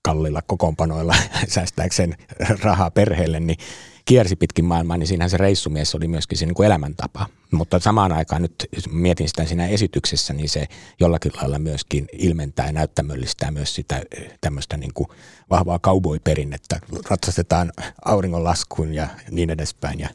kallilla 0.09 0.43
kokoonpanoilla 0.43 1.15
säästääkseen 1.55 2.17
rahaa 2.63 2.91
perheelle, 2.91 3.41
niin 3.41 3.59
kiersi 4.05 4.37
pitkin 4.37 4.65
maailmaa, 4.65 4.97
niin 4.97 5.07
siinähän 5.07 5.31
se 5.31 5.37
reissumies 5.37 5.95
oli 5.95 6.09
myöskin 6.09 6.39
se 6.39 6.47
niin 6.47 6.55
kuin 6.55 6.67
elämäntapa. 6.67 7.27
Mutta 7.51 7.79
samaan 7.79 8.13
aikaan 8.13 8.43
nyt 8.43 8.55
mietin 8.91 9.29
sitä 9.29 9.45
siinä 9.45 9.67
esityksessä, 9.67 10.35
niin 10.35 10.49
se 10.49 10.67
jollakin 11.01 11.33
lailla 11.37 11.59
myöskin 11.59 12.07
ilmentää 12.13 12.67
ja 12.67 12.73
näyttämöllistää 12.73 13.51
myös 13.51 13.75
sitä 13.75 14.03
tämmöistä 14.41 14.77
niin 14.77 14.95
kuin 14.95 15.09
vahvaa 15.51 15.79
cowboy-perinnettä. 15.79 16.81
Ratsastetaan 17.11 17.73
auringonlaskuun 18.05 18.95
ja 18.95 19.09
niin 19.31 19.51
edespäin. 19.51 20.01
Ja 20.01 20.09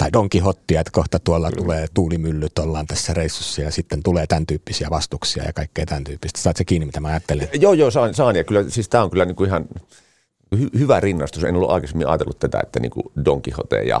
tai 0.00 0.12
Don 0.12 0.28
Quixottia, 0.34 0.80
että 0.80 0.90
kohta 0.92 1.18
tuolla 1.18 1.50
Kyllä. 1.50 1.62
tulee 1.62 1.86
tuulimyllyt, 1.94 2.58
ollaan 2.58 2.86
tässä 2.86 3.14
reissussa 3.14 3.62
ja 3.62 3.70
sitten 3.70 4.02
tulee 4.02 4.26
tämän 4.26 4.46
tyyppisiä 4.46 4.90
vastuksia 4.90 5.44
ja 5.44 5.52
kaikkea 5.52 5.86
tämän 5.86 6.04
tyyppistä. 6.04 6.40
Saat 6.40 6.56
se 6.56 6.64
kiinni, 6.64 6.86
mitä 6.86 7.00
mä 7.00 7.08
ajattelen? 7.08 7.48
Joo, 7.60 7.72
joo, 7.72 7.90
saan, 7.90 8.14
saan 8.14 8.36
ja 8.36 8.44
kyllä 8.44 8.64
siis 8.70 8.88
tämä 8.88 9.04
on 9.04 9.10
kyllä 9.10 9.24
niin 9.24 9.36
kuin 9.36 9.48
ihan 9.48 9.68
hy- 10.56 10.78
hyvä 10.78 11.00
rinnastus. 11.00 11.44
En 11.44 11.56
ollut 11.56 11.70
aikaisemmin 11.70 12.06
ajatellut 12.06 12.38
tätä, 12.38 12.60
että 12.62 12.80
niin 12.80 12.90
kuin 12.90 13.04
Don 13.24 13.40
Quixote 13.48 13.82
ja 13.82 14.00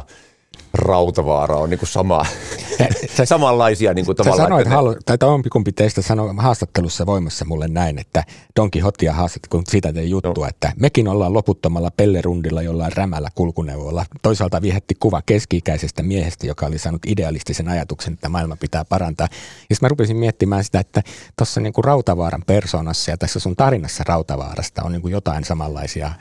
Rautavaara 0.74 1.56
on 1.56 1.70
niin 1.70 1.78
kuin 1.78 1.88
sama, 1.88 2.26
sä, 3.16 3.24
samanlaisia 3.24 3.94
niin 3.94 4.06
kuin 4.06 4.16
sä. 4.24 4.36
Sanoit, 4.36 4.66
että 4.66 4.74
halu, 4.74 4.96
tai 5.06 5.16
jompikumpi 5.20 5.72
teistä 5.72 6.02
sanoi 6.02 6.34
haastattelussa 6.36 7.06
voimassa 7.06 7.44
mulle 7.44 7.68
näin, 7.68 7.98
että 7.98 8.24
Don 8.56 8.70
Quixotea 8.76 9.12
haastattelut, 9.12 9.50
kun 9.50 9.62
siitä 9.68 9.92
tein 9.92 10.10
juttua, 10.10 10.44
no. 10.44 10.48
että 10.48 10.72
mekin 10.76 11.08
ollaan 11.08 11.32
loputtomalla 11.32 11.90
pellerundilla 11.96 12.62
jollain 12.62 12.92
rämällä 12.92 13.28
kulkuneuvolla. 13.34 14.06
Toisaalta 14.22 14.62
viehetti 14.62 14.94
kuva 15.00 15.22
keski-ikäisestä 15.26 16.02
miehestä, 16.02 16.46
joka 16.46 16.66
oli 16.66 16.78
saanut 16.78 17.06
idealistisen 17.06 17.68
ajatuksen, 17.68 18.12
että 18.12 18.28
maailma 18.28 18.56
pitää 18.56 18.84
parantaa. 18.84 19.28
Ja 19.70 19.76
mä 19.82 19.88
rupesin 19.88 20.16
miettimään 20.16 20.64
sitä, 20.64 20.80
että 20.80 21.02
tuossa 21.38 21.60
niin 21.60 21.72
kuin 21.72 21.84
Rautavaaran 21.84 22.42
persoonassa 22.46 23.10
ja 23.10 23.16
tässä 23.16 23.40
sun 23.40 23.56
tarinassa 23.56 24.04
Rautavaarasta 24.06 24.82
on 24.82 24.92
niin 24.92 25.02
kuin 25.02 25.12
jotain 25.12 25.44
samanlaisia 25.44 26.12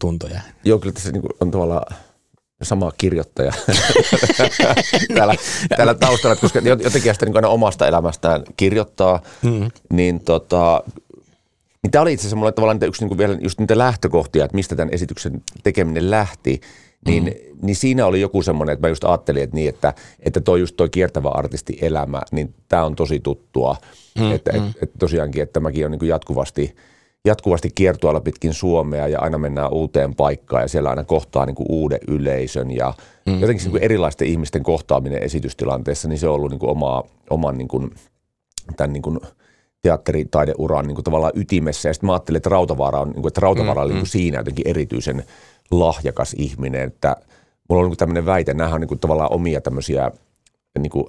tuntoja. 0.00 0.40
Joo, 0.64 0.78
kyllä 0.78 0.92
tässä 0.92 1.12
niin 1.12 1.22
kuin 1.22 1.32
on 1.40 1.50
tavallaan 1.50 1.96
sama 2.62 2.92
kirjoittaja 2.98 3.52
täällä, 5.14 5.34
täällä 5.76 5.94
taustalla, 5.94 6.36
koska 6.36 6.58
jotenkin 6.58 7.14
sitä 7.14 7.26
niin 7.26 7.36
aina 7.36 7.48
omasta 7.48 7.88
elämästään 7.88 8.42
kirjoittaa, 8.56 9.22
mm. 9.42 9.70
niin 9.92 10.20
tota, 10.20 10.82
niin 11.82 11.90
tämä 11.90 12.02
oli 12.02 12.12
itse 12.12 12.22
asiassa 12.22 12.36
mulle 12.36 12.52
tavallaan 12.52 12.78
yksi 12.82 13.02
niin 13.02 13.08
kuin 13.08 13.18
vielä 13.18 13.36
just 13.40 13.58
niitä 13.60 13.78
lähtökohtia, 13.78 14.44
että 14.44 14.54
mistä 14.54 14.76
tämän 14.76 14.94
esityksen 14.94 15.42
tekeminen 15.62 16.10
lähti, 16.10 16.60
niin, 17.06 17.24
mm. 17.24 17.56
niin 17.66 17.76
siinä 17.76 18.06
oli 18.06 18.20
joku 18.20 18.42
semmoinen, 18.42 18.72
että 18.72 18.86
mä 18.86 18.88
just 18.88 19.04
ajattelin, 19.04 19.42
että, 19.42 19.56
niin, 19.56 19.68
että, 19.68 19.94
että 20.20 20.40
toi 20.40 20.60
just 20.60 20.76
toi 20.76 20.88
kiertävä 20.88 21.28
artisti 21.28 21.78
elämä, 21.80 22.22
niin 22.30 22.54
tämä 22.68 22.84
on 22.84 22.96
tosi 22.96 23.20
tuttua, 23.20 23.76
mm. 24.18 24.32
että 24.32 24.52
mm. 24.52 24.58
Et, 24.58 24.82
et 24.82 24.90
tosiaankin, 24.98 25.42
että 25.42 25.60
mäkin 25.60 25.84
on 25.84 25.90
niin 25.90 25.98
kuin 25.98 26.08
jatkuvasti– 26.08 26.74
jatkuvasti 27.28 27.70
kiertueella 27.74 28.20
pitkin 28.20 28.54
Suomea 28.54 29.08
ja 29.08 29.20
aina 29.20 29.38
mennään 29.38 29.72
uuteen 29.72 30.14
paikkaan 30.14 30.62
ja 30.62 30.68
siellä 30.68 30.90
aina 30.90 31.04
kohtaa 31.04 31.46
niin 31.46 31.54
kuin 31.54 31.66
uuden 31.70 32.00
yleisön 32.08 32.70
ja 32.70 32.94
mm, 33.26 33.40
jotenkin 33.40 33.64
niin 33.64 33.70
kuin 33.70 33.82
erilaisten 33.82 34.28
ihmisten 34.28 34.62
kohtaaminen 34.62 35.22
esitystilanteessa, 35.22 36.08
niin 36.08 36.18
se 36.18 36.28
on 36.28 36.34
ollut 36.34 36.50
niin 36.50 36.58
kuin 36.58 36.70
oma, 36.70 37.04
oman 37.30 37.58
niin 37.58 37.68
kuin, 37.68 37.90
tämän 38.76 38.92
niin 38.92 39.02
kuin 39.02 39.20
teatteritaideuran 39.82 40.86
niin 40.86 40.94
kuin 40.94 41.04
tavallaan 41.04 41.32
ytimessä. 41.34 41.88
Ja 41.88 41.92
sitten 41.94 42.06
mä 42.06 42.12
ajattelin, 42.12 42.36
että 42.36 42.50
Rautavaara 42.50 43.00
on, 43.00 43.08
niin 43.08 43.22
kuin, 43.22 43.30
että 43.30 43.40
Rautavaara 43.40 43.80
mm, 43.80 43.84
on 43.84 43.88
niin 43.88 43.98
kuin 43.98 44.08
mm. 44.08 44.10
siinä 44.10 44.38
jotenkin 44.38 44.68
erityisen 44.68 45.24
lahjakas 45.70 46.34
ihminen, 46.38 46.82
että 46.82 47.16
mulla 47.68 47.80
on 47.80 47.84
niin 47.84 47.90
kuin 47.90 47.98
tämmöinen 47.98 48.26
väite, 48.26 48.54
nämä 48.54 48.74
on 48.74 48.80
niin 48.80 48.88
kuin 48.88 49.00
tavallaan 49.00 49.32
omia 49.32 49.60
tämmöisiä 49.60 50.10
niin 50.78 50.90
kuin 50.90 51.06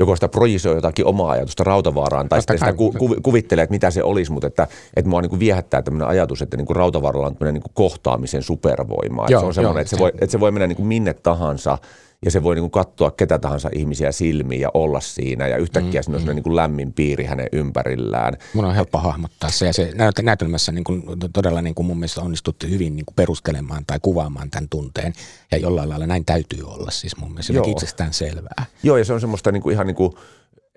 joko 0.00 0.14
sitä 0.16 0.28
projisoi 0.28 0.74
jotakin 0.74 1.06
omaa 1.06 1.30
ajatusta 1.30 1.64
Rautavaaraan 1.64 2.28
tai 2.28 2.40
sitten 2.40 2.58
sitä 2.58 2.72
ku, 2.72 2.92
ku, 2.92 3.16
kuvittelee, 3.22 3.62
että 3.62 3.74
mitä 3.74 3.90
se 3.90 4.02
olisi, 4.02 4.32
mutta 4.32 4.46
että, 4.46 4.66
että 4.96 5.08
mua 5.10 5.20
niin 5.22 5.30
kuin 5.30 5.40
viehättää 5.40 5.82
tämmöinen 5.82 6.08
ajatus, 6.08 6.42
että 6.42 6.56
niin 6.56 6.66
kuin 6.66 6.76
Rautavaaralla 6.76 7.26
on 7.26 7.34
tämmöinen 7.34 7.54
niin 7.54 7.62
kuin 7.62 7.72
kohtaamisen 7.74 8.42
supervoima. 8.42 9.26
Joo, 9.28 9.40
että 9.40 9.40
se 9.40 9.46
on 9.46 9.54
semmoinen, 9.54 9.74
joo, 9.74 9.80
että, 9.80 9.96
se 9.96 9.98
voi, 9.98 10.12
että 10.14 10.32
se 10.32 10.40
voi 10.40 10.52
mennä 10.52 10.66
niin 10.66 10.76
kuin 10.76 10.86
minne 10.86 11.14
tahansa– 11.14 11.78
ja 12.24 12.30
se 12.30 12.42
voi 12.42 12.54
niin 12.54 12.62
kuin 12.62 12.70
katsoa 12.70 13.10
ketä 13.10 13.38
tahansa 13.38 13.70
ihmisiä 13.74 14.12
silmiin 14.12 14.60
ja 14.60 14.70
olla 14.74 15.00
siinä 15.00 15.48
ja 15.48 15.56
yhtäkkiä 15.56 16.00
mm, 16.00 16.04
siinä 16.04 16.16
on 16.16 16.24
mm. 16.24 16.34
niin 16.34 16.42
kuin 16.42 16.56
lämmin 16.56 16.92
piiri 16.92 17.24
hänen 17.24 17.46
ympärillään. 17.52 18.36
Mun 18.54 18.64
on 18.64 18.74
helppo 18.74 18.98
hahmottaa 18.98 19.50
se 19.50 19.66
ja 19.66 19.72
se 19.72 19.92
näytelmässä 20.22 20.72
niin 20.72 20.84
kuin, 20.84 21.02
todella 21.32 21.62
niin 21.62 21.74
kuin 21.74 21.86
mun 21.86 21.98
mielestä 21.98 22.20
onnistuttu 22.20 22.66
hyvin 22.66 22.96
niin 22.96 23.06
kuin 23.06 23.14
perustelemaan 23.14 23.84
tai 23.86 23.98
kuvaamaan 24.02 24.50
tämän 24.50 24.68
tunteen 24.68 25.12
ja 25.52 25.58
jollain 25.58 25.88
lailla 25.88 26.06
näin 26.06 26.24
täytyy 26.24 26.64
olla 26.64 26.90
siis 26.90 27.16
mun 27.16 27.30
mielestä 27.30 27.52
Joo. 27.52 27.64
itsestään 27.70 28.12
selvää. 28.12 28.66
Joo 28.82 28.96
ja 28.96 29.04
se 29.04 29.12
on 29.12 29.20
semmoista 29.20 29.52
niin 29.52 29.62
kuin 29.62 29.72
ihan 29.72 29.86
niin 29.86 29.96
kuin 29.96 30.12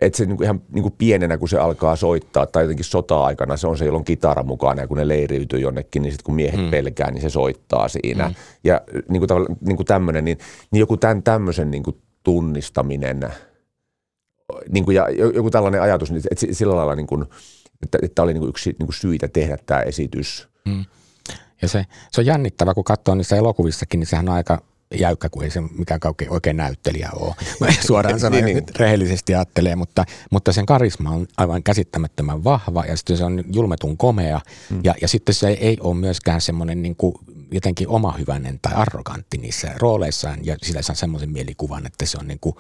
että 0.01 0.17
se 0.17 0.25
niinku 0.25 0.43
ihan 0.43 0.61
niinku 0.71 0.89
pienenä, 0.89 1.37
kun 1.37 1.49
se 1.49 1.57
alkaa 1.57 1.95
soittaa, 1.95 2.45
tai 2.45 2.63
jotenkin 2.63 2.85
sota-aikana 2.85 3.57
se 3.57 3.67
on 3.67 3.77
se, 3.77 3.85
jolloin 3.85 4.05
kitara 4.05 4.43
mukana, 4.43 4.81
ja 4.81 4.87
kun 4.87 4.97
ne 4.97 5.07
leiriytyy 5.07 5.59
jonnekin, 5.59 6.01
niin 6.01 6.11
sitten 6.11 6.25
kun 6.25 6.35
miehet 6.35 6.61
mm. 6.61 6.69
pelkää, 6.69 7.11
niin 7.11 7.21
se 7.21 7.29
soittaa 7.29 7.87
siinä. 7.87 8.27
Mm. 8.27 8.35
Ja 8.63 8.81
niinku, 9.09 9.27
niinku 9.65 9.83
tämmöinen, 9.83 10.25
niin, 10.25 10.37
niin 10.71 10.79
joku 10.79 10.97
tämän 10.97 11.23
tämmöisen 11.23 11.71
niinku 11.71 11.97
tunnistaminen, 12.23 13.29
niinku, 14.69 14.91
ja 14.91 15.09
joku 15.09 15.49
tällainen 15.49 15.81
ajatus, 15.81 16.11
niin 16.11 16.23
että 16.31 16.45
sillä 16.51 16.75
lailla, 16.75 16.95
niinku, 16.95 17.25
että, 17.83 17.97
että 18.01 18.23
oli 18.23 18.33
niinku 18.33 18.47
yksi 18.47 18.75
niinku 18.79 18.91
syitä 18.91 19.27
tehdä 19.27 19.57
tämä 19.65 19.81
esitys. 19.81 20.47
Mm. 20.65 20.85
Ja 21.61 21.67
se, 21.67 21.85
se 22.11 22.21
on 22.21 22.25
jännittävä, 22.25 22.73
kun 22.73 22.83
katsoo 22.83 23.15
niissä 23.15 23.35
elokuvissakin, 23.35 23.99
niin 23.99 24.07
sehän 24.07 24.29
on 24.29 24.35
aika 24.35 24.61
jäykkä, 24.93 25.29
kun 25.29 25.43
ei 25.43 25.51
se 25.51 25.61
mikään 25.61 25.99
oikein 26.29 26.57
näyttelijä 26.57 27.09
ole. 27.15 27.35
Mä 27.59 27.67
suoraan 27.87 28.19
sanoen 28.19 28.45
niin, 28.45 28.55
niin. 28.55 28.75
rehellisesti 28.75 29.35
ajattelee, 29.35 29.75
mutta, 29.75 30.05
mutta 30.31 30.53
sen 30.53 30.65
karisma 30.65 31.09
on 31.09 31.27
aivan 31.37 31.63
käsittämättömän 31.63 32.43
vahva 32.43 32.85
ja 32.85 32.97
sitten 32.97 33.17
se 33.17 33.23
on 33.23 33.43
julmetun 33.53 33.97
komea 33.97 34.41
hmm. 34.69 34.81
ja, 34.83 34.95
ja 35.01 35.07
sitten 35.07 35.35
se 35.35 35.47
ei 35.49 35.77
ole 35.79 35.95
myöskään 35.95 36.41
semmoinen 36.41 36.81
niin 36.81 36.95
kuin 36.95 37.15
jotenkin 37.51 37.87
omahyväinen 37.87 38.59
tai 38.61 38.73
arrogantti 38.73 39.37
niissä 39.37 39.71
rooleissaan 39.77 40.39
ja 40.45 40.55
sillä 40.63 40.81
saa 40.81 40.95
semmoisen 40.95 41.31
mielikuvan, 41.31 41.85
että 41.85 42.05
se 42.05 42.17
on 42.21 42.27
niin 42.27 42.39
kuin, 42.41 42.55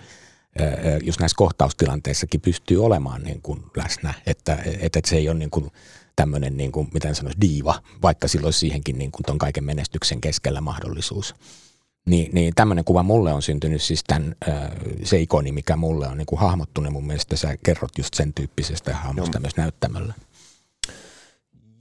just 1.03 1.19
näissä 1.19 1.35
kohtaustilanteissakin 1.35 2.41
pystyy 2.41 2.85
olemaan 2.85 3.23
niin 3.23 3.41
kuin 3.41 3.63
läsnä, 3.77 4.13
että, 4.25 4.57
että 4.79 4.99
se 5.05 5.15
ei 5.15 5.29
ole 5.29 5.39
niin 5.39 5.49
kuin 5.49 5.71
tämmöinen, 6.15 6.57
niin 6.57 6.71
kuin, 6.71 6.89
miten 6.93 7.15
sanoisi, 7.15 7.41
diiva, 7.41 7.81
vaikka 8.01 8.27
silloin 8.27 8.53
siihenkin 8.53 8.97
niin 8.97 9.11
kuin 9.11 9.23
ton 9.23 9.37
kaiken 9.37 9.63
menestyksen 9.63 10.21
keskellä 10.21 10.61
mahdollisuus. 10.61 11.35
Niin, 12.05 12.29
niin 12.33 12.53
tämmöinen 12.55 12.85
kuva 12.85 13.03
mulle 13.03 13.33
on 13.33 13.41
syntynyt 13.41 13.81
siis 13.81 14.03
tämän, 14.07 14.35
se 15.03 15.19
ikoni, 15.19 15.51
mikä 15.51 15.75
mulle 15.75 16.07
on 16.07 16.17
niin 16.17 16.25
kuin 16.25 16.39
hahmottunut. 16.39 16.93
Mun 16.93 17.07
mielestä 17.07 17.35
sä 17.35 17.57
kerrot 17.63 17.97
just 17.97 18.13
sen 18.13 18.33
tyyppisestä 18.33 18.95
hahmosta 18.95 19.39
myös 19.39 19.57
näyttämällä. 19.57 20.13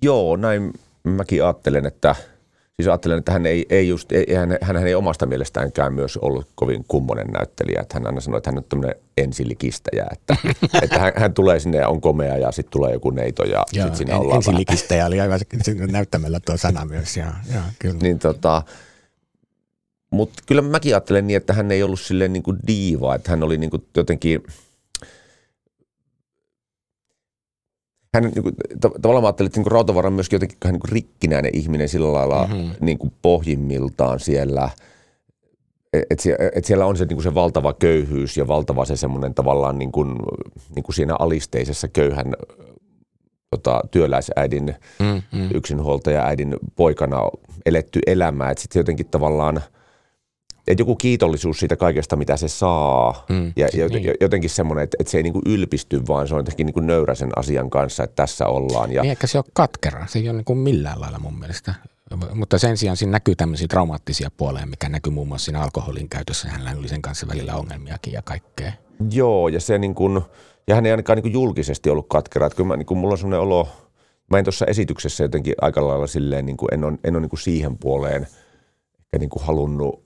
Joo, 0.02 0.36
näin 0.36 0.72
mäkin 1.04 1.44
ajattelen, 1.44 1.86
että 1.86 2.14
siis 2.76 2.88
ajattelen, 2.88 3.18
että 3.18 3.32
hän 3.32 3.46
ei, 3.46 3.66
ei 3.70 3.88
just, 3.88 4.12
ei, 4.12 4.34
hän, 4.34 4.58
hän 4.60 4.86
ei 4.86 4.94
omasta 4.94 5.26
mielestäänkään 5.26 5.92
myös 5.92 6.16
ollut 6.16 6.48
kovin 6.54 6.84
kummonen 6.88 7.26
näyttelijä. 7.26 7.80
Että 7.80 7.94
hän 7.94 8.06
aina 8.06 8.20
sanoi, 8.20 8.38
että 8.38 8.50
hän 8.50 8.58
on 8.58 8.64
tämmöinen 8.68 8.96
ensilikistäjä, 9.18 10.06
että, 10.12 10.36
että 10.82 10.98
hän, 10.98 11.12
hän, 11.16 11.34
tulee 11.34 11.60
sinne 11.60 11.78
ja 11.78 11.88
on 11.88 12.00
komea 12.00 12.36
ja 12.36 12.52
sitten 12.52 12.72
tulee 12.72 12.92
joku 12.92 13.10
neito 13.10 13.44
ja 13.44 13.64
sitten 13.72 13.96
siinä 13.96 14.18
ollaan 14.18 14.36
Ensilikistäjä 14.36 15.06
oli 15.06 15.20
aivan 15.20 15.40
näyttämällä 15.90 16.40
tuo 16.40 16.56
sana 16.56 16.84
myös, 16.84 17.16
ja, 17.16 17.32
ja, 17.54 17.62
kyllä. 17.78 17.98
Niin 18.02 18.18
tota, 18.18 18.62
mutta 20.12 20.42
kyllä 20.46 20.62
mäkin 20.62 20.94
ajattelen 20.94 21.26
niin, 21.26 21.36
että 21.36 21.52
hän 21.52 21.70
ei 21.70 21.82
ollut 21.82 22.00
silleen 22.00 22.32
niin 22.32 22.42
kuin 22.42 22.58
diiva, 22.66 23.14
että 23.14 23.30
hän 23.30 23.42
oli 23.42 23.58
niin 23.58 23.70
kuin 23.70 23.86
jotenkin, 23.96 24.42
hän 28.14 28.22
niin 28.22 28.42
kuin, 28.42 28.54
tavallaan 28.80 29.22
mä 29.22 29.26
ajattelin, 29.26 29.46
että 29.46 29.60
niin 29.60 29.72
Rautavaara 29.72 30.06
on 30.06 30.12
myöskin 30.12 30.36
jotenkin 30.36 30.58
hän 30.64 30.72
niin 30.72 30.80
kuin 30.80 30.92
rikkinäinen 30.92 31.56
ihminen 31.56 31.88
sillä 31.88 32.12
lailla 32.12 32.46
mm-hmm. 32.46 32.70
niin 32.80 32.98
kuin 32.98 33.12
pohjimmiltaan 33.22 34.20
siellä, 34.20 34.70
että 35.92 36.24
et 36.54 36.64
siellä 36.64 36.86
on 36.86 36.96
se, 36.96 37.04
niin 37.04 37.16
kuin 37.16 37.24
se 37.24 37.34
valtava 37.34 37.72
köyhyys 37.72 38.36
ja 38.36 38.48
valtava 38.48 38.84
se 38.84 38.96
semmoinen 38.96 39.34
tavallaan 39.34 39.78
niin 39.78 39.92
kuin, 39.92 40.16
niin 40.74 40.82
kuin 40.82 40.94
siinä 40.94 41.16
alisteisessa 41.18 41.88
köyhän 41.88 42.32
tota, 43.50 43.80
työläisäidin, 43.90 44.74
mm-hmm. 44.98 45.48
yksinhuoltaja 45.54 46.26
äidin 46.26 46.56
poikana 46.76 47.18
eletty 47.66 48.00
elämä, 48.06 48.50
että 48.50 48.62
sitten 48.62 48.80
jotenkin 48.80 49.06
tavallaan– 49.06 49.60
että 50.66 50.80
joku 50.80 50.96
kiitollisuus 50.96 51.58
siitä 51.60 51.76
kaikesta, 51.76 52.16
mitä 52.16 52.36
se 52.36 52.48
saa. 52.48 53.24
Mm, 53.28 53.52
ja 53.56 53.68
niin. 53.90 54.14
jotenkin 54.20 54.50
semmoinen, 54.50 54.84
että, 54.84 54.96
että 55.00 55.10
se 55.10 55.16
ei 55.16 55.22
niin 55.22 55.32
kuin 55.32 55.42
ylpisty, 55.46 56.06
vaan 56.08 56.28
se 56.28 56.34
on 56.34 56.40
jotenkin 56.40 56.66
niin 56.66 56.74
kuin 56.74 56.86
nöyrä 56.86 57.14
sen 57.14 57.30
asian 57.36 57.70
kanssa, 57.70 58.04
että 58.04 58.16
tässä 58.16 58.46
ollaan. 58.46 58.92
Ja... 58.92 59.02
Niin, 59.02 59.10
eikä 59.10 59.26
se 59.26 59.38
ole 59.38 59.44
katkera. 59.52 60.06
Se 60.06 60.18
ei 60.18 60.28
ole 60.28 60.36
niin 60.36 60.44
kuin 60.44 60.58
millään 60.58 61.00
lailla 61.00 61.18
mun 61.18 61.38
mielestä. 61.38 61.74
Mutta 62.34 62.58
sen 62.58 62.76
sijaan 62.76 62.96
siinä 62.96 63.10
näkyy 63.10 63.36
tämmöisiä 63.36 63.68
traumaattisia 63.68 64.30
puolia, 64.36 64.66
mikä 64.66 64.88
näkyy 64.88 65.12
muun 65.12 65.28
muassa 65.28 65.44
siinä 65.44 65.60
alkoholin 65.60 66.08
käytössä. 66.08 66.48
Hänellä 66.48 66.74
oli 66.78 66.88
sen 66.88 67.02
kanssa 67.02 67.28
välillä 67.28 67.56
ongelmiakin 67.56 68.12
ja 68.12 68.22
kaikkea. 68.22 68.72
Joo, 69.10 69.48
ja 69.48 69.60
se 69.60 69.78
niin 69.78 69.94
kuin, 69.94 70.20
ja 70.68 70.74
hän 70.74 70.86
ei 70.86 70.92
ainakaan 70.92 71.16
niin 71.16 71.22
kuin 71.22 71.32
julkisesti 71.32 71.90
ollut 71.90 72.08
katkera. 72.08 72.46
Että 72.46 72.56
kyllä 72.56 72.68
mä, 72.68 72.76
niin 72.76 72.86
kuin, 72.86 72.98
mulla 72.98 73.12
on 73.12 73.18
sellainen 73.18 73.40
olo, 73.40 73.68
mä 74.30 74.38
en 74.38 74.44
tuossa 74.44 74.66
esityksessä 74.66 75.24
jotenkin 75.24 75.54
aika 75.60 75.88
lailla 75.88 76.06
silleen, 76.06 76.46
niin 76.46 76.56
kuin, 76.56 76.74
en 76.74 76.84
ole, 76.84 76.98
en 77.04 77.14
ole 77.14 77.20
niin 77.20 77.30
kuin 77.30 77.40
siihen 77.40 77.78
puoleen 77.78 78.26
ehkä 79.12 79.18
niin 79.18 79.30
kuin 79.30 79.44
halunnut 79.44 80.01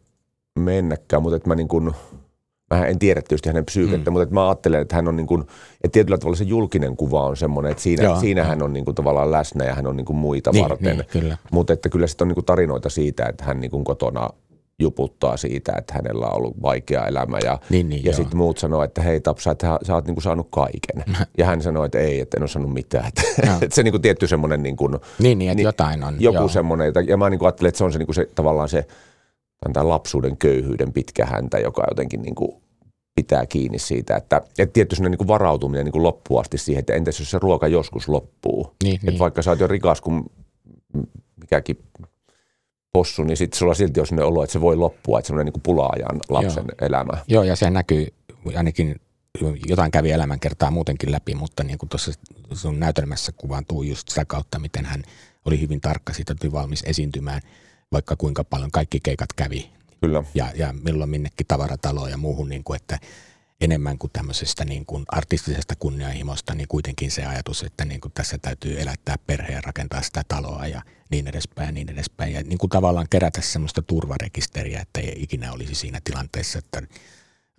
mennäkään, 0.57 1.23
mutta 1.23 1.37
että 1.37 1.49
mä 1.49 1.55
niin 1.55 1.69
kuin, 1.69 1.95
mä 2.75 2.87
en 2.87 2.99
tiedä 2.99 3.23
tietysti 3.23 3.49
hänen 3.49 3.65
psyykettä, 3.65 4.11
mm. 4.11 4.13
mutta 4.13 4.23
että 4.23 4.35
mä 4.35 4.49
ajattelen, 4.49 4.81
että 4.81 4.97
hän 4.97 5.09
on 5.09 5.17
niin 5.17 5.27
kuin, 5.27 5.41
että 5.41 5.93
tietyllä 5.93 6.19
tavalla 6.19 6.37
se 6.37 6.45
julkinen 6.45 6.97
kuva 6.97 7.27
on 7.27 7.37
semmoinen, 7.37 7.73
että 7.73 7.83
siinä, 7.83 8.05
Joo, 8.05 8.21
siinä 8.21 8.45
hän 8.45 8.63
on 8.63 8.73
niin 8.73 8.85
kuin 8.85 8.95
tavallaan 8.95 9.31
läsnä 9.31 9.65
ja 9.65 9.75
hän 9.75 9.87
on 9.87 9.97
niin 9.97 10.05
kuin 10.05 10.17
muita 10.17 10.51
niin, 10.53 10.69
varten. 10.69 10.97
Niin, 10.97 11.07
kyllä. 11.11 11.39
Mutta 11.51 11.73
että 11.73 11.89
kyllä 11.89 12.07
sitten 12.07 12.25
on 12.25 12.29
niin 12.29 12.35
kuin 12.35 12.45
tarinoita 12.45 12.89
siitä, 12.89 13.27
että 13.27 13.45
hän 13.45 13.61
niin 13.61 13.71
kuin 13.71 13.85
kotona 13.85 14.31
juputtaa 14.79 15.37
siitä, 15.37 15.73
että 15.79 15.95
hänellä 15.95 16.27
on 16.27 16.37
ollut 16.37 16.63
vaikea 16.63 17.07
elämä 17.07 17.39
ja, 17.45 17.59
niin, 17.71 17.89
niin, 17.89 18.05
ja 18.05 18.13
sitten 18.13 18.37
muut 18.37 18.59
sanoo, 18.59 18.83
että 18.83 19.03
hei 19.03 19.21
Tapsa, 19.21 19.51
että 19.51 19.79
sä 19.83 19.95
oot 19.95 20.07
niinku 20.07 20.21
saanut 20.21 20.49
kaiken. 20.51 21.17
ja 21.39 21.47
hän 21.47 21.63
sanoi, 21.63 21.87
että 21.87 21.99
ei, 21.99 22.21
että 22.21 22.37
en 22.37 22.43
ole 22.43 22.49
saanut 22.49 22.73
mitään. 22.73 23.07
Että, 23.63 23.75
se 23.75 23.83
niinku 23.83 23.99
tietty 23.99 24.27
semmoinen 24.27 24.63
niinku, 24.63 24.89
niin, 24.89 24.99
niin, 25.19 25.51
että 25.51 25.55
niin, 25.57 25.65
jotain 25.65 26.05
on. 26.05 26.17
Joku 26.19 26.49
semmoinen, 26.49 26.93
ja 27.09 27.17
mä 27.17 27.31
niinku 27.31 27.45
ajattelen, 27.45 27.69
että 27.69 27.79
se 27.79 27.85
on 27.85 27.93
se, 27.93 27.99
niinku 27.99 28.13
se 28.13 28.29
tavallaan 28.35 28.69
se 28.69 28.87
tämän 29.73 29.89
lapsuuden 29.89 30.37
köyhyyden 30.37 30.93
pitkä 30.93 31.27
häntä, 31.27 31.59
joka 31.59 31.85
jotenkin 31.91 32.23
niinku 32.23 32.63
pitää 33.15 33.47
kiinni 33.47 33.79
siitä, 33.79 34.17
että, 34.17 34.43
että 34.59 34.73
tietty 34.73 34.97
niin 35.03 35.19
kuin 35.19 35.29
varautuminen 35.29 35.85
niin 35.85 35.93
kuin 35.93 36.03
loppuun 36.03 36.41
asti 36.41 36.59
siihen, 36.59 36.81
että 36.81 36.95
entäs 36.95 37.19
jos 37.19 37.31
se 37.31 37.39
ruoka 37.39 37.69
joskus 37.69 38.09
loppuu. 38.09 38.75
Niin, 38.83 38.95
että 38.95 39.11
niin. 39.11 39.19
vaikka 39.19 39.43
sä 39.43 39.51
oot 39.51 39.61
jo 39.61 39.67
rikas 39.67 40.01
kuin 40.01 40.25
mikäkin 41.41 41.79
possu, 42.93 43.23
niin 43.23 43.37
sitten 43.37 43.59
sulla 43.59 43.75
silti 43.75 44.01
on 44.01 44.07
sellainen 44.07 44.33
olo, 44.33 44.43
että 44.43 44.53
se 44.53 44.61
voi 44.61 44.77
loppua, 44.77 45.19
että 45.19 45.27
semmoinen 45.27 45.53
niin 45.53 45.63
pulaajan 45.63 46.21
lapsen 46.29 46.65
Joo. 46.65 46.89
elämä. 46.89 47.13
Joo, 47.29 47.43
ja 47.43 47.57
se 47.57 47.71
näkyy 47.71 48.07
ainakin 48.57 49.01
jotain 49.67 49.91
kävi 49.91 50.11
elämänkertaa 50.11 50.71
muutenkin 50.71 51.13
läpi, 51.13 51.35
mutta 51.35 51.65
niin 51.65 51.79
kuin 51.79 51.89
tuossa 51.89 52.13
sun 52.53 52.81
näytelmässä 52.81 53.33
kuvaantuu 53.37 53.83
just 53.83 54.09
sitä 54.09 54.25
kautta, 54.25 54.59
miten 54.59 54.85
hän 54.85 55.03
oli 55.45 55.61
hyvin 55.61 55.81
tarkka 55.81 56.13
siitä, 56.13 56.33
että 56.33 56.47
oli 56.47 56.53
valmis 56.53 56.83
esiintymään, 56.87 57.41
vaikka 57.93 58.17
kuinka 58.17 58.45
paljon 58.45 58.71
kaikki 58.71 59.01
keikat 59.01 59.33
kävi. 59.33 59.71
Kyllä. 60.01 60.25
Ja, 60.35 60.53
ja 60.55 60.73
milloin 60.73 61.11
minnekin 61.11 61.47
tavarataloon 61.47 62.11
ja 62.11 62.17
muuhun, 62.17 62.49
niin 62.49 62.65
kuin, 62.65 62.77
että 62.77 62.99
enemmän 63.61 63.99
kuin 63.99 64.11
tämmöisestä 64.13 64.65
niin 64.65 64.87
kuin 64.87 65.05
artistisesta 65.09 65.75
kunnianhimosta, 65.79 66.55
niin 66.55 66.69
kuitenkin 66.69 67.11
se 67.11 67.25
ajatus, 67.25 67.63
että 67.63 67.85
niin 67.85 68.01
kuin 68.01 68.13
tässä 68.13 68.39
täytyy 68.39 68.81
elättää 68.81 69.17
perhe 69.27 69.53
ja 69.53 69.61
rakentaa 69.61 70.03
sitä 70.03 70.23
taloa 70.29 70.67
ja 70.67 70.83
niin 71.11 71.29
edespäin 71.29 71.67
ja 71.67 71.73
niin 71.73 71.91
edespäin. 71.91 72.33
Ja 72.33 72.43
niin 72.43 72.59
kuin 72.59 72.71
tavallaan 72.71 73.07
kerätä 73.11 73.41
semmoista 73.41 73.83
turvarekisteriä, 73.83 74.81
että 74.81 75.01
ei 75.01 75.15
ikinä 75.17 75.53
olisi 75.53 75.75
siinä 75.75 76.01
tilanteessa, 76.05 76.59
että 76.59 76.83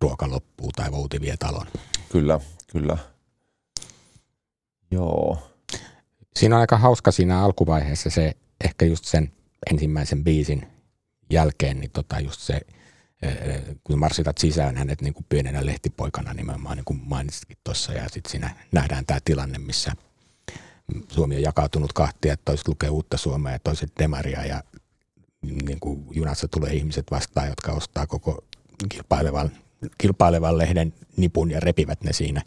ruoka 0.01 0.29
loppuu 0.29 0.71
tai 0.71 0.91
vouti 0.91 1.21
vie 1.21 1.37
talon. 1.37 1.67
Kyllä, 2.11 2.39
kyllä. 2.71 2.97
Joo. 4.91 5.53
Siinä 6.35 6.55
on 6.55 6.61
aika 6.61 6.77
hauska 6.77 7.11
siinä 7.11 7.43
alkuvaiheessa 7.43 8.09
se, 8.09 8.35
ehkä 8.63 8.85
just 8.85 9.05
sen 9.05 9.31
ensimmäisen 9.71 10.23
biisin 10.23 10.67
jälkeen, 11.29 11.79
niin 11.79 11.91
tota 11.91 12.19
just 12.19 12.41
se– 12.41 12.61
kun 13.83 13.99
marssitat 13.99 14.37
sisään 14.37 14.77
hänet 14.77 15.01
niin 15.01 15.13
kuin 15.13 15.25
pienenä 15.29 15.65
lehtipoikana 15.65 16.33
nimenomaan, 16.33 16.77
niin 16.77 16.85
kuin 16.85 17.01
mainitsitkin 17.05 17.57
tuossa, 17.63 17.93
ja 17.93 18.09
sitten 18.09 18.31
siinä 18.31 18.55
nähdään 18.71 19.05
tämä 19.05 19.19
tilanne, 19.25 19.57
missä 19.57 19.91
Suomi 21.07 21.35
on 21.35 21.41
jakautunut 21.41 21.93
kahtia, 21.93 22.33
että 22.33 22.45
toiset 22.45 22.67
lukee 22.67 22.89
uutta 22.89 23.17
Suomea 23.17 23.53
ja 23.53 23.59
toiset 23.59 23.91
demaria, 23.99 24.45
ja 24.45 24.63
niin 25.41 25.79
kuin 25.79 26.07
junassa 26.11 26.47
tulee 26.47 26.73
ihmiset 26.73 27.05
vastaan, 27.11 27.47
jotka 27.47 27.71
ostaa 27.71 28.07
koko 28.07 28.43
kilpailevan, 28.89 29.51
kilpailevan 29.97 30.57
lehden 30.57 30.93
nipun 31.17 31.51
ja 31.51 31.59
repivät 31.59 32.03
ne 32.03 32.13
siinä. 32.13 32.41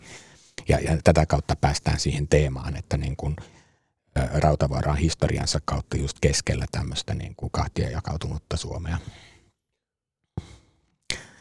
Ja, 0.69 0.79
ja 0.79 0.99
tätä 1.05 1.27
kautta 1.27 1.57
päästään 1.57 2.01
siihen 2.01 2.29
teemaan, 2.29 2.77
että 2.77 2.97
niin 2.97 3.17
kuin 3.17 3.37
Rautavaara 4.15 4.93
on 4.93 4.99
historiansa 4.99 5.61
kautta 5.65 5.97
just 5.97 6.17
keskellä 6.21 6.67
tämmöistä 6.73 7.15
niin 7.15 7.35
kuin 7.37 7.51
kahtia 7.51 7.91
jakautunutta 7.91 8.57
Suomea. 8.57 8.99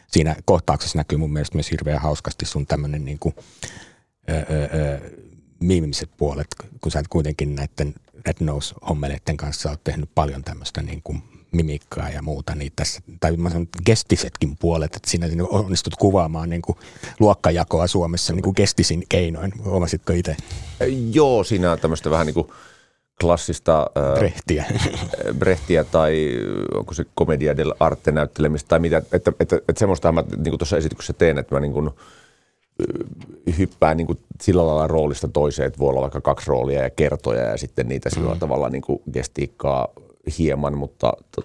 Siinä 0.07 0.35
kohtauksessa 0.45 0.97
näkyy 0.97 1.17
mun 1.17 1.33
mielestä 1.33 1.57
myös 1.57 1.71
hirveän 1.71 2.01
hauskasti 2.01 2.45
sun 2.45 2.67
tämmöinen 2.67 3.05
niin 3.05 3.19
kuin, 3.19 3.35
öö, 4.29 5.11
miimiset 5.59 6.09
puolet, 6.17 6.47
kun 6.81 6.91
sä 6.91 7.03
kuitenkin 7.09 7.55
näiden 7.55 7.95
Red 8.27 8.37
Nose-hommeleiden 8.39 9.37
kanssa 9.37 9.69
oot 9.69 9.83
tehnyt 9.83 10.09
paljon 10.15 10.43
tämmöistä 10.43 10.81
niin 10.81 11.01
kuin 11.03 11.23
mimikkaa 11.51 12.09
ja 12.09 12.21
muuta, 12.21 12.55
niin 12.55 12.71
tässä, 12.75 13.01
tai 13.19 13.37
mä 13.37 13.49
sanon 13.49 13.67
gestisetkin 13.85 14.57
puolet, 14.59 14.95
että 14.95 15.09
siinä 15.09 15.27
onnistut 15.49 15.95
kuvaamaan 15.95 16.49
niin 16.49 16.61
kuin 16.61 16.77
luokkajakoa 17.19 17.87
Suomessa 17.87 18.33
niin 18.33 18.43
kuin 18.43 18.53
gestisin 18.57 19.03
keinoin. 19.09 19.51
Huomasitko 19.63 20.13
itse? 20.13 20.35
Joo, 21.11 21.43
siinä 21.43 21.71
on 21.71 21.79
tämmöistä 21.79 22.09
vähän 22.09 22.25
niin 22.25 22.33
kuin 22.33 22.47
klassista 23.21 23.87
Brehtiä. 24.19 24.65
Brehtiä 25.39 25.83
tai 25.83 26.39
onko 26.73 26.93
se 26.93 27.05
komedia 27.15 27.57
del 27.57 27.73
arte 27.79 28.11
näyttelemistä 28.11 28.67
tai 28.67 28.79
mitä, 28.79 28.97
että, 28.97 29.15
että, 29.17 29.31
että, 29.39 29.55
että 29.55 29.79
semmoista 29.79 30.11
mä 30.11 30.23
niin 30.37 30.57
tuossa 30.57 30.77
esityksessä 30.77 31.13
teen, 31.13 31.37
että 31.37 31.55
mä 31.55 31.59
niin 31.59 31.73
kuin, 31.73 31.89
hyppään 33.57 33.97
niin 33.97 34.07
kuin 34.07 34.19
sillä 34.41 34.67
lailla 34.67 34.87
roolista 34.87 35.27
toiseen, 35.27 35.67
että 35.67 35.79
voi 35.79 35.89
olla 35.89 36.01
vaikka 36.01 36.21
kaksi 36.21 36.47
roolia 36.47 36.83
ja 36.83 36.89
kertoja 36.89 37.41
ja 37.41 37.57
sitten 37.57 37.87
niitä 37.87 38.09
sillä 38.09 38.33
mm. 38.33 38.39
tavalla 38.39 38.69
niin 38.69 38.81
kuin 38.81 39.01
gestiikkaa 39.13 39.87
hieman, 40.37 40.77
mutta 40.77 41.13
to, 41.35 41.41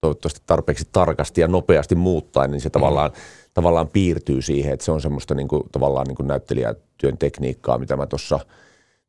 toivottavasti 0.00 0.40
tarpeeksi 0.46 0.88
tarkasti 0.92 1.40
ja 1.40 1.48
nopeasti 1.48 1.94
muuttaa, 1.94 2.46
niin 2.46 2.60
se 2.60 2.68
mm. 2.68 2.72
tavallaan, 2.72 3.10
tavallaan 3.54 3.88
piirtyy 3.88 4.42
siihen, 4.42 4.72
että 4.72 4.84
se 4.84 4.92
on 4.92 5.00
semmoista 5.00 5.34
niin 5.34 5.48
kuin, 5.48 5.62
tavallaan 5.72 6.06
niin 6.06 6.16
kuin 6.16 6.26
näyttelijätyön 6.26 7.18
tekniikkaa, 7.18 7.78
mitä 7.78 7.96
mä 7.96 8.06
tuossa– 8.06 8.40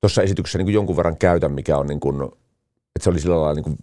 tuossa 0.03 0.21
esityksessä 0.21 0.57
niin 0.57 0.65
kuin 0.65 0.73
jonkun 0.73 0.97
verran 0.97 1.17
käytän, 1.17 1.51
mikä 1.51 1.77
on 1.77 1.87
niin 1.87 1.99
kuin, 1.99 2.23
että 2.95 3.03
se 3.03 3.09
oli 3.09 3.19
sillä 3.19 3.35
lailla 3.35 3.53
niin 3.53 3.63
kuin, 3.63 3.75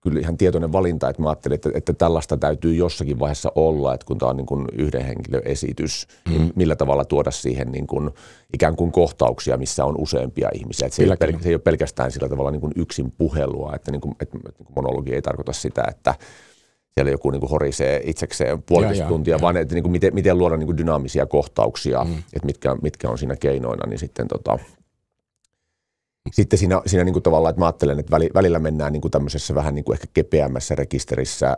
kyllä 0.00 0.20
ihan 0.20 0.36
tietoinen 0.36 0.72
valinta, 0.72 1.08
että 1.08 1.22
mä 1.22 1.28
ajattelin, 1.28 1.54
että, 1.54 1.70
että 1.74 1.92
tällaista 1.92 2.36
täytyy 2.36 2.74
jossakin 2.74 3.18
vaiheessa 3.18 3.52
olla, 3.54 3.94
että 3.94 4.06
kun 4.06 4.18
tämä 4.18 4.30
on 4.30 4.36
niin 4.36 4.46
kuin 4.46 4.66
yhden 4.72 5.04
henkilön 5.04 5.42
esitys, 5.44 6.06
mm. 6.28 6.32
niin 6.32 6.52
millä 6.56 6.76
tavalla 6.76 7.04
tuoda 7.04 7.30
siihen 7.30 7.72
niin 7.72 7.86
kuin, 7.86 8.10
ikään 8.54 8.76
kuin 8.76 8.92
kohtauksia, 8.92 9.56
missä 9.56 9.84
on 9.84 9.94
useampia 9.98 10.48
ihmisiä. 10.54 10.86
Että 10.86 10.96
se, 10.96 11.02
ei 11.02 11.08
pel- 11.08 11.42
se 11.42 11.48
ei 11.48 11.54
ole 11.54 11.62
pelkästään 11.62 12.12
sillä 12.12 12.28
tavalla 12.28 12.50
niin 12.50 12.60
kuin 12.60 12.72
yksin 12.76 13.12
puhelua, 13.18 13.72
että, 13.74 13.92
niin 13.92 14.00
kuin, 14.00 14.14
että, 14.20 14.38
että 14.42 14.52
niin 14.58 14.72
monologi 14.76 15.14
ei 15.14 15.22
tarkoita 15.22 15.52
sitä, 15.52 15.84
että 15.88 16.14
siellä 16.94 17.10
joku 17.10 17.30
niin 17.30 17.40
kuin 17.40 17.50
horisee 17.50 18.00
itsekseen 18.04 18.62
puolitoista 18.62 19.04
tuntia, 19.04 19.34
ja. 19.34 19.40
vaan 19.40 19.56
että 19.56 19.74
niin 19.74 19.82
kuin 19.82 19.92
miten, 19.92 20.14
miten 20.14 20.38
luoda 20.38 20.56
niin 20.56 20.66
kuin 20.66 20.78
dynaamisia 20.78 21.26
kohtauksia, 21.26 22.04
mm. 22.04 22.18
että 22.18 22.46
mitkä, 22.46 22.76
mitkä 22.82 23.10
on 23.10 23.18
siinä 23.18 23.36
keinoina, 23.36 23.86
niin 23.86 23.98
sitten 23.98 24.28
tota, 24.28 24.58
sitten 26.32 26.58
siinä, 26.58 26.82
siinä 26.86 27.04
niin 27.04 27.12
kuin 27.12 27.22
tavallaan, 27.22 27.50
että 27.50 27.60
mä 27.60 27.66
ajattelen, 27.66 27.98
että 27.98 28.16
välillä 28.34 28.58
mennään 28.58 28.92
niin 28.92 29.00
kuin 29.00 29.12
tämmöisessä 29.12 29.54
vähän 29.54 29.74
niin 29.74 29.84
kuin 29.84 29.94
ehkä 29.94 30.06
kepeämmässä 30.14 30.74
rekisterissä, 30.74 31.56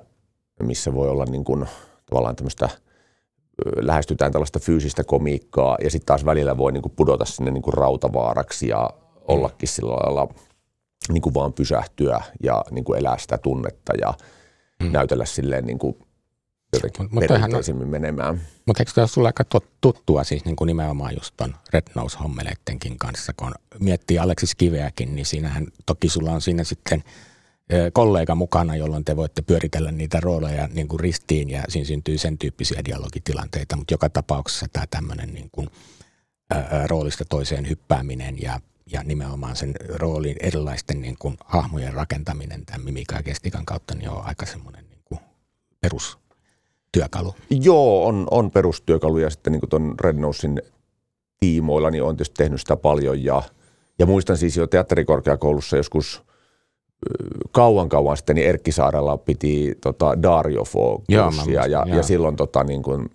missä 0.63 0.95
voi 0.95 1.09
olla 1.09 1.25
niin 1.25 1.45
kuin, 1.45 1.67
tavallaan 2.07 2.37
tämmöistä 2.37 2.69
lähestytään 3.77 4.33
tällaista 4.33 4.59
fyysistä 4.59 5.05
komiikkaa 5.05 5.77
ja 5.85 5.91
sitten 5.91 6.07
taas 6.07 6.25
välillä 6.25 6.57
voi 6.57 6.73
niin 6.73 6.83
kuin 6.83 6.93
pudota 6.97 7.25
sinne 7.25 7.51
niin 7.51 7.63
kuin 7.63 7.75
rautavaaraksi 7.75 8.69
ja 8.69 8.91
ollakin 9.29 9.69
sillä 9.69 9.93
lailla 9.93 10.29
niin 11.13 11.23
kuin 11.23 11.35
vaan 11.35 11.53
pysähtyä 11.53 12.23
ja 12.43 12.65
niin 12.71 12.85
kuin 12.85 12.99
elää 12.99 13.19
sitä 13.19 13.39
tunnetta 13.39 13.93
ja 14.01 14.15
mm. 14.83 14.93
näytellä 14.93 15.25
silleen 15.25 15.67
niin 15.67 15.79
kuin 15.79 15.97
jotenkin 16.73 17.09
mut, 17.11 17.25
perinteisemmin 17.29 17.85
on, 17.85 17.91
menemään. 17.91 18.41
Mutta 18.67 18.83
eikö 18.83 18.93
tämä 18.95 19.07
sulle 19.07 19.29
aika 19.29 19.45
tuttua 19.81 20.25
siis 20.25 20.45
niin 20.45 20.57
kuin 20.57 20.67
nimenomaan 20.67 21.15
just 21.15 21.35
ton 21.37 21.55
Red 21.73 21.87
Nose-hommeleittenkin 21.95 22.99
kanssa, 22.99 23.33
kun 23.37 23.55
miettii 23.79 24.19
Aleksis 24.19 24.55
Kiveäkin, 24.55 25.17
niin 25.17 25.27
siinähän 25.27 25.67
toki 25.87 26.09
sulla 26.09 26.33
on 26.33 26.41
siinä 26.41 26.65
sitten 26.65 27.05
kollega 27.93 28.35
mukana, 28.35 28.77
jolloin 28.77 29.05
te 29.05 29.17
voitte 29.17 29.43
pyöritellä 29.43 29.93
niitä 29.93 30.21
rooleja 30.21 30.69
niin 30.73 30.89
kuin 30.89 31.01
ristiin 31.01 31.51
ja 31.51 31.63
siinä 31.69 31.87
syntyy 31.87 32.19
sen 32.19 32.39
tyyppisiä 32.39 32.85
dialogitilanteita, 32.85 33.77
mutta 33.77 33.95
joka 33.95 34.11
tapauksessa 34.11 34.67
tämä 34.73 34.87
tämmöinen 34.91 35.35
niin 35.35 35.49
kuin, 35.53 35.69
ää, 36.51 36.87
roolista 36.87 37.25
toiseen 37.25 37.69
hyppääminen 37.69 38.43
ja, 38.43 38.61
ja 38.93 39.03
nimenomaan 39.03 39.57
sen 39.57 39.75
roolin 39.89 40.37
erilaisten 40.41 41.01
niin 41.01 41.17
kuin, 41.19 41.37
hahmojen 41.45 41.93
rakentaminen 41.93 42.67
tämän 42.67 42.85
mimika 42.85 43.15
ja 43.17 43.23
kestikan 43.23 43.65
kautta 43.65 43.95
niin 43.95 44.11
on 44.11 44.25
aika 44.25 44.47
semmoinen 44.47 44.85
niin 44.91 45.03
kuin 45.05 45.21
perus 45.81 46.19
työkalu? 46.93 47.35
Joo, 47.51 48.07
on, 48.07 48.27
on 48.31 48.51
perustyökalu 48.51 49.19
ja 49.19 49.31
sitten 49.31 49.53
niin 49.53 49.69
tuon 49.69 49.95
Red 50.01 50.17
Nosein 50.17 50.63
tiimoilla 51.41 51.91
niin 51.91 52.03
on 52.03 52.17
tietysti 52.17 52.35
tehnyt 52.37 52.61
sitä 52.61 52.77
paljon 52.77 53.25
ja, 53.25 53.43
ja 53.99 54.07
muistan 54.07 54.37
siis 54.37 54.57
jo 54.57 54.67
teatterikorkeakoulussa 54.67 55.77
joskus 55.77 56.23
kauan 57.53 57.89
kauan 57.89 58.17
sitten, 58.17 58.37
niin 58.37 58.49
Erkki 58.49 58.73
Saarella 58.73 59.17
piti 59.17 59.75
tota 59.81 60.23
Dario 60.23 60.65
ja, 61.53 61.67
ja, 61.67 61.97
ja 61.97 62.03
silloin 62.03 62.37
tota, 62.37 62.65
niin 62.65 62.83
kuin, 62.83 63.11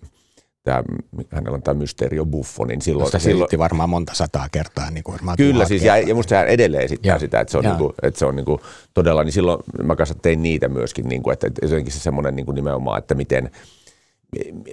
tämä, 0.66 0.82
hänellä 1.30 1.54
on 1.54 1.62
tämä 1.62 1.78
Mysterio 1.78 2.26
Buffo, 2.26 2.64
niin 2.64 2.82
silloin... 2.82 3.06
Sitä 3.06 3.18
silloin 3.18 3.58
varmaan 3.58 3.90
monta 3.90 4.14
sataa 4.14 4.48
kertaa. 4.52 4.90
Niin 4.90 5.04
kuin 5.04 5.12
varmaan 5.12 5.36
Kyllä, 5.36 5.64
siis, 5.64 5.82
ja, 5.82 5.98
ja 5.98 6.14
musta 6.14 6.34
hän 6.34 6.48
edelleen 6.48 6.84
esittää 6.84 7.14
ja, 7.14 7.18
sitä, 7.18 7.40
että 7.40 7.52
se 7.52 7.58
on, 7.58 7.64
ja. 7.64 7.70
niin 7.70 7.78
kuin, 7.78 7.94
että 8.02 8.18
se 8.18 8.26
on 8.26 8.36
niin 8.36 8.44
kuin, 8.44 8.60
todella, 8.94 9.24
niin 9.24 9.32
silloin 9.32 9.62
mä 9.82 9.96
kanssa 9.96 10.14
tein 10.14 10.42
niitä 10.42 10.68
myöskin, 10.68 11.08
niin 11.08 11.22
kuin, 11.22 11.32
että, 11.32 11.46
että 11.46 11.66
jotenkin 11.66 11.92
se 11.92 12.00
semmoinen 12.00 12.36
niin 12.36 12.46
kuin 12.46 12.54
nimenomaan, 12.54 12.98
että 12.98 13.14
miten, 13.14 13.50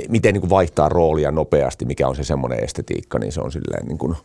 miten 0.10 0.34
niin 0.34 0.42
kuin 0.42 0.50
vaihtaa 0.50 0.90
roolia 0.90 1.32
nopeasti, 1.32 1.86
mikä 1.86 2.08
on 2.08 2.16
se 2.16 2.24
semmoinen 2.24 2.64
estetiikka, 2.64 3.20
niin 3.20 3.32
se 3.32 3.42
on 3.42 3.52
silleen 3.52 3.88
niin 3.88 3.98
kuin, 3.98 4.16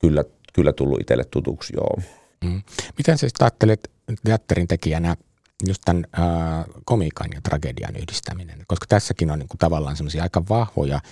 kyllä, 0.00 0.24
kyllä 0.52 0.72
tullut 0.72 1.00
itselle 1.00 1.24
tutuksi, 1.24 1.72
joo. 1.76 1.96
Mm. 2.44 2.62
Miten 2.98 3.18
sä 3.18 3.26
ajattelet 3.40 3.90
teatterin 4.24 4.68
tekijänä 4.68 5.16
just 5.66 5.82
tämän 5.84 6.06
äh, 6.18 6.64
komiikan 6.84 7.28
ja 7.34 7.40
tragedian 7.40 7.96
yhdistäminen? 7.96 8.64
Koska 8.66 8.86
tässäkin 8.88 9.30
on 9.30 9.38
niin 9.38 9.48
kuin, 9.48 9.58
tavallaan 9.58 9.96
semmoisia 9.96 10.22
aika 10.22 10.42
vahvoja– 10.48 11.00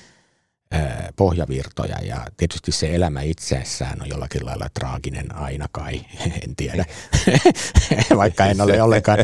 pohjavirtoja 1.17 1.99
ja 2.03 2.27
tietysti 2.37 2.73
se 2.73 2.95
elämä 2.95 3.21
itsessään 3.21 4.03
on 4.03 4.09
jollakin 4.09 4.47
lailla 4.47 4.67
traaginen 4.75 5.35
aina 5.35 5.67
kai, 5.73 6.01
en 6.45 6.57
tiedä. 6.57 6.85
Vaikka 8.17 8.47
en 8.47 8.61
ole 8.61 8.83
ollenkaan 8.83 9.19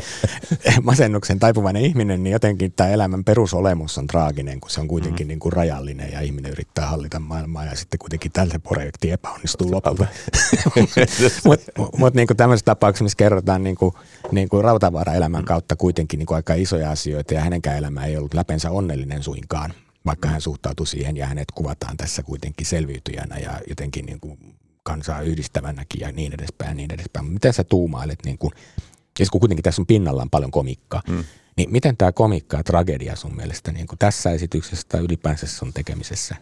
masennuksen 0.83 1.39
taipuvainen 1.39 1.83
ihminen, 1.83 2.23
niin 2.23 2.33
jotenkin 2.33 2.73
tämä 2.73 2.91
elämän 2.91 3.25
perusolemus 3.25 3.99
on 3.99 4.07
traaginen, 4.07 4.61
kun 4.61 4.71
se 4.71 4.81
on 4.81 4.89
kuitenkin 4.89 5.27
mm. 5.27 5.29
niin 5.29 5.39
kuin 5.39 5.53
rajallinen 5.53 6.13
ja 6.13 6.21
ihminen 6.21 6.53
yrittää 6.53 6.87
hallita 6.87 7.21
maailmaa 7.21 7.65
ja 7.65 7.77
sitten 7.77 7.99
kuitenkin 7.99 8.33
tällä 8.33 8.59
projekti 8.59 9.11
epäonnistuu 9.11 9.73
lopulta. 9.73 10.07
Mutta 11.45 11.71
mut, 11.99 12.15
niin 12.15 12.29
tämmöisessä 12.37 12.65
tapauksessa, 12.65 13.05
missä 13.05 13.17
kerrotaan 13.17 13.65
niin 13.65 13.77
kuin, 13.77 13.95
niin 14.33 14.49
kuin 14.49 14.65
rautavaara-elämän 14.65 15.45
kautta 15.45 15.77
kuitenkin 15.77 16.19
niin 16.19 16.27
kuin 16.27 16.37
aika 16.37 16.55
isoja 16.55 16.91
asioita 16.91 17.35
ja 17.35 17.41
hänenkään 17.41 17.79
elämä 17.79 18.05
ei 18.05 18.17
ollut 18.17 18.35
läpensä 18.35 18.71
onnellinen 18.71 19.23
suinkaan 19.23 19.75
vaikka 20.07 20.29
hän 20.29 20.41
suhtautui 20.41 20.87
siihen 20.87 21.17
ja 21.17 21.27
hänet 21.27 21.51
kuvataan 21.55 21.97
tässä 21.97 22.23
kuitenkin 22.23 22.67
selviytyjänä 22.67 23.39
ja 23.39 23.61
jotenkin 23.69 24.07
niin 24.07 24.21
kuin 24.21 24.39
kansaa 24.83 25.21
yhdistävänäkin 25.21 26.01
ja 26.01 26.13
niin 26.13 26.35
edespäin 26.35 26.69
ja 26.69 26.75
niin 26.75 26.95
edespäin. 26.95 27.27
Miten 27.27 27.53
sä 27.53 27.65
tuumailet, 27.65 28.19
niin 28.25 28.39
kuin, 28.39 28.53
ja 29.19 29.27
kun 29.33 29.41
kuitenkin 29.41 29.63
tässä 29.63 29.83
on 29.83 29.87
pinnallaan 29.87 30.31
paljon 30.31 30.51
komikkaa, 30.51 31.03
mm. 31.09 31.25
niin 31.57 31.73
miten 31.73 31.97
tämä 31.97 32.13
komikka 32.13 32.57
ja 32.57 32.63
tragedia 32.63 33.17
sun 33.17 33.37
mielestä 33.37 33.73
niin 33.73 33.87
kuin 33.87 33.99
tässä 33.99 34.31
esityksessä 34.31 34.87
tai 34.89 35.01
ylipäänsä 35.01 35.47
sun 35.47 35.73
tekemisessä? 35.73 36.37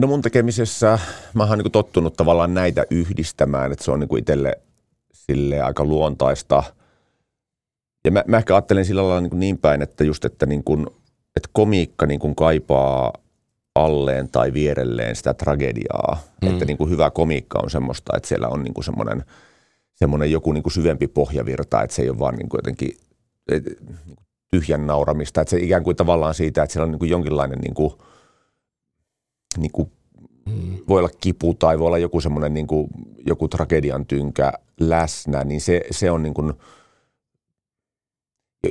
No 0.00 0.06
mun 0.06 0.22
tekemisessä 0.22 0.98
mä 1.34 1.44
oon 1.44 1.58
niin 1.58 1.72
tottunut 1.72 2.16
tavallaan 2.16 2.54
näitä 2.54 2.84
yhdistämään, 2.90 3.72
että 3.72 3.84
se 3.84 3.90
on 3.90 4.00
niin 4.00 4.18
itselle 4.18 4.60
sille 5.12 5.60
aika 5.60 5.84
luontaista. 5.84 6.62
Ja 8.04 8.10
mä, 8.10 8.24
mä 8.26 8.38
ehkä 8.38 8.54
ajattelen 8.54 8.84
sillä 8.84 9.02
lailla 9.02 9.20
niin, 9.20 9.40
niin 9.40 9.58
päin, 9.58 9.82
että 9.82 10.04
just, 10.04 10.24
että 10.24 10.46
niin 10.46 10.64
kuin 10.64 10.86
että 11.36 11.48
komiikka 11.52 12.06
niin 12.06 12.20
kuin 12.20 12.34
kaipaa 12.34 13.12
alleen 13.74 14.28
tai 14.28 14.52
vierelleen 14.52 15.16
sitä 15.16 15.34
tragediaa. 15.34 16.18
Mm. 16.42 16.48
Että 16.48 16.64
niin 16.64 16.76
kuin 16.76 16.90
hyvä 16.90 17.10
komiikka 17.10 17.58
on 17.62 17.70
semmoista, 17.70 18.16
että 18.16 18.28
siellä 18.28 18.48
on 18.48 18.62
niin 18.62 18.74
kuin 18.74 18.84
semmoinen, 18.84 19.24
semmoinen 19.94 20.30
joku 20.30 20.52
niin 20.52 20.62
kuin 20.62 20.72
syvempi 20.72 21.08
pohjavirta, 21.08 21.82
että 21.82 21.96
se 21.96 22.02
ei 22.02 22.10
ole 22.10 22.18
vaan 22.18 22.34
niin 22.34 22.48
kuin 22.48 22.58
jotenkin 22.58 22.96
tyhjän 24.50 24.86
nauramista. 24.86 25.40
Että 25.40 25.50
se 25.50 25.56
ikään 25.56 25.84
kuin 25.84 25.96
tavallaan 25.96 26.34
siitä, 26.34 26.62
että 26.62 26.72
siellä 26.72 26.84
on 26.84 26.90
niin 26.90 26.98
kuin 26.98 27.10
jonkinlainen 27.10 27.58
niin 27.58 27.74
kuin, 27.74 27.92
niin 29.56 29.72
kuin 29.72 29.92
mm. 30.46 30.78
voi 30.88 30.98
olla 30.98 31.10
kipu 31.20 31.54
tai 31.54 31.78
voi 31.78 31.86
olla 31.86 31.98
joku 31.98 32.20
semmoinen 32.20 32.54
niin 32.54 32.66
kuin, 32.66 32.88
joku 33.26 33.48
tragedian 33.48 34.06
tynkä 34.06 34.52
läsnä, 34.80 35.44
niin 35.44 35.60
se, 35.60 35.80
se 35.90 36.10
on 36.10 36.22
niin 36.22 36.34
kuin– 36.34 36.52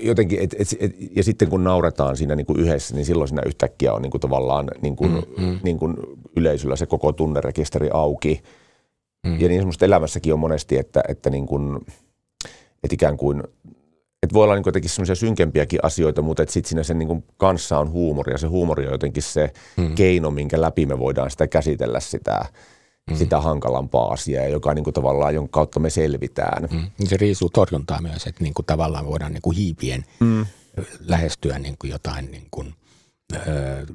jotenkin, 0.02 0.40
et, 0.42 0.56
et, 0.60 0.68
et, 0.80 0.96
ja 1.16 1.24
sitten 1.24 1.50
kun 1.50 1.64
nauretaan 1.64 2.18
siinä 2.18 2.36
niin 2.36 2.46
kuin 2.46 2.60
yhdessä, 2.60 2.96
niin 2.96 3.06
silloin 3.06 3.28
siinä 3.28 3.44
yhtäkkiä 3.46 3.94
on 3.94 4.02
niin 4.02 4.12
kuin 4.12 4.22
tavallaan 4.22 4.68
niin 4.82 4.96
kuin, 4.96 5.12
mm, 5.12 5.46
mm. 5.46 5.60
Niin 5.64 5.78
kuin 5.78 5.96
yleisöllä 6.36 6.76
se 6.76 6.86
koko 6.86 7.12
tunnerekisteri 7.12 7.90
auki. 7.94 8.42
Mm. 9.28 9.40
Ja 9.40 9.48
niin 9.48 9.60
semmoista 9.60 9.86
elämässäkin 9.86 10.34
on 10.34 10.40
monesti, 10.40 10.78
että, 10.78 11.04
että, 11.08 11.30
niin 11.30 11.46
kuin, 11.46 11.76
että 12.84 12.94
ikään 12.94 13.18
kuin, 13.18 13.44
että 14.24 14.34
voi 14.34 14.44
olla 14.44 14.56
niin 14.56 14.64
jotenkin 14.66 14.90
semmoisia 14.90 15.16
synkempiäkin 15.16 15.80
asioita, 15.84 16.22
mutta 16.22 16.44
että 16.44 16.54
sitten 16.54 16.70
siinä 16.70 16.84
sen 16.84 17.00
niin 17.00 17.08
kuin 17.08 17.24
kanssa 17.38 17.80
on 17.80 17.92
huumori, 17.92 18.34
ja 18.34 18.38
se 18.38 18.48
huumori 18.48 18.86
on 18.86 18.92
jotenkin 18.92 19.24
se 19.24 19.54
mm. 19.78 19.96
keino, 19.96 20.32
minkä 20.32 20.62
läpi 20.62 20.86
me 20.86 21.00
voidaan 21.00 21.32
sitä 21.32 21.48
käsitellä 21.48 22.00
sitä 22.00 22.46
mm. 23.14 23.18
sitä 23.18 23.42
hankalampaa 23.42 24.12
asiaa, 24.12 24.46
joka 24.46 24.74
niin 24.74 24.84
kuin 24.84 24.94
tavallaan, 24.94 25.36
jonka 25.36 25.52
kautta 25.52 25.80
me 25.80 25.90
selvitään. 25.90 26.68
Mm. 26.72 27.08
Se 27.08 27.18
riisuu 27.18 27.50
torjuntaa 27.50 28.02
myös, 28.02 28.28
että 28.28 28.44
niin 28.44 28.54
kuin 28.54 28.66
tavallaan 28.66 29.08
voidaan 29.08 29.32
niin 29.32 29.42
kuin 29.42 29.58
hiipien 29.58 30.06
mm. 30.20 30.46
lähestyä 31.08 31.60
niin 31.60 31.76
kuin 31.80 31.92
jotain 31.92 32.32
niin 32.32 32.48
kuin, 32.52 32.74
ö, 33.34 33.86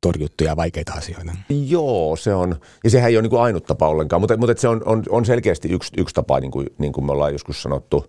torjuttuja 0.00 0.56
vaikeita 0.56 0.92
asioita. 0.92 1.32
Joo, 1.48 2.16
se 2.16 2.34
on, 2.34 2.56
ja 2.84 2.90
sehän 2.90 3.10
ei 3.10 3.16
ole 3.16 3.22
niin 3.22 3.30
kuin 3.30 3.42
ainut 3.42 3.66
tapa 3.66 3.88
ollenkaan, 3.88 4.22
mutta, 4.22 4.36
mutta 4.36 4.60
se 4.60 4.68
on, 4.68 4.82
on, 4.84 5.02
on 5.08 5.24
selkeästi 5.24 5.68
yksi, 5.68 5.92
yksi 5.98 6.14
tapa, 6.14 6.40
niin 6.40 6.50
kuin, 6.50 6.66
niin 6.78 6.92
kuin 6.92 7.06
me 7.06 7.12
ollaan 7.12 7.32
joskus 7.32 7.62
sanottu, 7.62 8.06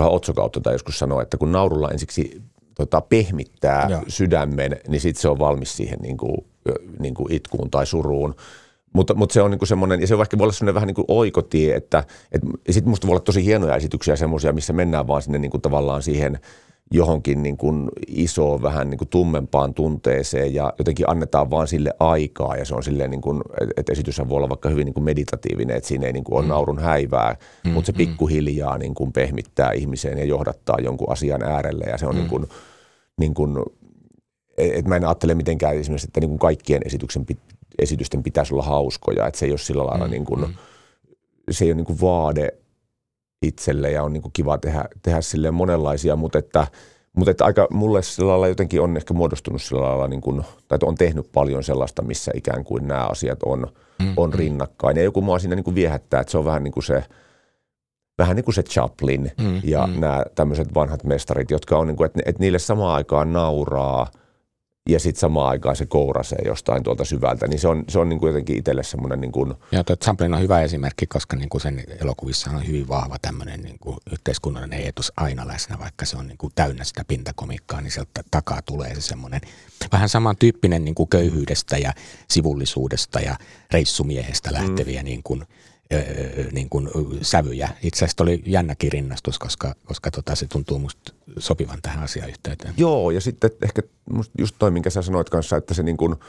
Otsokautta 0.00 0.60
tai 0.60 0.74
joskus 0.74 0.98
sanoa, 0.98 1.22
että 1.22 1.36
kun 1.36 1.52
naurulla 1.52 1.90
ensiksi 1.90 2.42
tota, 2.74 3.00
pehmittää 3.00 3.86
Joo. 3.90 4.02
sydämen, 4.08 4.80
niin 4.88 5.00
sitten 5.00 5.22
se 5.22 5.28
on 5.28 5.38
valmis 5.38 5.76
siihen 5.76 5.98
niin 5.98 6.16
kuin, 6.16 6.36
niin 6.98 7.14
kuin 7.14 7.32
itkuun 7.32 7.70
tai 7.70 7.86
suruun. 7.86 8.34
Mutta, 8.94 9.14
mutta 9.14 9.32
se 9.32 9.42
on 9.42 9.50
niinku 9.50 9.66
semmoinen, 9.66 10.00
ja 10.00 10.06
se 10.06 10.14
on 10.14 10.20
ehkä 10.20 10.38
voi 10.38 10.44
olla 10.44 10.52
semmoinen 10.52 10.74
vähän 10.74 10.86
niin 10.86 10.94
kuin 10.94 11.04
oikotie, 11.08 11.76
että 11.76 12.04
et, 12.32 12.42
sitten 12.70 12.90
musta 12.90 13.06
voi 13.06 13.12
olla 13.12 13.20
tosi 13.20 13.44
hienoja 13.44 13.76
esityksiä 13.76 14.16
semmoisia, 14.16 14.52
missä 14.52 14.72
mennään 14.72 15.06
vaan 15.06 15.22
sinne 15.22 15.38
niin 15.38 15.50
kuin 15.50 15.60
tavallaan 15.60 16.02
siihen 16.02 16.38
johonkin 16.92 17.42
niin 17.42 17.56
kuin 17.56 17.88
isoon, 18.08 18.62
vähän 18.62 18.90
niin 18.90 18.98
kuin 18.98 19.08
tummempaan 19.08 19.74
tunteeseen 19.74 20.54
ja 20.54 20.72
jotenkin 20.78 21.10
annetaan 21.10 21.50
vaan 21.50 21.68
sille 21.68 21.90
aikaa 22.00 22.56
ja 22.56 22.64
se 22.64 22.74
on 22.74 22.82
silleen 22.82 23.10
niin 23.10 23.20
kuin, 23.20 23.42
että 23.76 23.92
esitys 23.92 24.18
voi 24.28 24.36
olla 24.36 24.48
vaikka 24.48 24.68
hyvin 24.68 24.84
niin 24.84 24.94
kuin 24.94 25.04
meditatiivinen, 25.04 25.76
että 25.76 25.88
siinä 25.88 26.06
ei 26.06 26.12
niin 26.12 26.24
kuin 26.24 26.36
ole 26.36 26.42
mm. 26.42 26.48
naurun 26.48 26.78
häivää, 26.78 27.36
mm, 27.64 27.70
mutta 27.70 27.86
se 27.86 27.92
mm. 27.92 27.96
pikkuhiljaa 27.96 28.78
niin 28.78 28.94
kuin 28.94 29.12
pehmittää 29.12 29.72
ihmiseen 29.72 30.18
ja 30.18 30.24
johdattaa 30.24 30.76
jonkun 30.82 31.12
asian 31.12 31.42
äärelle 31.42 31.84
ja 31.84 31.98
se 31.98 32.06
on 32.06 32.14
mm. 32.14 32.18
niin 32.18 32.28
kuin, 32.28 32.46
niin 33.18 33.34
kuin 33.34 33.56
että 34.58 34.88
mä 34.88 34.96
en 34.96 35.04
ajattele 35.04 35.34
mitenkään 35.34 35.76
esimerkiksi, 35.76 36.06
että 36.06 36.20
niin 36.20 36.28
kuin 36.28 36.38
kaikkien 36.38 36.82
esityksen 36.84 37.26
esitysten 37.78 38.22
pitäisi 38.22 38.54
olla 38.54 38.62
hauskoja, 38.62 39.26
että 39.26 39.38
se 39.38 39.46
ei 39.46 39.52
ole 39.52 39.58
sillä 39.58 39.86
lailla 39.86 40.04
mm, 40.04 40.10
niin 40.10 40.24
kuin, 40.24 40.40
mm. 40.40 40.54
se 41.50 41.64
ei 41.64 41.70
ole 41.70 41.76
niin 41.76 41.86
kuin 41.86 42.00
vaade 42.00 42.48
itselle 43.42 43.90
ja 43.90 44.02
on 44.02 44.12
niin 44.12 44.22
kuin 44.22 44.32
kiva 44.32 44.58
tehdä, 44.58 44.84
tehdä 45.02 45.20
silleen 45.20 45.54
monenlaisia, 45.54 46.16
mutta 46.16 46.38
että, 46.38 46.66
mutta 47.16 47.30
että 47.30 47.44
aika 47.44 47.66
mulle 47.70 48.02
sillä 48.02 48.28
lailla 48.28 48.48
jotenkin 48.48 48.80
on 48.80 48.96
ehkä 48.96 49.14
muodostunut 49.14 49.62
sillä 49.62 49.82
lailla, 49.82 50.08
niin 50.08 50.20
kuin, 50.20 50.42
tai 50.68 50.78
on 50.82 50.94
tehnyt 50.94 51.32
paljon 51.32 51.64
sellaista, 51.64 52.02
missä 52.02 52.32
ikään 52.34 52.64
kuin 52.64 52.88
nämä 52.88 53.06
asiat 53.06 53.42
on, 53.42 53.66
mm, 54.02 54.12
on 54.16 54.30
mm. 54.30 54.36
rinnakkain. 54.36 54.96
Ja 54.96 55.02
joku 55.02 55.20
mua 55.20 55.38
siinä 55.38 55.56
niin 55.56 55.64
kuin 55.64 55.74
viehättää, 55.74 56.20
että 56.20 56.30
se 56.30 56.38
on 56.38 56.44
vähän 56.44 56.64
niin 56.64 56.72
kuin 56.72 56.84
se, 56.84 57.04
vähän 58.18 58.36
niin 58.36 58.44
kuin 58.44 58.54
se 58.54 58.62
Chaplin 58.62 59.32
mm, 59.40 59.60
ja 59.64 59.86
mm. 59.86 60.00
nämä 60.00 60.24
tämmöiset 60.34 60.74
vanhat 60.74 61.04
mestarit, 61.04 61.50
jotka 61.50 61.78
on 61.78 61.86
niin 61.86 61.96
kuin, 61.96 62.06
että, 62.06 62.20
että 62.26 62.40
niille 62.40 62.58
samaan 62.58 62.94
aikaan 62.94 63.32
nauraa– 63.32 64.06
ja 64.88 65.00
sitten 65.00 65.20
samaan 65.20 65.48
aikaan 65.48 65.76
se 65.76 65.86
kourasee 65.86 66.38
jostain 66.44 66.82
tuolta 66.82 67.04
syvältä, 67.04 67.46
niin 67.46 67.58
se 67.58 67.68
on, 67.68 67.84
se 67.88 67.98
on 67.98 68.08
niin 68.08 68.18
kuin 68.18 68.28
jotenkin 68.28 68.56
itselle 68.56 68.82
semmoinen... 68.82 69.20
Niin 69.20 69.32
kuin... 69.32 69.54
Ja 69.72 69.84
tuo 69.84 69.96
Champlin 69.96 70.34
on 70.34 70.40
hyvä 70.40 70.60
esimerkki, 70.60 71.06
koska 71.06 71.36
niin 71.36 71.48
kuin 71.48 71.60
sen 71.60 71.84
elokuvissa 72.00 72.50
on 72.50 72.66
hyvin 72.66 72.88
vahva 72.88 73.16
tämmöinen 73.22 73.60
niin 73.60 73.78
kuin 73.80 73.96
yhteiskunnallinen 74.12 74.80
eetus 74.80 75.12
aina 75.16 75.46
läsnä, 75.46 75.78
vaikka 75.78 76.04
se 76.04 76.16
on 76.16 76.26
niin 76.26 76.38
kuin 76.38 76.52
täynnä 76.54 76.84
sitä 76.84 77.04
pintakomikkaa, 77.08 77.80
niin 77.80 77.90
sieltä 77.90 78.22
takaa 78.30 78.62
tulee 78.62 78.94
se 78.94 79.00
semmoinen 79.00 79.40
vähän 79.92 80.08
samantyyppinen 80.08 80.84
niin 80.84 80.94
kuin 80.94 81.08
köyhyydestä 81.08 81.78
ja 81.78 81.92
sivullisuudesta 82.30 83.20
ja 83.20 83.36
reissumiehestä 83.72 84.52
lähteviä 84.52 85.00
mm. 85.00 85.04
niin 85.04 85.22
kuin– 85.22 85.42
niin 86.52 86.68
kuin 86.68 86.88
sävyjä. 87.22 87.68
Itse 87.82 88.04
asiassa 88.04 88.22
oli 88.22 88.42
jännäkin 88.46 88.92
rinnastus, 88.92 89.38
koska, 89.38 89.74
koska 89.84 90.10
tota, 90.10 90.34
se 90.34 90.46
tuntuu 90.46 90.78
musta 90.78 91.12
sopivan 91.38 91.78
tähän 91.82 92.04
asiayhteyteen. 92.04 92.74
Joo, 92.76 93.10
ja 93.10 93.20
sitten 93.20 93.50
ehkä 93.62 93.82
just 94.38 94.56
toi, 94.58 94.70
minkä 94.70 94.90
sä 94.90 95.02
sanoit 95.02 95.30
kanssa, 95.30 95.56
että 95.56 95.74
se 95.74 95.82
niin 95.82 95.96
kuin– 95.96 96.16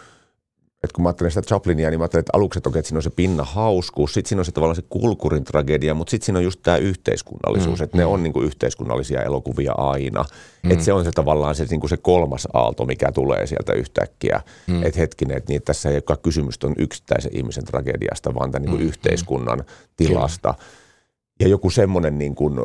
että 0.86 0.96
kun 0.96 1.04
mä 1.04 1.10
ajattelen 1.10 1.32
sitä 1.32 1.48
Chaplinia, 1.48 1.90
niin 1.90 2.00
mä 2.00 2.04
ajattelen, 2.04 2.20
että 2.20 2.38
aluksi, 2.38 2.60
että, 2.60 2.70
okei, 2.70 2.80
että 2.80 2.88
siinä 2.88 2.98
on 2.98 3.04
se 3.04 3.10
pinna 3.10 3.44
hauskuus, 3.44 4.14
sitten 4.14 4.30
siinä 4.30 4.42
on 4.42 4.46
se 4.46 4.52
tavallaan 4.52 4.76
se 4.76 4.84
kulkurin 4.90 5.44
tragedia, 5.44 5.94
mutta 5.94 6.12
sitten 6.12 6.26
siinä 6.26 6.40
on 6.40 6.44
just 6.44 6.60
tämä 6.64 6.78
yhteiskunnallisuus, 6.78 7.80
mm, 7.80 7.84
että 7.84 7.98
mm. 7.98 8.00
ne 8.00 8.06
on 8.06 8.24
niin 8.24 8.34
kuin 8.34 8.46
yhteiskunnallisia 8.46 9.24
elokuvia 9.24 9.74
aina. 9.78 10.26
Mm. 10.64 10.72
Että 10.72 10.84
se 10.84 10.94
on 10.94 11.06
se 11.06 11.12
tavallaan 11.12 11.56
se, 11.56 11.66
niin 11.70 11.80
kuin 11.80 11.90
se 11.90 11.98
kolmas 11.98 12.48
aalto, 12.54 12.86
mikä 12.86 13.12
tulee 13.12 13.48
sieltä 13.48 13.74
yhtäkkiä. 13.74 14.42
Mm. 14.68 14.84
Että 14.84 15.00
hetkinen, 15.00 15.38
että 15.38 15.52
niin, 15.52 15.58
että 15.58 15.66
tässä 15.66 15.90
ei 15.90 15.96
olekaan 15.96 16.20
kysymys 16.24 16.58
on 16.64 16.76
yksittäisen 16.78 17.38
ihmisen 17.38 17.66
tragediasta, 17.66 18.36
vaan 18.36 18.52
tämän 18.52 18.62
niin 18.62 18.72
kuin 18.72 18.82
mm. 18.82 18.88
yhteiskunnan 18.88 19.64
tilasta. 19.96 20.54
Ja 21.40 21.48
joku 21.48 21.70
semmoinen 21.70 22.18
niin 22.18 22.36
kuin, 22.36 22.60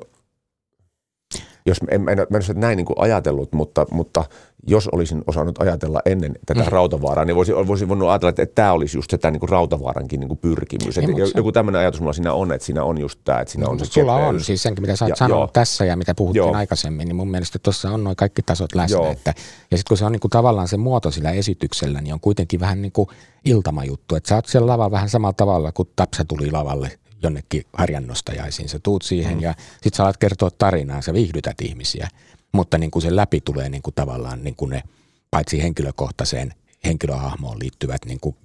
jos 1.71 1.79
en, 1.91 2.09
en, 2.09 2.19
en, 2.19 2.27
en 2.51 2.61
näin 2.61 2.77
niin 2.77 2.87
kuin 2.87 2.99
ajatellut, 2.99 3.53
mutta, 3.53 3.87
mutta 3.91 4.25
jos 4.67 4.89
olisin 4.89 5.23
osannut 5.27 5.61
ajatella 5.61 6.01
ennen 6.05 6.33
tätä 6.47 6.61
mm. 6.61 6.67
rautavaaraa, 6.69 7.25
niin 7.25 7.37
voisin, 7.37 7.55
voisin 7.67 7.89
voinut 7.89 8.09
ajatella, 8.09 8.29
että, 8.29 8.43
että 8.43 8.55
tämä 8.55 8.73
olisi 8.73 8.99
just 8.99 9.15
tämä 9.21 9.31
niin 9.31 9.41
kuin 9.41 9.51
rautavaarankin 9.51 10.21
niin 10.21 10.29
kuin 10.29 10.39
pyrkimys. 10.39 10.99
Ei, 10.99 11.05
että 11.05 11.39
joku 11.39 11.53
tämmöinen 11.53 11.81
ajatus 11.81 12.01
mulla 12.01 12.13
siinä 12.13 12.33
on, 12.33 12.53
että 12.53 12.67
siinä 12.67 12.85
on 12.85 12.99
just 12.99 13.21
tämä, 13.25 13.41
että 13.41 13.53
siinä 13.53 13.69
on 13.69 13.79
se 13.79 13.85
Sulla 13.85 14.17
kepeys. 14.17 14.35
on 14.35 14.41
siis 14.41 14.63
senkin, 14.63 14.83
mitä 14.83 14.97
sä 14.97 15.05
oot 15.05 15.17
sanonut 15.17 15.53
tässä 15.53 15.85
ja 15.85 15.97
mitä 15.97 16.15
puhuttiin 16.15 16.41
joo. 16.41 16.55
aikaisemmin, 16.55 17.09
niin 17.09 17.17
mun 17.17 17.31
mielestä 17.31 17.59
tuossa 17.59 17.91
on 17.91 18.05
noin 18.05 18.17
kaikki 18.17 18.43
tasot 18.43 18.75
läsnä. 18.75 19.11
Että, 19.11 19.35
ja 19.71 19.77
sitten 19.77 19.89
kun 19.89 19.97
se 19.97 20.05
on 20.05 20.13
niin 20.13 20.21
kuin 20.21 20.31
tavallaan 20.31 20.69
se 20.69 20.77
muoto 20.77 21.11
sillä 21.11 21.31
esityksellä, 21.31 22.01
niin 22.01 22.15
on 22.15 22.21
kuitenkin 22.21 22.61
vähän 22.61 22.83
niin 22.83 22.93
kuin 22.93 23.09
iltamajuttu. 23.45 24.15
Että 24.15 24.29
sä 24.29 24.35
oot 24.35 24.47
siellä 24.47 24.67
lavalla 24.67 24.91
vähän 24.91 25.09
samalla 25.09 25.33
tavalla 25.33 25.73
kuin 25.73 25.89
Tapsa 25.97 26.25
tuli 26.25 26.51
lavalle 26.51 26.91
jonnekin 27.23 27.65
harjannostajaisiin. 27.73 28.69
Sä 28.69 28.79
tuut 28.83 29.03
siihen 29.03 29.35
mm. 29.35 29.41
ja 29.41 29.55
sit 29.83 29.95
sä 29.95 30.03
alat 30.03 30.17
kertoa 30.17 30.51
tarinaa, 30.51 31.03
sä 31.03 31.15
viihdytät 31.15 31.61
ihmisiä. 31.61 32.09
Mutta 32.53 32.79
niin 32.79 32.91
kuin 32.91 33.03
se 33.03 33.17
läpi 33.17 33.41
tulee 33.41 33.69
niin 33.69 33.83
kuin 33.83 33.95
tavallaan 33.95 34.45
niin 34.45 34.57
kuin 34.57 34.71
ne, 34.71 34.83
paitsi 35.31 35.63
henkilökohtaiseen 35.63 36.55
henkilöhahmoon 36.85 37.59
liittyvät 37.59 38.05
niin 38.05 38.21
kuin 38.21 38.37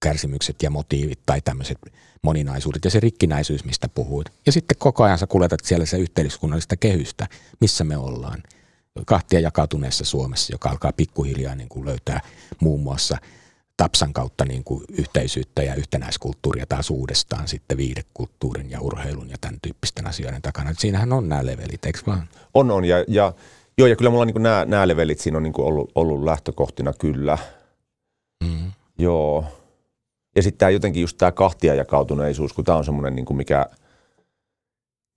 kärsimykset 0.00 0.62
ja 0.62 0.70
motiivit 0.70 1.18
tai 1.26 1.40
tämmöiset 1.40 1.78
moninaisuudet 2.22 2.84
ja 2.84 2.90
se 2.90 3.00
rikkinäisyys, 3.00 3.64
mistä 3.64 3.88
puhuit. 3.88 4.26
Ja 4.46 4.52
sitten 4.52 4.78
koko 4.78 5.04
ajan 5.04 5.18
sä 5.18 5.26
kuljetat 5.26 5.64
siellä 5.64 5.86
se 5.86 5.98
yhteiskunnallista 5.98 6.76
kehystä, 6.76 7.26
missä 7.60 7.84
me 7.84 7.96
ollaan. 7.96 8.42
Kahtia 9.06 9.40
jakautuneessa 9.40 10.04
Suomessa, 10.04 10.54
joka 10.54 10.70
alkaa 10.70 10.92
pikkuhiljaa 10.92 11.54
niin 11.54 11.68
kuin 11.68 11.86
löytää 11.86 12.20
muun 12.60 12.82
muassa– 12.82 13.18
Tapsan 13.76 14.12
kautta 14.12 14.44
niin 14.44 14.64
kuin 14.64 14.84
yhteisyyttä 14.92 15.62
ja 15.62 15.74
yhtenäiskulttuuria 15.74 16.66
taas 16.68 16.90
uudestaan 16.90 17.48
sitten 17.48 17.76
viidekulttuurin 17.76 18.70
ja 18.70 18.80
urheilun 18.80 19.30
ja 19.30 19.36
tämän 19.40 19.58
tyyppisten 19.62 20.06
asioiden 20.06 20.42
takana. 20.42 20.70
Et 20.70 20.78
siinähän 20.78 21.12
on 21.12 21.28
nämä 21.28 21.46
levelit, 21.46 21.86
eikö 21.86 21.98
vaan? 22.06 22.28
On, 22.54 22.70
on. 22.70 22.84
Ja, 22.84 23.04
ja, 23.08 23.32
joo, 23.78 23.88
ja 23.88 23.96
kyllä 23.96 24.10
mulla 24.10 24.24
niin 24.24 24.42
nämä, 24.42 24.64
nämä 24.64 24.88
levelit 24.88 25.18
siinä 25.18 25.36
on 25.36 25.42
niin 25.42 25.52
kuin 25.52 25.66
ollut, 25.66 25.92
ollut 25.94 26.24
lähtökohtina 26.24 26.92
kyllä. 26.92 27.38
Mm. 28.44 28.72
Joo. 28.98 29.44
Ja 30.36 30.42
sitten 30.42 30.58
tämä 30.58 30.70
jotenkin 30.70 31.00
just 31.00 31.18
tämä 31.18 31.32
kahtiajakautuneisuus, 31.32 32.52
kun 32.52 32.64
tämä 32.64 32.78
on 32.78 32.84
semmoinen, 32.84 33.16
niin 33.16 33.26
kuin 33.26 33.36
mikä, 33.36 33.66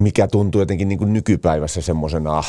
mikä 0.03 0.27
tuntuu 0.27 0.61
jotenkin 0.61 0.87
niin 0.87 0.99
kuin 0.99 1.13
nykypäivässä 1.13 1.81
semmoisena, 1.81 2.43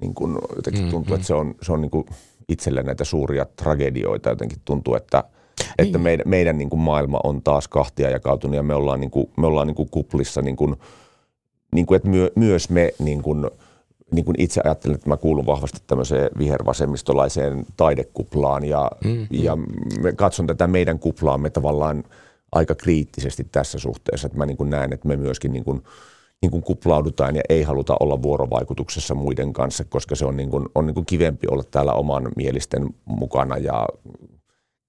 niin 0.00 0.14
kuin 0.14 0.38
jotenkin 0.56 0.82
tuntuu, 0.82 1.00
mm-hmm. 1.00 1.14
että 1.14 1.26
se 1.26 1.34
on, 1.34 1.54
se 1.62 1.72
on 1.72 1.80
niin 1.80 1.90
kuin 1.90 2.06
itselle 2.48 2.82
näitä 2.82 3.04
suuria 3.04 3.46
tragedioita. 3.56 4.28
Jotenkin 4.28 4.58
tuntuu, 4.64 4.94
että– 4.94 5.24
että 5.78 5.98
niin. 5.98 6.02
meidän, 6.02 6.28
meidän 6.28 6.58
niin 6.58 6.70
kuin 6.70 6.80
maailma 6.80 7.20
on 7.24 7.42
taas 7.42 7.68
kahtia 7.68 8.10
jakautunut 8.10 8.56
ja 8.56 8.62
me 8.62 8.74
ollaan, 8.74 9.00
niin 9.00 9.10
kuin, 9.10 9.30
me 9.36 9.46
ollaan 9.46 9.66
niin 9.66 9.74
kuin 9.74 9.90
kuplissa, 9.90 10.42
niin 10.42 10.56
kuin, 10.56 10.76
niin 11.74 11.86
kuin, 11.86 11.96
että 11.96 12.08
myö, 12.08 12.30
myös 12.36 12.70
me 12.70 12.92
niin 12.98 13.22
kuin, 13.22 13.50
niin 14.12 14.24
kuin 14.24 14.40
itse 14.40 14.60
ajattelen, 14.64 14.94
että 14.94 15.08
mä 15.08 15.16
kuulun 15.16 15.46
vahvasti 15.46 15.78
tämmöiseen 15.86 16.30
vihervasemmistolaiseen 16.38 17.66
taidekuplaan 17.76 18.64
ja, 18.64 18.90
mm, 19.04 19.26
ja 19.30 19.56
me 20.02 20.12
katson 20.12 20.46
tätä 20.46 20.66
meidän 20.66 20.98
kuplaamme 20.98 21.50
tavallaan 21.50 22.04
aika 22.52 22.74
kriittisesti 22.74 23.46
tässä 23.52 23.78
suhteessa, 23.78 24.26
että 24.26 24.38
mä 24.38 24.46
niin 24.46 24.56
kuin 24.56 24.70
näen, 24.70 24.92
että 24.92 25.08
me 25.08 25.16
myöskin 25.16 25.52
niin 25.52 25.64
kuin, 25.64 25.82
niin 26.42 26.50
kuin 26.50 26.62
kuplaudutaan 26.62 27.36
ja 27.36 27.42
ei 27.48 27.62
haluta 27.62 27.96
olla 28.00 28.22
vuorovaikutuksessa 28.22 29.14
muiden 29.14 29.52
kanssa, 29.52 29.84
koska 29.84 30.14
se 30.14 30.24
on, 30.26 30.36
niin 30.36 30.50
kuin, 30.50 30.68
on 30.74 30.86
niin 30.86 30.94
kuin 30.94 31.06
kivempi 31.06 31.46
olla 31.50 31.62
täällä 31.70 31.92
oman 31.92 32.28
mielisten 32.36 32.94
mukana 33.04 33.56
ja 33.56 33.86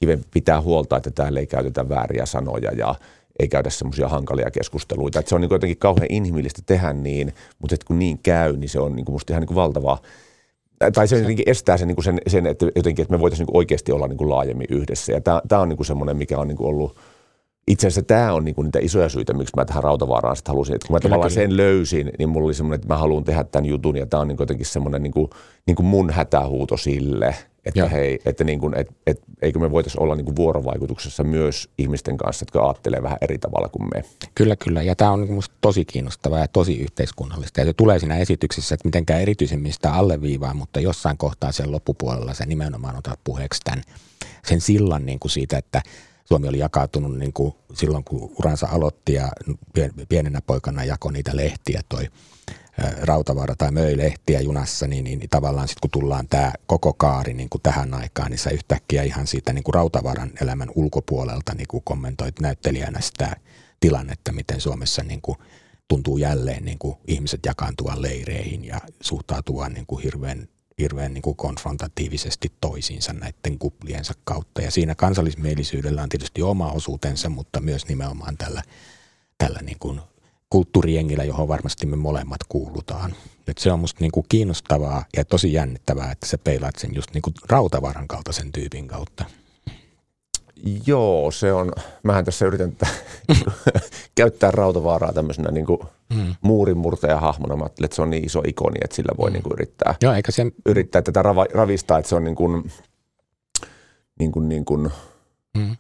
kiven 0.02 0.24
pitää 0.34 0.62
huolta, 0.62 0.98
että 0.98 1.12
täällä 1.12 1.40
ei 1.40 1.48
käytetä 1.48 1.90
vääriä 1.90 2.26
sanoja 2.26 2.72
ja 2.72 2.96
ei 3.40 3.48
käydä 3.48 3.70
semmoisia 3.70 4.08
hankalia 4.08 4.52
keskusteluita. 4.52 5.20
Että 5.20 5.30
se 5.30 5.36
on 5.36 5.42
niin 5.42 5.52
jotenkin 5.52 5.78
kauhean 5.78 6.08
inhimillistä 6.10 6.62
tehdä 6.66 6.94
niin, 6.94 7.34
mutta 7.60 7.76
kun 7.86 8.00
niin 8.00 8.20
käy, 8.24 8.58
niin 8.58 8.70
se 8.70 8.80
on 8.80 8.96
niin 8.96 9.06
kuin 9.06 9.14
musta 9.14 9.34
ihan 9.34 9.42
niin 9.42 9.48
kuin 9.48 9.56
valtavaa. 9.56 9.98
Tai 10.94 11.08
se 11.08 11.18
jotenkin 11.18 11.50
estää 11.50 11.78
sen, 11.78 11.88
niin 11.88 11.96
kuin 11.96 12.06
sen, 12.06 12.22
sen 12.28 12.46
että, 12.46 12.66
jotenkin, 12.76 13.04
että 13.04 13.14
me 13.14 13.20
voitaisiin 13.20 13.46
niin 13.46 13.58
oikeasti 13.58 13.92
olla 13.92 14.08
niin 14.08 14.18
kuin 14.18 14.30
laajemmin 14.30 14.68
yhdessä. 14.70 15.12
Ja 15.12 15.22
tämä, 15.22 15.62
on 15.62 15.70
niin 15.70 15.78
kuin 15.78 15.88
semmoinen, 15.88 16.18
mikä 16.18 16.40
on 16.40 16.48
niin 16.48 16.58
kuin 16.58 16.68
ollut– 16.68 16.98
itse 17.68 17.88
asiassa 17.88 18.02
tämä 18.02 18.34
on 18.34 18.46
niinku 18.46 18.62
niitä 18.62 18.80
isoja 18.82 19.10
syitä, 19.10 19.34
miksi 19.34 19.56
mä 19.56 19.66
tähän 19.66 19.84
Rautavaaraan 19.84 20.36
sitten 20.36 20.52
halusin. 20.52 20.76
Että 20.76 20.88
kun 20.88 20.96
mä 20.96 21.00
kyllä, 21.00 21.10
tavallaan 21.10 21.34
kyllä. 21.34 21.48
sen 21.48 21.58
löysin, 21.58 22.12
niin 22.20 22.30
mulla 22.30 22.46
oli 22.46 22.54
semmoinen, 22.54 22.76
että 22.76 22.88
mä 22.88 22.98
haluan 22.98 23.24
tehdä 23.24 23.44
tämän 23.44 23.66
jutun 23.66 23.98
ja 23.98 24.06
tämä 24.06 24.22
on 24.22 24.28
niinku 24.28 24.44
jotenkin 24.44 24.66
semmoinen 24.66 25.04
niinku, 25.04 25.30
niinku 25.68 25.84
mun 25.84 26.10
hätähuuto 26.10 26.78
sille, 26.78 27.36
että 27.66 27.80
ja. 27.80 27.88
hei, 27.88 28.20
että 28.26 28.44
niinku, 28.44 28.72
et, 28.76 28.88
et, 29.08 29.22
eikö 29.42 29.60
me 29.60 29.72
voitaisiin 29.72 30.04
olla 30.04 30.16
niinku 30.16 30.36
vuorovaikutuksessa 30.36 31.24
myös 31.24 31.70
ihmisten 31.78 32.18
kanssa, 32.18 32.44
jotka 32.44 32.64
ajattelee 32.64 33.04
vähän 33.04 33.18
eri 33.22 33.38
tavalla 33.38 33.70
kuin 33.70 33.90
me. 33.94 34.04
Kyllä, 34.36 34.56
kyllä. 34.56 34.82
Ja 34.82 34.96
tämä 34.96 35.12
on 35.12 35.20
niinku 35.20 35.34
musta 35.34 35.56
tosi 35.62 35.86
kiinnostavaa 35.86 36.40
ja 36.40 36.48
tosi 36.48 36.80
yhteiskunnallista. 36.80 37.62
Ja 37.62 37.66
se 37.66 37.74
tulee 37.74 38.00
siinä 38.00 38.18
esityksessä, 38.18 38.76
että 38.76 38.88
mitenkään 38.88 39.22
erityisemmin 39.22 39.74
sitä 39.74 39.94
alleviivaa, 39.94 40.54
mutta 40.54 40.80
jossain 40.80 41.18
kohtaa 41.18 41.52
sen 41.52 41.72
loppupuolella 41.72 42.34
se 42.34 42.46
nimenomaan 42.46 42.98
otat 42.98 43.20
puheeksi 43.24 43.62
tämän, 43.64 43.84
sen 44.46 44.62
sillan 44.62 45.06
niin 45.06 45.20
kuin 45.20 45.32
siitä, 45.32 45.58
että– 45.58 45.82
Suomi 46.32 46.48
oli 46.48 46.60
jakautunut 46.60 47.18
niin 47.18 47.34
kuin 47.34 47.54
silloin, 47.74 48.04
kun 48.04 48.32
uransa 48.40 48.68
aloitti 48.72 49.14
ja 49.14 49.32
pienenä 50.10 50.40
poikana 50.48 50.84
jako 50.84 51.12
niitä 51.12 51.32
lehtiä 51.34 51.82
toi 51.90 52.08
Rautavaara 53.02 53.56
tai 53.56 53.72
möi 53.72 53.98
lehtiä 53.98 54.42
junassa, 54.42 54.88
niin, 54.88 55.04
niin, 55.04 55.20
niin 55.20 55.30
tavallaan 55.30 55.68
sitten 55.68 55.82
kun 55.82 56.02
tullaan 56.02 56.28
tämä 56.28 56.54
koko 56.66 56.94
kaari 56.94 57.34
niin 57.34 57.50
kuin 57.50 57.62
tähän 57.62 57.94
aikaan, 57.94 58.32
niin 58.32 58.40
sä 58.40 58.50
yhtäkkiä 58.50 59.04
ihan 59.04 59.28
siitä 59.28 59.54
niin 59.54 59.64
kuin 59.64 59.74
Rautavaaran 59.74 60.32
elämän 60.42 60.70
ulkopuolelta 60.76 61.54
niin 61.56 61.68
kuin 61.68 61.84
kommentoit 61.84 62.40
näyttelijänä 62.40 63.02
sitä 63.02 63.36
tilannetta, 63.80 64.32
miten 64.32 64.62
Suomessa 64.62 65.04
niin 65.04 65.22
kuin 65.22 65.38
tuntuu 65.88 66.18
jälleen 66.18 66.66
niin 66.66 66.80
kuin 66.80 66.96
ihmiset 67.08 67.40
jakaantua 67.46 68.02
leireihin 68.02 68.66
ja 68.66 68.82
suhtautua 69.02 69.70
niin 69.70 69.86
kuin 69.86 70.04
hirveän 70.04 70.48
hirveän 70.82 71.14
niin 71.14 71.22
kuin 71.22 71.36
konfrontatiivisesti 71.36 72.52
toisiinsa 72.62 73.14
näiden 73.14 73.60
kupliensa 73.60 74.14
kautta. 74.24 74.62
Ja 74.62 74.72
siinä 74.72 74.96
kansallismielisyydellä 74.96 76.04
on 76.04 76.10
tietysti 76.10 76.42
oma 76.42 76.72
osuutensa, 76.72 77.30
mutta 77.30 77.60
myös 77.60 77.88
nimenomaan 77.88 78.38
tällä, 78.38 78.64
tällä 79.38 79.60
niin 79.62 79.80
kuin 79.80 80.02
kulttuurijengillä, 80.52 81.24
johon 81.24 81.48
varmasti 81.48 81.86
me 81.86 81.96
molemmat 81.96 82.40
kuulutaan. 82.50 83.16
Et 83.48 83.58
se 83.58 83.72
on 83.72 83.80
musta 83.80 83.98
niin 84.02 84.12
kuin 84.12 84.26
kiinnostavaa 84.30 85.06
ja 85.18 85.26
tosi 85.26 85.54
jännittävää, 85.54 86.12
että 86.12 86.26
sä 86.26 86.38
peilaat 86.38 86.76
sen 86.76 86.96
just 86.96 87.14
niin 87.14 87.22
kuin 87.22 87.34
rautavaran 87.50 88.08
kaltaisen 88.08 88.52
tyypin 88.52 88.88
kautta. 88.88 89.26
Joo, 90.88 91.32
se 91.32 91.54
on, 91.54 91.72
mähän 92.04 92.26
tässä 92.26 92.46
yritän 92.46 92.78
käyttää 94.16 94.52
rautavaaraa 94.52 95.14
tämmöisenä 95.14 95.52
niin 95.52 95.66
kuin 95.66 95.80
mm. 96.16 96.36
muurinmurtajahahmona. 96.42 97.56
Mä 97.56 97.64
ajattelin, 97.64 97.86
että 97.86 97.96
se 97.96 98.02
on 98.02 98.10
niin 98.10 98.26
iso 98.26 98.42
ikoni, 98.48 98.80
että 98.84 98.96
sillä 98.96 99.12
voi 99.18 99.30
mm. 99.30 99.34
niin 99.34 99.44
kuin 99.44 99.54
yrittää, 99.54 99.96
Joo, 100.02 100.14
eikä 100.14 100.32
sen... 100.32 100.52
yrittää 100.66 101.02
tätä 101.02 101.24
ravistaa, 101.54 101.98
että 101.98 102.10
se 102.10 102.16
on 102.16 102.24
niin 102.24 102.36
kuin, 102.36 102.72
niin 104.20 104.32
kuin, 104.32 104.50
niin 104.50 104.66
kuin 104.66 104.92
mm. 105.58 105.78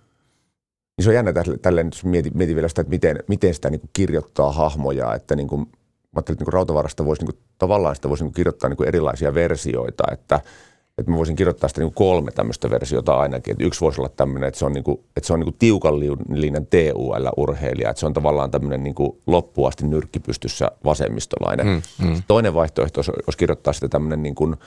Niin 0.98 1.04
se 1.04 1.10
on 1.10 1.16
jännä 1.16 1.34
tälleen, 1.62 1.88
jos 1.88 2.06
mietin, 2.06 2.32
mietin 2.36 2.56
vielä 2.56 2.68
sitä, 2.68 2.82
että 2.82 2.90
miten, 2.90 3.20
miten 3.28 3.54
sitä 3.54 3.70
niin 3.70 3.82
kirjoittaa 3.94 4.52
hahmoja, 4.52 5.16
että 5.16 5.36
niin 5.36 5.48
kuin, 5.48 5.62
mä 5.62 5.68
ajattelin, 6.16 6.36
että 6.36 6.46
niin 6.46 6.54
rautavarasta 6.54 7.06
voisi 7.06 7.22
niin 7.22 7.34
kuin, 7.34 7.44
tavallaan 7.58 7.96
sitä 7.96 8.10
voisi 8.10 8.24
niin 8.24 8.34
kirjoittaa 8.34 8.70
niin 8.70 8.88
erilaisia 8.88 9.34
versioita, 9.34 10.04
että– 10.12 10.40
että 10.98 11.12
mä 11.12 11.18
voisin 11.18 11.36
kirjoittaa 11.36 11.68
sitä 11.68 11.82
niin 11.82 11.94
kolme 11.94 12.32
tämmöistä 12.32 12.70
versiota 12.70 13.14
ainakin. 13.14 13.52
Että 13.52 13.64
yksi 13.64 13.82
voisi 13.82 14.02
olla 14.02 14.10
tämmöinen, 14.10 14.48
että 14.48 14.60
se 14.60 14.66
on, 14.66 14.74
niin 14.74 14.84
kuin, 14.84 15.00
että 15.18 15.28
se 15.28 15.34
on 15.34 15.40
niin 15.40 15.46
kuin 15.46 15.56
tiukallinen 15.60 16.68
TUL-urheilija, 16.68 17.90
että 17.90 18.00
se 18.00 18.06
on 18.06 18.14
tavallaan 18.14 18.52
tämmöinen 18.52 18.84
niin 18.84 18.96
loppuasti 19.28 19.88
nyrkkipystyssä 19.88 20.72
vasemmistolainen. 20.84 21.68
Mm, 21.68 21.82
mm. 22.06 22.24
Toinen 22.28 22.54
vaihtoehto 22.54 23.02
olisi 23.02 23.38
kirjoittaa 23.38 23.74
sitä 23.74 23.90
tämmöinen 23.90 24.24
niin 24.24 24.36
kuin– 24.36 24.56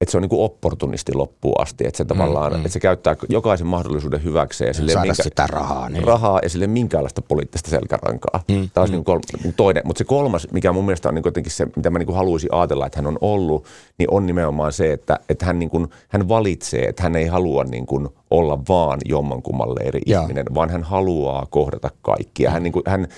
että 0.00 0.10
se 0.10 0.16
on 0.18 0.22
niin 0.22 0.30
opportunisti 0.32 1.14
loppuun 1.14 1.60
asti, 1.60 1.86
että 1.86 1.98
se 1.98 2.04
tavallaan, 2.04 2.52
mm, 2.52 2.58
mm. 2.58 2.60
että 2.60 2.72
se 2.72 2.80
käyttää 2.80 3.16
jokaisen 3.28 3.66
mahdollisuuden 3.66 4.24
hyväkseen. 4.24 4.68
Ja 4.68 4.74
sille 4.74 4.92
Saada 4.92 5.06
minkä, 5.06 5.22
sitä 5.22 5.46
rahaa. 5.46 5.88
Niin. 5.88 6.04
Rahaa 6.04 6.40
ja 6.42 6.48
sille 6.48 6.66
minkäänlaista 6.66 7.22
poliittista 7.22 7.70
selkärankaa. 7.70 8.44
Mm, 8.48 8.70
Tämä 8.74 8.82
olisi 8.82 8.92
mm. 8.92 8.96
niin 8.96 9.04
kol, 9.04 9.20
niin 9.42 9.54
toinen. 9.54 9.82
Mutta 9.86 9.98
se 9.98 10.04
kolmas, 10.04 10.48
mikä 10.52 10.72
mun 10.72 10.84
mielestä 10.84 11.08
on 11.08 11.14
niin 11.14 11.22
jotenkin 11.24 11.52
se, 11.52 11.66
mitä 11.76 11.90
mä 11.90 11.98
niin 11.98 12.14
haluaisin 12.14 12.54
ajatella, 12.54 12.86
että 12.86 12.98
hän 12.98 13.06
on 13.06 13.18
ollut, 13.20 13.64
niin 13.98 14.10
on 14.10 14.26
nimenomaan 14.26 14.72
se, 14.72 14.92
että, 14.92 15.18
että 15.28 15.46
hän, 15.46 15.58
niin 15.58 15.70
kuin, 15.70 15.88
hän 16.08 16.28
valitsee, 16.28 16.82
että 16.82 17.02
hän 17.02 17.16
ei 17.16 17.26
halua 17.26 17.64
niin 17.64 17.86
kuin 17.86 18.08
olla 18.30 18.58
vaan 18.68 19.00
jommankumman 19.04 19.68
eri 19.82 20.00
ihminen, 20.06 20.46
vaan 20.54 20.70
hän 20.70 20.82
haluaa 20.82 21.46
kohdata 21.50 21.90
kaikkia. 22.02 22.50
Mm. 22.50 22.52
Hän, 22.52 22.62
niin 22.62 22.72
kuin, 22.72 22.82
hän 22.86 23.08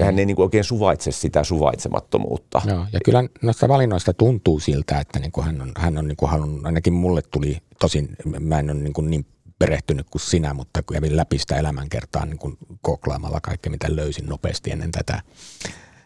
hän 0.00 0.18
ei 0.18 0.26
niin 0.26 0.36
kuin 0.36 0.44
oikein 0.44 0.64
suvaitse 0.64 1.12
sitä 1.12 1.44
suvaitsemattomuutta. 1.44 2.62
Joo, 2.66 2.86
ja 2.92 3.00
kyllä 3.04 3.24
noista 3.42 3.68
valinnoista 3.68 4.14
tuntuu 4.14 4.60
siltä, 4.60 5.00
että 5.00 5.18
niin 5.18 5.32
kuin 5.32 5.44
hän 5.44 5.62
on, 5.62 5.72
hän 5.76 5.98
on 5.98 6.08
niin 6.08 6.16
kuin 6.16 6.30
halunnut, 6.30 6.66
ainakin 6.66 6.92
mulle 6.92 7.22
tuli, 7.22 7.58
tosin 7.80 8.16
mä 8.40 8.58
en 8.58 8.70
ole 8.70 8.78
niin, 8.78 8.92
kuin 8.92 9.10
niin 9.10 9.26
perehtynyt 9.58 10.10
kuin 10.10 10.22
sinä, 10.22 10.54
mutta 10.54 10.82
kävin 10.82 11.16
läpi 11.16 11.38
sitä 11.38 11.56
elämänkertaa 11.56 12.26
niin 12.26 12.38
kuin 12.38 12.58
koklaamalla 12.80 13.40
kaikkea, 13.40 13.70
mitä 13.70 13.96
löysin 13.96 14.26
nopeasti 14.26 14.70
ennen 14.70 14.92
tätä, 14.92 15.22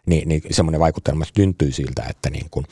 niin, 0.07 0.29
niin 0.29 0.43
semmoinen 0.51 0.81
vaikutelma 0.81 1.25
syntyy 1.37 1.73
siltä, 1.73 2.03
että, 2.11 2.31
niin 2.31 2.47
kuin, 2.51 2.67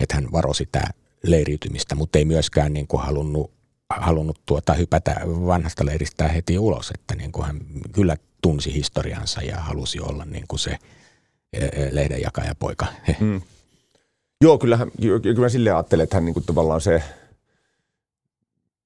että 0.00 0.14
hän 0.14 0.32
varosi 0.32 0.58
sitä 0.58 0.82
leiriytymistä, 1.22 1.94
mutta 1.94 2.18
ei 2.18 2.24
myöskään 2.24 2.72
niin 2.72 2.86
kuin 2.86 3.02
halunnut, 3.02 3.52
halunnut 3.90 4.40
tuota, 4.46 4.74
hypätä 4.74 5.20
vanhasta 5.26 5.86
leiristä 5.86 6.28
heti 6.28 6.58
ulos, 6.58 6.90
että 6.94 7.14
niin 7.14 7.32
kuin 7.32 7.46
hän 7.46 7.60
kyllä 7.92 8.16
tunsi 8.46 8.74
historiansa 8.74 9.42
ja 9.42 9.56
halusi 9.56 10.00
olla 10.00 10.24
niin 10.24 10.44
kuin 10.48 10.60
se 10.60 10.78
e, 11.52 11.64
e, 11.64 11.88
lehdenjakajapoika. 11.92 12.86
Mm. 13.20 13.40
Joo, 14.40 14.58
kyllähän, 14.58 14.90
kyllä 15.00 15.40
mä 15.40 15.48
silleen 15.48 15.76
ajattelen, 15.76 16.04
että 16.04 16.16
hän 16.16 16.24
niin 16.24 16.34
kuin 16.34 16.46
tavallaan 16.46 16.80
se, 16.80 16.94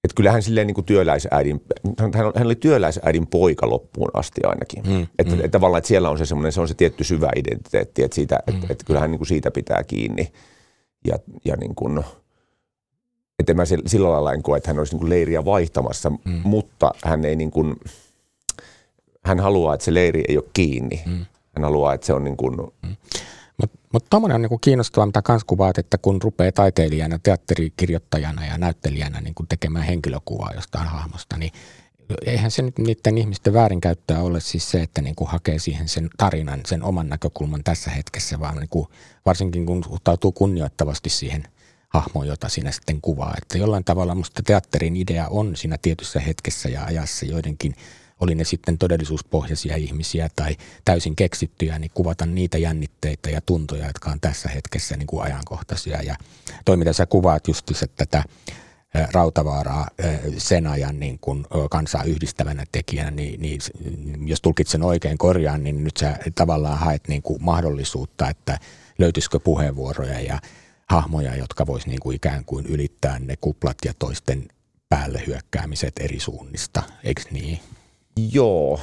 että 0.05 0.15
kyllähän 0.17 0.43
silleen 0.43 0.67
niin 0.67 0.75
kuin 0.75 0.85
työläisäidin, 0.85 1.65
hän, 1.99 2.11
hän 2.35 2.47
oli 2.47 2.55
työläisäidin 2.55 3.27
poika 3.27 3.71
loppuun 3.71 4.11
asti 4.15 4.41
ainakin. 4.45 4.83
Mm, 4.87 5.07
että, 5.19 5.35
mm. 5.35 5.41
että 5.41 5.49
tavallaan, 5.49 5.79
että 5.79 5.89
siellä 5.89 6.11
on 6.11 6.19
se 6.19 6.27
semmoinen, 6.27 6.53
se 6.53 6.61
on 6.61 6.69
se 6.69 6.75
tietty 6.75 7.05
syvä 7.05 7.29
identiteetti, 7.37 8.03
että, 8.03 8.15
siitä, 8.15 8.39
mm. 8.47 8.55
että, 8.55 8.67
että 8.71 8.85
kyllähän 8.85 9.11
niin 9.11 9.19
kuin 9.19 9.29
siitä 9.29 9.51
pitää 9.51 9.85
kiinni. 9.85 10.33
Ja, 11.07 11.19
ja 11.45 11.57
niin 11.57 11.75
kuin, 11.75 12.05
että 13.39 13.55
mä 13.55 13.65
sillä 13.87 14.11
lailla 14.11 14.33
en 14.33 14.43
koe, 14.43 14.57
että 14.57 14.71
hän 14.71 14.79
olisi 14.79 14.93
niin 14.93 15.01
kuin 15.01 15.11
leiriä 15.11 15.45
vaihtamassa, 15.45 16.11
mm. 16.11 16.41
mutta 16.45 16.91
hän 17.05 17.25
ei 17.25 17.37
niin 17.37 17.51
kuin, 17.51 17.77
hän 19.25 19.41
haluaa, 19.41 19.75
että 19.75 19.85
se 19.85 19.95
leiri 19.95 20.23
ei 20.29 20.37
ole 20.37 20.45
kiinni. 20.53 21.03
Mm. 21.07 21.27
Hän 21.57 21.65
haluaa, 21.65 21.95
että 21.95 22.07
se 22.07 22.13
on 22.13 22.25
niin 22.25 22.37
kuin, 22.37 22.57
mm. 22.57 22.97
Mutta 23.61 23.79
mut 23.93 24.07
tuommoinen 24.11 24.35
on 24.35 24.43
niinku 24.43 24.59
kiinnostavaa, 24.59 25.07
mitä 25.07 25.23
kans 25.23 25.45
kuvaat, 25.45 25.79
että 25.79 25.99
kun 25.99 26.23
rupeaa 26.23 26.53
taiteilijana, 26.53 27.19
teatterikirjoittajana 27.19 28.47
ja 28.47 28.59
näyttelijänä 28.59 29.21
niinku 29.21 29.45
tekemään 29.49 29.85
henkilökuvaa 29.85 30.53
jostain 30.55 30.89
hahmosta, 30.89 31.37
niin 31.37 31.53
eihän 32.27 32.51
se 32.51 32.63
nyt 32.63 32.79
niiden 32.79 33.19
ihmisten 33.19 33.53
väärinkäyttöä 33.53 34.21
ole 34.21 34.41
siis 34.41 34.71
se, 34.71 34.83
että 34.83 35.03
niinku 35.03 35.25
hakee 35.25 35.59
siihen 35.59 35.89
sen 35.89 36.11
tarinan, 36.17 36.61
sen 36.67 36.83
oman 36.83 37.09
näkökulman 37.09 37.65
tässä 37.65 37.91
hetkessä, 37.91 38.41
vaan 38.41 38.57
niinku, 38.57 38.89
varsinkin 39.27 39.67
kun 39.67 39.85
suhtautuu 39.85 40.33
kunnioittavasti 40.33 41.11
siihen 41.11 41.45
hahmoon, 41.89 42.27
jota 42.27 42.49
siinä 42.49 42.73
sitten 42.73 43.01
kuvaa. 43.01 43.35
Että 43.43 43.59
jollain 43.59 43.85
tavalla 43.85 44.15
musta 44.15 44.43
teatterin 44.43 44.97
idea 44.97 45.29
on 45.29 45.57
siinä 45.57 45.79
tietyssä 45.83 46.21
hetkessä 46.21 46.69
ja 46.69 46.85
ajassa 46.85 47.27
joidenkin– 47.27 47.75
oli 48.21 48.35
ne 48.35 48.45
sitten 48.45 48.79
todellisuuspohjaisia 48.79 49.77
ihmisiä 49.77 50.31
tai 50.37 50.57
täysin 50.85 51.17
keksittyjä, 51.17 51.79
niin 51.79 51.91
kuvata 51.95 52.27
niitä 52.27 52.59
jännitteitä 52.59 53.31
ja 53.31 53.41
tuntoja, 53.41 53.87
jotka 53.87 54.11
on 54.11 54.21
tässä 54.21 54.49
hetkessä 54.49 54.97
niin 54.97 55.07
kuin 55.07 55.23
ajankohtaisia. 55.23 56.03
Ja 56.03 56.17
toi, 56.65 56.77
mitä 56.77 56.93
sä 56.93 57.07
kuvaat 57.07 57.49
justis, 57.49 57.83
että 57.83 58.07
tätä 58.07 58.25
Rautavaaraa 59.13 59.89
sen 60.39 60.67
ajan 60.67 61.01
niin 61.01 61.19
kuin 61.21 61.47
kansaa 61.71 62.05
yhdistävänä 62.05 62.65
tekijänä, 62.73 63.11
niin, 63.11 63.41
niin 63.41 63.61
jos 64.27 64.41
tulkitsen 64.41 64.83
oikein 64.83 65.19
korjaan, 65.19 65.65
niin 65.65 65.85
nyt 65.85 65.97
sä 65.97 66.19
tavallaan 66.35 66.79
haet 66.79 67.09
niin 67.09 67.23
kuin 67.23 67.45
mahdollisuutta, 67.45 68.29
että 68.29 68.59
löytyisikö 68.99 69.41
puheenvuoroja 69.41 70.21
ja 70.21 70.41
hahmoja, 70.87 71.37
jotka 71.37 71.67
vois 71.67 71.87
niin 71.87 72.01
kuin 72.01 72.17
ikään 72.17 72.45
kuin 72.45 72.67
ylittää 72.67 73.19
ne 73.19 73.37
kuplat 73.41 73.77
ja 73.85 73.93
toisten 73.99 74.49
päälle 74.89 75.23
hyökkäämiset 75.27 75.93
eri 76.01 76.21
suunnista, 76.21 76.83
eikö 77.05 77.23
niin? 77.31 77.61
Joo. 78.33 78.81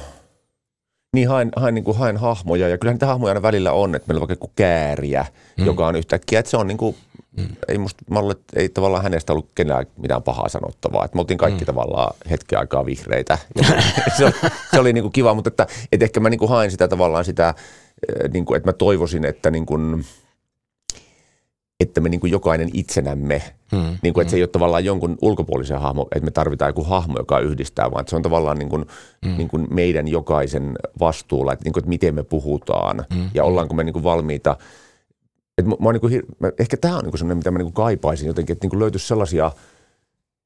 Niin 1.14 1.28
haen, 1.28 1.50
haen, 1.56 1.74
niin 1.74 1.84
kuin 1.84 1.96
haen 1.96 2.16
hahmoja 2.16 2.68
ja 2.68 2.78
kyllähän 2.78 2.94
niitä 2.94 3.06
hahmoja 3.06 3.30
aina 3.30 3.42
välillä 3.42 3.72
on, 3.72 3.94
että 3.94 4.08
meillä 4.08 4.22
on 4.22 4.28
vaikka 4.28 4.48
kääriä, 4.56 5.26
mm. 5.58 5.66
joka 5.66 5.86
on 5.86 5.96
yhtäkkiä, 5.96 6.38
että 6.38 6.50
se 6.50 6.56
on 6.56 6.66
niin 6.66 6.78
kuin, 6.78 6.96
mm. 7.36 7.48
ei, 7.68 7.78
musta, 7.78 8.04
luulen, 8.10 8.36
ei 8.56 8.68
tavallaan 8.68 9.02
hänestä 9.02 9.32
ollut 9.32 9.50
kenellä 9.54 9.84
mitään 9.96 10.22
pahaa 10.22 10.48
sanottavaa. 10.48 11.04
Että 11.04 11.16
me 11.16 11.20
oltiin 11.20 11.38
kaikki 11.38 11.64
mm. 11.64 11.66
tavallaan 11.66 12.14
hetken 12.30 12.58
aikaa 12.58 12.86
vihreitä. 12.86 13.38
se, 14.18 14.24
oli, 14.24 14.32
se 14.70 14.80
oli 14.80 14.92
niin 14.92 15.04
kuin 15.04 15.12
kiva, 15.12 15.34
mutta 15.34 15.48
että, 15.48 15.66
että 15.92 16.04
ehkä 16.04 16.20
mä 16.20 16.30
niin 16.30 16.38
kuin 16.38 16.48
haen 16.48 16.70
sitä 16.70 16.88
tavallaan 16.88 17.24
sitä, 17.24 17.54
eh, 18.08 18.30
niin 18.30 18.44
kuin, 18.44 18.56
että 18.56 18.68
mä 18.68 18.72
toivoisin, 18.72 19.24
että 19.24 19.50
niin 19.50 19.66
kuin, 19.66 20.04
että 21.80 22.00
me 22.00 22.08
niin 22.08 22.20
kuin 22.20 22.30
jokainen 22.30 22.70
itsenämme, 22.72 23.42
hmm, 23.72 23.98
niin 24.02 24.14
kuin, 24.14 24.22
että 24.22 24.22
hmm. 24.22 24.30
se 24.30 24.36
ei 24.36 24.42
ole 24.42 24.48
tavallaan 24.48 24.84
jonkun 24.84 25.18
ulkopuolisen 25.22 25.80
hahmo, 25.80 26.08
että 26.14 26.24
me 26.24 26.30
tarvitaan 26.30 26.68
joku 26.68 26.84
hahmo, 26.84 27.14
joka 27.18 27.38
yhdistää, 27.38 27.90
vaan 27.90 28.00
että 28.00 28.10
se 28.10 28.16
on 28.16 28.22
tavallaan 28.22 28.58
niin 28.58 28.68
kuin, 28.68 28.86
hmm. 29.26 29.36
niin 29.36 29.48
kuin 29.48 29.66
meidän 29.70 30.08
jokaisen 30.08 30.76
vastuulla, 31.00 31.52
että, 31.52 31.64
niin 31.64 31.72
kuin, 31.72 31.80
että 31.80 31.88
miten 31.88 32.14
me 32.14 32.22
puhutaan 32.22 33.04
hmm. 33.14 33.30
ja 33.34 33.44
ollaanko 33.44 33.74
me 33.74 33.84
niin 33.84 33.92
kuin 33.92 34.02
valmiita. 34.02 34.56
Että 35.58 35.70
mä, 35.70 35.76
mä 35.80 35.92
niin 35.92 36.00
kuin, 36.00 36.22
mä, 36.38 36.52
ehkä 36.58 36.76
tämä 36.76 36.96
on 36.96 37.02
niin 37.02 37.10
kuin 37.10 37.18
sellainen, 37.18 37.38
mitä 37.38 37.50
mä 37.50 37.58
niin 37.58 37.72
kuin 37.72 37.84
kaipaisin 37.84 38.26
jotenkin, 38.26 38.52
että 38.52 38.64
niin 38.64 38.70
kuin 38.70 38.80
löytyisi 38.80 39.06
sellaisia 39.06 39.52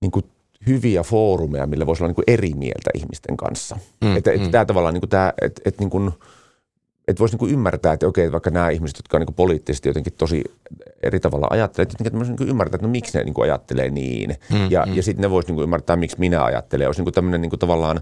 niin 0.00 0.10
kuin 0.10 0.24
hyviä 0.66 1.02
foorumeja, 1.02 1.66
millä 1.66 1.86
voisi 1.86 2.02
olla 2.02 2.08
niin 2.08 2.14
kuin 2.14 2.24
eri 2.26 2.54
mieltä 2.54 2.90
ihmisten 2.94 3.36
kanssa. 3.36 3.78
Hmm, 4.04 4.16
että, 4.16 4.30
että 4.30 4.42
hmm. 4.42 4.52
tämä 4.52 4.64
tavallaan, 4.64 4.94
niin 4.94 5.00
kuin 5.00 5.10
tämä, 5.10 5.32
että, 5.42 5.62
että 5.64 5.82
niin 5.82 5.90
kuin– 5.90 6.12
että 7.12 7.20
voisi 7.20 7.34
niinku 7.34 7.46
ymmärtää, 7.46 7.92
että 7.92 8.06
okei, 8.06 8.32
vaikka 8.32 8.50
nämä 8.50 8.70
ihmiset, 8.70 8.98
jotka 8.98 9.16
on 9.16 9.20
niinku 9.20 9.32
poliittisesti 9.32 9.88
jotenkin 9.88 10.12
tosi 10.12 10.44
eri 11.02 11.20
tavalla 11.20 11.46
ajattelevat, 11.50 11.92
että 11.92 12.04
jotenkin 12.04 12.28
niinku 12.28 12.44
ymmärtää, 12.44 12.76
että 12.76 12.86
no 12.86 12.90
miksi 12.90 13.18
ne 13.18 13.24
niinku 13.24 13.42
ajattelee 13.42 13.90
niin. 13.90 14.36
Mm, 14.52 14.70
ja, 14.70 14.86
mm. 14.86 14.96
ja 14.96 15.02
sitten 15.02 15.22
ne 15.22 15.30
voisi 15.30 15.48
niinku 15.48 15.62
ymmärtää, 15.62 15.96
miksi 15.96 16.20
minä 16.20 16.44
ajattelen. 16.44 16.86
Olisi 16.86 17.00
niinku 17.00 17.12
tämmöinen 17.12 17.40
niinku 17.40 17.56
tavallaan 17.56 18.00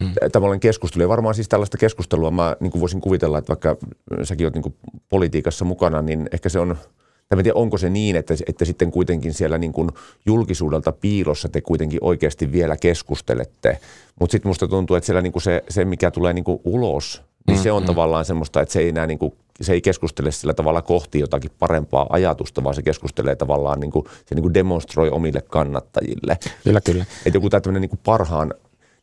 mm. 0.00 0.12
tavallaan 0.32 0.60
keskustelu. 0.60 1.02
Ja 1.02 1.08
varmaan 1.08 1.34
siis 1.34 1.48
tällaista 1.48 1.78
keskustelua 1.78 2.30
mä 2.30 2.56
niinku 2.60 2.80
voisin 2.80 3.00
kuvitella, 3.00 3.38
että 3.38 3.48
vaikka 3.48 3.76
säkin 4.22 4.46
olet 4.46 4.54
niinku 4.54 4.76
politiikassa 5.08 5.64
mukana, 5.64 6.02
niin 6.02 6.28
ehkä 6.32 6.48
se 6.48 6.58
on– 6.58 6.76
tai 7.28 7.42
tiedä, 7.42 7.58
onko 7.58 7.78
se 7.78 7.90
niin, 7.90 8.16
että, 8.16 8.34
että 8.46 8.64
sitten 8.64 8.90
kuitenkin 8.90 9.34
siellä 9.34 9.58
niin 9.58 9.72
kuin 9.72 9.90
julkisuudelta 10.26 10.92
piilossa 10.92 11.48
te 11.48 11.60
kuitenkin 11.60 11.98
oikeasti 12.02 12.52
vielä 12.52 12.76
keskustelette. 12.76 13.78
Mutta 14.20 14.32
sitten 14.32 14.50
musta 14.50 14.68
tuntuu, 14.68 14.96
että 14.96 15.06
siellä 15.06 15.22
niin 15.22 15.32
kuin 15.32 15.42
se, 15.42 15.64
se, 15.68 15.84
mikä 15.84 16.10
tulee 16.10 16.32
niin 16.32 16.44
kuin 16.44 16.60
ulos 16.64 17.22
niin 17.46 17.58
mm, 17.58 17.62
se 17.62 17.72
on 17.72 17.82
mm. 17.82 17.86
tavallaan 17.86 18.24
semmoista, 18.24 18.60
että 18.60 18.72
se 18.72 18.80
ei, 18.80 18.88
enää 18.88 19.06
niin 19.06 19.18
kuin, 19.18 19.32
se 19.60 19.72
ei 19.72 19.80
keskustele 19.80 20.30
sillä 20.30 20.54
tavalla 20.54 20.82
kohti 20.82 21.20
jotakin 21.20 21.50
parempaa 21.58 22.06
ajatusta, 22.10 22.64
vaan 22.64 22.74
se 22.74 22.82
keskustelee 22.82 23.36
tavallaan, 23.36 23.80
niin 23.80 23.90
kuin, 23.90 24.04
se 24.26 24.34
niin 24.34 24.42
kuin 24.42 24.54
demonstroi 24.54 25.10
omille 25.10 25.40
kannattajille. 25.40 26.38
Kyllä, 26.64 26.80
kyllä. 26.80 27.04
Että 27.26 27.36
joku 27.36 27.50
tämmöinen 27.50 27.80
niin 27.80 27.90
kuin 27.90 28.00
parhaan 28.04 28.54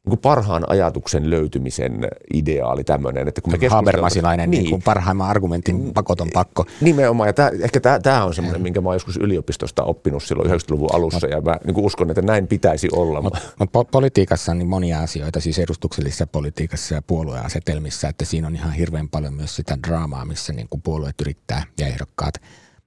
niin 0.06 0.10
kuin 0.10 0.20
parhaan 0.20 0.64
ajatuksen 0.68 1.30
löytymisen 1.30 2.08
ideaali 2.34 2.84
tämmöinen. 2.84 3.28
Että 3.28 3.42
kun 3.42 3.54
me 3.54 3.68
Habermasilainen 3.68 4.52
niin. 4.52 4.62
niin 4.64 4.70
kuin 4.70 4.82
parhaimman 4.82 5.30
argumentin 5.30 5.94
pakoton 5.94 6.28
pakko. 6.34 6.66
Nimenomaan, 6.82 7.30
ja 7.30 7.34
tämä, 7.34 7.52
ehkä 7.62 7.80
tämä, 7.80 8.00
tämä 8.00 8.26
on 8.26 8.34
semmoinen, 8.34 8.62
minkä 8.62 8.82
mä 8.82 8.90
oon 8.90 8.96
joskus 8.96 9.18
yliopistosta 9.18 9.84
oppinut 9.84 10.24
silloin 10.24 10.52
90-luvun 10.52 10.90
alussa, 10.94 11.28
ja 11.28 11.42
mä 11.42 11.58
niin 11.66 11.74
kuin 11.74 11.86
uskon, 11.86 12.10
että 12.10 12.22
näin 12.22 12.48
pitäisi 12.48 12.88
olla. 12.92 13.22
Mutta 13.22 13.40
mut 13.60 13.70
po- 13.70 13.90
politiikassa 13.92 14.52
on 14.52 14.58
niin 14.58 14.70
monia 14.70 15.00
asioita, 15.00 15.40
siis 15.40 15.60
edustuksellisessa 15.60 16.28
politiikassa 16.28 16.96
ja 16.96 17.02
puolueasetelmissa, 17.02 18.08
että 18.08 18.26
siinä 18.26 18.48
on 18.48 18.56
ihan 18.56 18.74
hirveän 18.74 19.10
paljon 19.10 19.34
myös 19.34 19.56
sitä 19.56 19.78
draamaa, 19.88 20.26
missä 20.26 20.54
niin 20.54 20.68
kuin 20.70 20.82
puolueet 20.82 21.22
yrittää 21.22 21.64
ja 21.80 21.88
ehdokkaat 21.88 22.34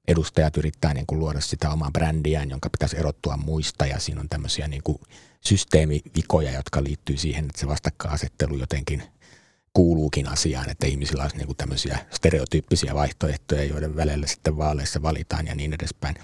edustajat 0.09 0.57
yrittää 0.57 0.95
niin 0.95 1.07
kuin 1.07 1.19
luoda 1.19 1.41
sitä 1.41 1.71
omaa 1.71 1.91
brändiään, 1.91 2.51
jonka 2.51 2.71
pitäisi 2.71 2.99
erottua 2.99 3.37
muista, 3.37 3.87
ja 3.87 3.99
siinä 3.99 4.21
on 4.21 4.29
tämmöisiä 4.29 4.69
niin 4.69 4.83
kuin 4.83 4.99
systeemivikoja, 5.41 6.53
jotka 6.53 6.85
liittyy 6.85 7.17
siihen, 7.17 7.45
että 7.45 7.61
se 7.61 7.67
vastakkainasettelu 7.67 8.57
jotenkin 8.57 9.03
kuuluukin 9.73 10.29
asiaan, 10.29 10.71
että 10.71 10.87
ihmisillä 10.87 11.23
olisi 11.23 11.37
niin 11.37 11.47
kuin 11.47 11.57
tämmöisiä 11.57 11.99
stereotyyppisiä 12.11 12.95
vaihtoehtoja, 12.95 13.65
joiden 13.65 13.97
välillä 13.97 14.27
sitten 14.27 14.57
vaaleissa 14.57 15.03
valitaan 15.03 15.47
ja 15.47 15.55
niin 15.55 15.73
edespäin. 15.73 16.15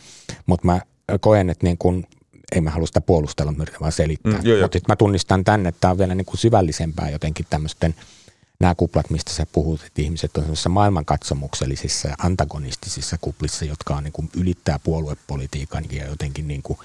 Mutta 0.47 0.66
mä 0.66 0.81
koen, 1.20 1.51
että 1.51 1.66
niin 1.66 1.78
kuin, 1.78 2.07
ei 2.53 2.61
mä 2.61 2.70
halua 2.70 2.87
sitä 2.87 3.01
puolustella, 3.01 3.53
mä 3.53 3.62
yritän 3.62 3.81
vaan 3.81 3.93
selittää. 3.93 4.33
Mm, 4.33 4.39
Mutta 4.62 4.78
mä 4.89 4.97
tunnistan 4.97 5.45
tänne, 5.45 5.68
että 5.68 5.81
tämä 5.81 5.91
on 5.91 5.99
vielä 5.99 6.14
niin 6.14 6.24
kuin 6.24 6.39
syvällisempää 6.39 7.11
jotenkin 7.11 7.47
tämmöisten 7.51 7.95
nämä 8.61 8.75
kuplat, 8.75 9.11
mistä 9.11 9.33
sä 9.33 9.47
puhut, 9.53 9.83
että 9.87 10.03
ihmiset 10.03 10.37
on 10.37 10.45
maailmankatsomuksellisissa 10.69 12.09
ja 12.09 12.15
antagonistisissa 12.19 13.19
kuplissa, 13.21 13.65
jotka 13.65 13.97
on 13.97 14.05
niin 14.05 14.13
kuin 14.13 14.31
ylittää 14.37 14.79
puoluepolitiikan 14.79 15.85
ja 15.91 16.07
jotenkin 16.07 16.49
niin 16.49 16.63
kuin 16.63 16.79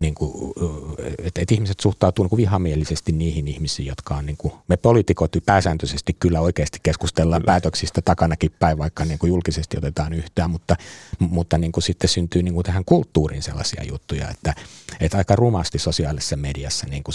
niin 0.00 0.14
kuin, 0.14 0.52
että, 1.18 1.40
että 1.40 1.54
ihmiset 1.54 1.80
suhtautuu 1.80 2.24
niin 2.24 2.30
kuin 2.30 2.36
vihamielisesti 2.36 3.12
niihin 3.12 3.48
ihmisiin, 3.48 3.86
jotka 3.86 4.14
on, 4.14 4.26
niin 4.26 4.36
kuin, 4.36 4.54
me 4.68 4.76
poliitikot 4.76 5.36
pääsääntöisesti 5.46 6.16
kyllä 6.20 6.40
oikeasti 6.40 6.78
keskustellaan 6.82 7.42
kyllä. 7.42 7.52
päätöksistä 7.52 8.02
takanakin 8.02 8.52
päin, 8.58 8.78
vaikka 8.78 9.04
niin 9.04 9.18
kuin 9.18 9.28
julkisesti 9.28 9.78
otetaan 9.78 10.12
yhtään, 10.12 10.50
mutta, 10.50 10.76
mutta 11.18 11.58
niin 11.58 11.72
kuin 11.72 11.84
sitten 11.84 12.08
syntyy 12.08 12.42
niin 12.42 12.54
kuin 12.54 12.64
tähän 12.64 12.84
kulttuuriin 12.84 13.42
sellaisia 13.42 13.84
juttuja, 13.84 14.28
että, 14.28 14.54
että 15.00 15.18
aika 15.18 15.36
rumasti 15.36 15.78
sosiaalisessa 15.78 16.36
mediassa 16.36 16.86
niin 16.86 17.02
kuin 17.02 17.14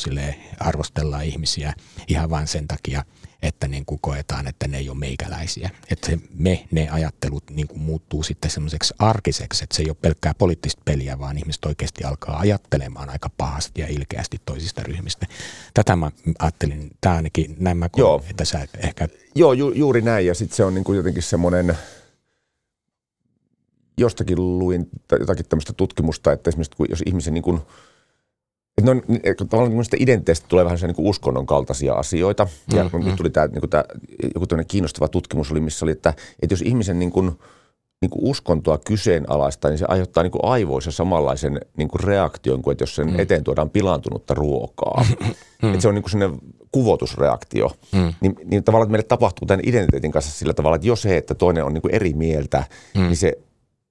arvostellaan 0.60 1.26
ihmisiä 1.26 1.74
ihan 2.08 2.30
vain 2.30 2.48
sen 2.48 2.68
takia, 2.68 3.04
että 3.41 3.67
niin 3.67 3.86
kuin 3.86 3.99
koetaan, 4.01 4.47
että 4.47 4.67
ne 4.67 4.77
ei 4.77 4.89
ole 4.89 4.97
meikäläisiä. 4.97 5.69
Että 5.91 6.07
se 6.07 6.19
me, 6.38 6.67
ne 6.71 6.89
ajattelut 6.89 7.49
niin 7.49 7.67
kuin 7.67 7.79
muuttuu 7.79 8.23
sitten 8.23 8.51
semmoiseksi 8.51 8.93
arkiseksi, 8.99 9.63
että 9.63 9.75
se 9.75 9.83
ei 9.83 9.89
ole 9.89 9.97
pelkkää 10.01 10.33
poliittista 10.33 10.81
peliä, 10.86 11.19
vaan 11.19 11.38
ihmiset 11.38 11.65
oikeasti 11.65 12.03
alkaa 12.03 12.39
ajattelemaan 12.39 13.09
aika 13.09 13.29
pahasti 13.38 13.81
ja 13.81 13.88
ilkeästi 13.88 14.38
toisista 14.45 14.83
ryhmistä. 14.83 15.27
Tätä 15.73 15.95
mä 15.95 16.11
ajattelin, 16.39 16.91
tämä 17.01 17.15
ainakin 17.15 17.55
näin 17.59 17.77
mä 17.77 17.89
koen, 17.89 18.01
Joo. 18.01 18.23
että 18.29 18.45
sä 18.45 18.67
ehkä... 18.77 19.07
Joo, 19.36 19.53
ju, 19.53 19.71
juuri 19.71 20.01
näin 20.01 20.25
ja 20.25 20.33
sitten 20.33 20.55
se 20.55 20.65
on 20.65 20.73
niin 20.73 20.83
kuin 20.83 20.97
jotenkin 20.97 21.23
semmoinen, 21.23 21.77
jostakin 23.97 24.59
luin 24.59 24.89
jotakin 25.19 25.45
tämmöistä 25.49 25.73
tutkimusta, 25.73 26.31
että 26.31 26.49
esimerkiksi 26.49 26.83
jos 26.89 27.03
ihmisen 27.05 27.33
niin 27.33 27.43
kuin– 27.43 27.61
että 28.78 28.91
on, 28.91 29.01
tavallaan 29.49 29.78
niin 29.78 30.03
identiteetistä 30.03 30.47
tulee 30.47 30.65
vähän 30.65 30.78
se 30.78 30.88
niin 30.88 30.95
uskonnon 30.99 31.45
kaltaisia 31.45 31.93
asioita. 31.93 32.47
Ja 32.73 32.84
mm, 32.84 32.99
nyt 32.99 33.07
mm. 33.07 33.15
tuli 33.15 33.30
tämä, 33.30 33.47
niin 33.47 33.69
tämä 33.69 33.84
joku 34.36 34.45
kiinnostava 34.67 35.07
tutkimus 35.07 35.51
oli, 35.51 35.59
missä 35.59 35.86
oli, 35.86 35.91
että, 35.91 36.09
että 36.41 36.53
jos 36.53 36.61
ihmisen 36.61 36.99
niin 36.99 37.11
kuin, 37.11 37.32
niin 38.01 38.09
kuin 38.09 38.23
uskontoa 38.23 38.78
kyseenalaista, 38.78 39.69
niin 39.69 39.78
se 39.78 39.86
aiheuttaa 39.88 40.23
niin 40.23 40.32
kuin 40.32 40.45
aivoissa 40.45 40.91
samanlaisen 40.91 41.61
niin 41.78 41.88
kuin 41.88 42.03
reaktion 42.03 42.61
kuin, 42.61 42.71
että 42.71 42.84
jos 42.84 42.95
sen 42.95 43.07
mm. 43.07 43.19
eteen 43.19 43.43
tuodaan 43.43 43.69
pilaantunutta 43.69 44.34
ruokaa. 44.34 45.05
Mm. 45.61 45.69
Että 45.69 45.82
se 45.82 45.88
on 45.88 45.95
niin 45.95 46.03
kuin 46.03 46.11
sellainen 46.11 46.39
kuvotusreaktio. 46.71 47.71
Mm. 47.91 48.13
Niin, 48.21 48.36
niin 48.45 48.63
tavallaan 48.63 48.88
että 48.88 48.91
meille 48.91 49.07
tapahtuu 49.07 49.45
tämän 49.45 49.65
identiteetin 49.65 50.11
kanssa 50.11 50.32
sillä 50.32 50.53
tavalla, 50.53 50.76
että 50.76 50.88
jos 50.88 51.01
se, 51.01 51.17
että 51.17 51.36
toinen 51.36 51.65
on 51.65 51.73
niin 51.73 51.82
kuin 51.82 51.95
eri 51.95 52.13
mieltä, 52.13 52.63
mm. 52.95 53.01
niin 53.01 53.17
se 53.17 53.34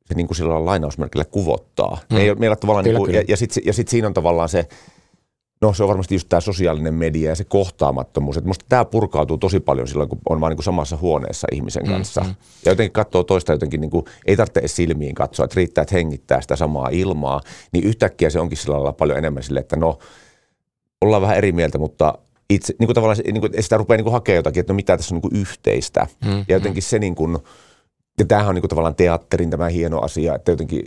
se 0.09 0.15
niin 0.15 0.27
kuin 0.27 0.37
sillä 0.37 0.65
lainausmerkillä 0.65 1.25
kuvottaa. 1.25 1.99
Mm. 2.11 2.17
Ei, 2.17 2.35
meillä 2.35 2.57
tavallaan 2.57 2.85
kyllä, 2.85 2.99
niin 2.99 3.05
kuin, 3.05 3.11
kyllä. 3.11 3.21
ja, 3.21 3.25
ja 3.29 3.37
sitten 3.37 3.63
ja 3.67 3.73
sit 3.73 3.89
siinä 3.89 4.07
on 4.07 4.15
tavallaan 4.15 4.49
se, 4.49 4.69
no 5.61 5.73
se 5.73 5.83
on 5.83 5.89
varmasti 5.89 6.15
just 6.15 6.29
tämä 6.29 6.41
sosiaalinen 6.41 6.95
media 6.95 7.31
ja 7.31 7.35
se 7.35 7.45
kohtaamattomuus. 7.45 8.37
Että 8.37 8.49
musta 8.49 8.65
tämä 8.69 8.85
purkautuu 8.85 9.39
tosi 9.39 9.61
paljon 9.61 9.89
silloin, 9.89 10.09
kun 10.09 10.19
on 10.29 10.41
vaan 10.41 10.51
niin 10.51 10.57
kuin 10.57 10.65
samassa 10.65 10.97
huoneessa 10.97 11.49
ihmisen 11.53 11.87
kanssa. 11.87 12.21
Mm, 12.21 12.35
Ja 12.65 12.73
jotenkin 12.73 12.93
katsoo 12.93 13.25
toista 13.25 13.53
jotenkin, 13.53 13.81
niin 13.81 13.91
kuin, 13.91 14.05
ei 14.27 14.37
tarvitse 14.37 14.61
edes 14.61 14.77
silmiin 14.77 15.15
katsoa, 15.15 15.45
että 15.45 15.57
riittää, 15.57 15.83
että 15.83 15.95
hengittää 15.95 16.41
sitä 16.41 16.57
samaa 16.57 16.89
ilmaa. 16.93 17.41
Niin 17.73 17.85
yhtäkkiä 17.85 18.31
se 18.31 18.41
onkin 18.41 18.59
sillä 18.59 18.75
lailla 18.75 18.93
paljon 18.93 19.19
enemmän 19.19 19.43
sille, 19.43 19.61
että 19.61 19.77
no, 19.77 19.99
ollaan 21.01 21.23
vähän 21.23 21.37
eri 21.37 21.53
mieltä, 21.53 21.79
mutta 21.79 22.19
itse, 22.51 22.75
niin 22.79 22.87
kuin 22.87 22.95
tavallaan 22.95 23.19
niin 23.25 23.41
kuin, 23.41 23.63
sitä 23.63 23.77
rupeaa 23.77 23.97
niin 23.97 24.05
kuin 24.05 24.13
hakemaan 24.13 24.37
jotakin, 24.37 24.61
että 24.61 24.73
no 24.73 24.77
mitä 24.77 24.97
tässä 24.97 25.15
on 25.15 25.21
niin 25.23 25.31
kuin 25.31 25.41
yhteistä. 25.41 26.07
Mm, 26.25 26.45
ja 26.49 26.57
jotenkin 26.57 26.83
mm. 26.83 26.87
se 26.87 26.99
niin 26.99 27.15
kuin, 27.15 27.39
ja 28.19 28.25
tämähän 28.25 28.49
on 28.49 28.55
niin 28.55 28.63
kuin 28.63 28.69
tavallaan 28.69 28.95
teatterin 28.95 29.51
tämä 29.51 29.69
hieno 29.69 29.99
asia, 30.01 30.35
että 30.35 30.53
jotenkin 30.53 30.83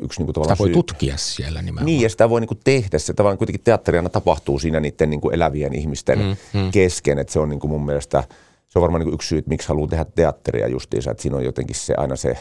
yksi 0.00 0.20
niin 0.20 0.26
kuin 0.26 0.34
tavallaan 0.34 0.56
Sitä 0.56 0.58
voi 0.58 0.68
syy... 0.68 0.74
tutkia 0.74 1.16
siellä 1.16 1.62
nimenomaan. 1.62 1.86
Niin, 1.86 2.00
ja 2.00 2.08
sitä 2.08 2.30
voi 2.30 2.40
niin 2.40 2.48
kuin 2.48 2.60
tehdä. 2.64 2.98
Se 2.98 3.12
tavallaan 3.12 3.38
kuitenkin 3.38 3.64
teatteri 3.64 3.98
aina 3.98 4.08
tapahtuu 4.08 4.58
siinä 4.58 4.80
niiden 4.80 5.10
niin 5.10 5.20
kuin 5.20 5.34
elävien 5.34 5.74
ihmisten 5.74 6.18
mm, 6.18 6.60
mm. 6.60 6.70
kesken, 6.70 7.18
että 7.18 7.32
se 7.32 7.38
on 7.38 7.48
niin 7.48 7.60
kuin 7.60 7.70
mun 7.70 7.86
mielestä, 7.86 8.24
se 8.68 8.78
on 8.78 8.82
varmaan 8.82 9.00
niin 9.00 9.06
kuin 9.06 9.14
yksi 9.14 9.28
syy, 9.28 9.38
että 9.38 9.48
miksi 9.48 9.68
haluaa 9.68 9.88
tehdä 9.88 10.06
teatteria 10.14 10.68
justiinsa, 10.68 11.10
että 11.10 11.22
siinä 11.22 11.36
on 11.36 11.44
jotenkin 11.44 11.76
se 11.76 11.94
aina 11.96 12.16
se... 12.16 12.38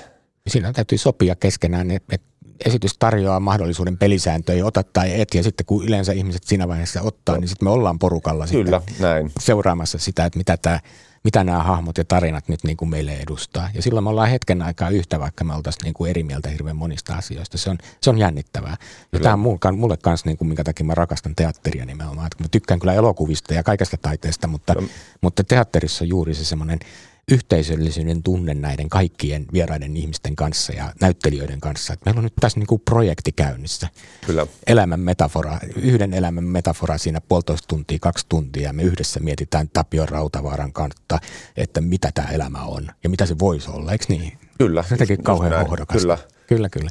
Siinä 0.48 0.74
täytyy 0.74 0.98
sopia 0.98 1.36
keskenään, 1.36 1.92
että 1.92 2.18
esitys 2.66 2.98
tarjoaa 3.00 3.40
mahdollisuuden 3.40 3.98
pelisääntöjä, 3.98 4.66
ota 4.66 4.84
tai 4.84 5.22
et, 5.22 5.34
ja 5.34 5.44
sitten 5.44 5.66
kun 5.66 5.86
yleensä 5.86 6.12
ihmiset 6.12 6.44
siinä 6.44 6.68
vaiheessa 6.68 7.02
ottaa, 7.02 7.36
no. 7.36 7.42
niin 7.42 7.48
sitten 7.48 7.66
me 7.66 7.70
ollaan 7.70 8.00
porukalla 8.00 8.48
Kyllä, 8.48 8.82
näin. 9.00 9.32
seuraamassa 9.40 9.98
sitä, 9.98 10.26
että 10.26 10.38
mitä 10.38 10.58
tämä 10.58 10.80
mitä 11.24 11.44
nämä 11.44 11.64
hahmot 11.64 11.98
ja 11.98 12.06
tarinat 12.06 12.48
nyt 12.48 12.64
niin 12.64 12.78
kuin 12.78 12.90
meille 12.90 13.14
edustaa. 13.14 13.70
Ja 13.74 13.82
silloin 13.82 14.04
me 14.04 14.10
ollaan 14.10 14.30
hetken 14.30 14.62
aikaa 14.62 14.90
yhtä, 14.90 15.20
vaikka 15.20 15.44
me 15.44 15.56
oltaisiin 15.56 15.84
niin 15.84 15.94
kuin 15.94 16.10
eri 16.10 16.24
mieltä 16.24 16.50
hirveän 16.50 16.76
monista 16.76 17.16
asioista. 17.16 17.58
Se 17.58 17.70
on, 17.70 17.78
se 18.02 18.10
on 18.10 18.18
jännittävää. 18.18 18.78
Ja 19.12 19.20
tämä 19.20 19.34
on 19.34 19.40
mulle, 19.40 19.72
mulle 19.72 19.98
kanssa, 19.98 20.30
niin 20.30 20.38
kuin, 20.38 20.48
minkä 20.48 20.64
takia 20.64 20.86
mä 20.86 20.96
rakastan 20.96 21.36
teatteria 21.36 21.86
nimenomaan. 21.86 22.28
Että 22.28 22.44
mä 22.44 22.48
tykkään 22.52 22.80
kyllä 22.80 22.94
elokuvista 22.94 23.54
ja 23.54 23.64
kaikesta 23.64 23.98
taiteesta, 23.98 24.48
mutta, 24.48 24.74
mutta 25.22 25.44
teatterissa 25.44 26.04
on 26.04 26.10
juuri 26.10 26.34
se 26.34 26.46
semmoinen– 26.46 26.80
yhteisöllisyyden 27.32 28.24
tunne 28.24 28.54
näiden 28.54 28.90
kaikkien 28.90 29.46
vieraiden 29.54 29.98
ihmisten 29.98 30.36
kanssa 30.36 30.74
ja 30.74 30.94
näyttelijöiden 31.02 31.60
kanssa. 31.60 31.94
Et 31.94 32.06
meillä 32.06 32.20
on 32.20 32.24
nyt 32.24 32.34
tässä 32.40 32.60
niinku 32.60 32.78
projekti 32.78 33.32
käynnissä. 33.32 33.88
Kyllä. 34.26 34.48
Elämän 34.68 35.00
metafora, 35.00 35.60
yhden 35.76 36.14
elämän 36.14 36.44
metafora 36.44 36.98
siinä 36.98 37.22
puolitoista 37.22 37.68
tuntia, 37.68 37.98
kaksi 38.02 38.26
tuntia. 38.30 38.64
Ja 38.64 38.74
me 38.74 38.84
yhdessä 38.84 39.20
mietitään 39.20 39.70
Tapio 39.70 40.06
Rautavaaran 40.06 40.74
kanssa, 40.74 41.20
että 41.58 41.82
mitä 41.82 42.12
tämä 42.14 42.28
elämä 42.28 42.64
on 42.64 42.92
ja 43.04 43.10
mitä 43.10 43.26
se 43.26 43.40
voisi 43.40 43.70
olla, 43.72 43.92
eikö 43.92 44.06
niin? 44.10 44.38
Kyllä. 44.58 44.84
Se 44.84 44.98
teki 44.98 45.18
kauhean 45.18 45.68
hohdokasta. 45.68 46.02
Kyllä. 46.02 46.18
Kyllä, 46.48 46.70
kyllä. 46.70 46.90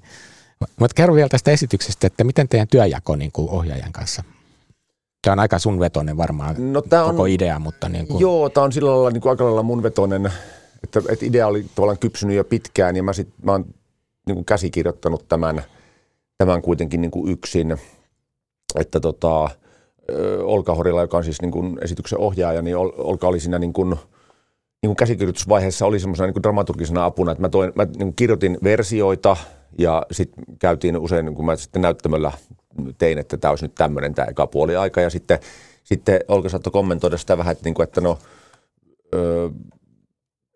Mutta 0.78 0.94
kerro 0.94 1.14
vielä 1.14 1.28
tästä 1.28 1.50
esityksestä, 1.50 2.06
että 2.06 2.24
miten 2.24 2.48
teidän 2.48 2.68
työjako 2.68 3.16
niin 3.16 3.32
kuin 3.32 3.50
ohjaajan 3.50 3.92
kanssa 3.92 4.22
Tämä 5.22 5.32
on 5.32 5.38
aika 5.38 5.58
sun 5.58 5.80
vetonen 5.80 6.16
varmaan 6.16 6.72
no, 6.72 6.82
tää 6.82 7.04
koko 7.04 7.22
on, 7.22 7.28
idea, 7.28 7.58
mutta 7.58 7.88
niin 7.88 8.06
kuin... 8.06 8.20
Joo, 8.20 8.48
tämä 8.48 8.64
on 8.64 8.72
sillä 8.72 8.90
lailla 8.90 9.10
niin 9.10 9.20
kuin 9.20 9.30
aika 9.30 9.44
lailla 9.44 9.62
mun 9.62 9.82
vetonen, 9.82 10.32
että, 10.84 11.02
että 11.08 11.26
idea 11.26 11.46
oli 11.46 11.66
tavallaan 11.74 11.98
kypsynyt 11.98 12.36
jo 12.36 12.44
pitkään 12.44 12.96
ja 12.96 13.02
mä, 13.02 13.12
sit, 13.12 13.28
mä 13.42 13.52
oon 13.52 13.64
niin 14.26 14.34
kuin 14.34 14.44
käsikirjoittanut 14.44 15.28
tämän, 15.28 15.62
tämän 16.38 16.62
kuitenkin 16.62 17.00
niin 17.00 17.10
kuin 17.10 17.32
yksin, 17.32 17.76
että 18.74 19.00
tota, 19.00 19.50
Olka 20.42 20.74
Horilla, 20.74 21.00
joka 21.00 21.16
on 21.16 21.24
siis 21.24 21.42
niin 21.42 21.50
kuin 21.50 21.78
esityksen 21.82 22.18
ohjaaja, 22.18 22.62
niin 22.62 22.76
Olka 22.76 23.28
oli 23.28 23.40
siinä 23.40 23.58
niin 23.58 23.72
kuin, 23.72 23.88
niin 24.82 24.88
kuin 24.88 24.96
käsikirjoitusvaiheessa 24.96 25.86
oli 25.86 26.00
semmoisena 26.00 26.26
niin 26.26 26.34
kuin 26.34 26.42
dramaturgisena 26.42 27.04
apuna, 27.04 27.32
että 27.32 27.42
mä, 27.42 27.48
toin, 27.48 27.72
mä 27.74 27.84
niin 27.84 27.98
kuin 27.98 28.14
kirjoitin 28.16 28.58
versioita 28.64 29.36
ja 29.78 30.06
sitten 30.12 30.44
käytiin 30.58 30.98
usein, 30.98 31.34
kun 31.34 31.46
mä 31.46 31.56
sitten 31.56 31.82
näyttämöllä 31.82 32.32
tein, 32.98 33.18
että 33.18 33.36
tämä 33.36 33.50
olisi 33.50 33.64
nyt 33.64 33.74
tämmöinen 33.74 34.14
tämä 34.14 34.28
eka 34.28 34.46
puoli 34.46 34.76
aika. 34.76 35.00
Ja 35.00 35.10
sitten, 35.10 35.38
sitten 35.84 36.20
Olka 36.28 36.48
saattoi 36.48 36.70
kommentoida 36.70 37.16
sitä 37.16 37.38
vähän, 37.38 37.52
että, 37.52 37.64
niin 37.64 37.74
kuin, 37.74 37.84
että 37.84 38.00
no, 38.00 38.18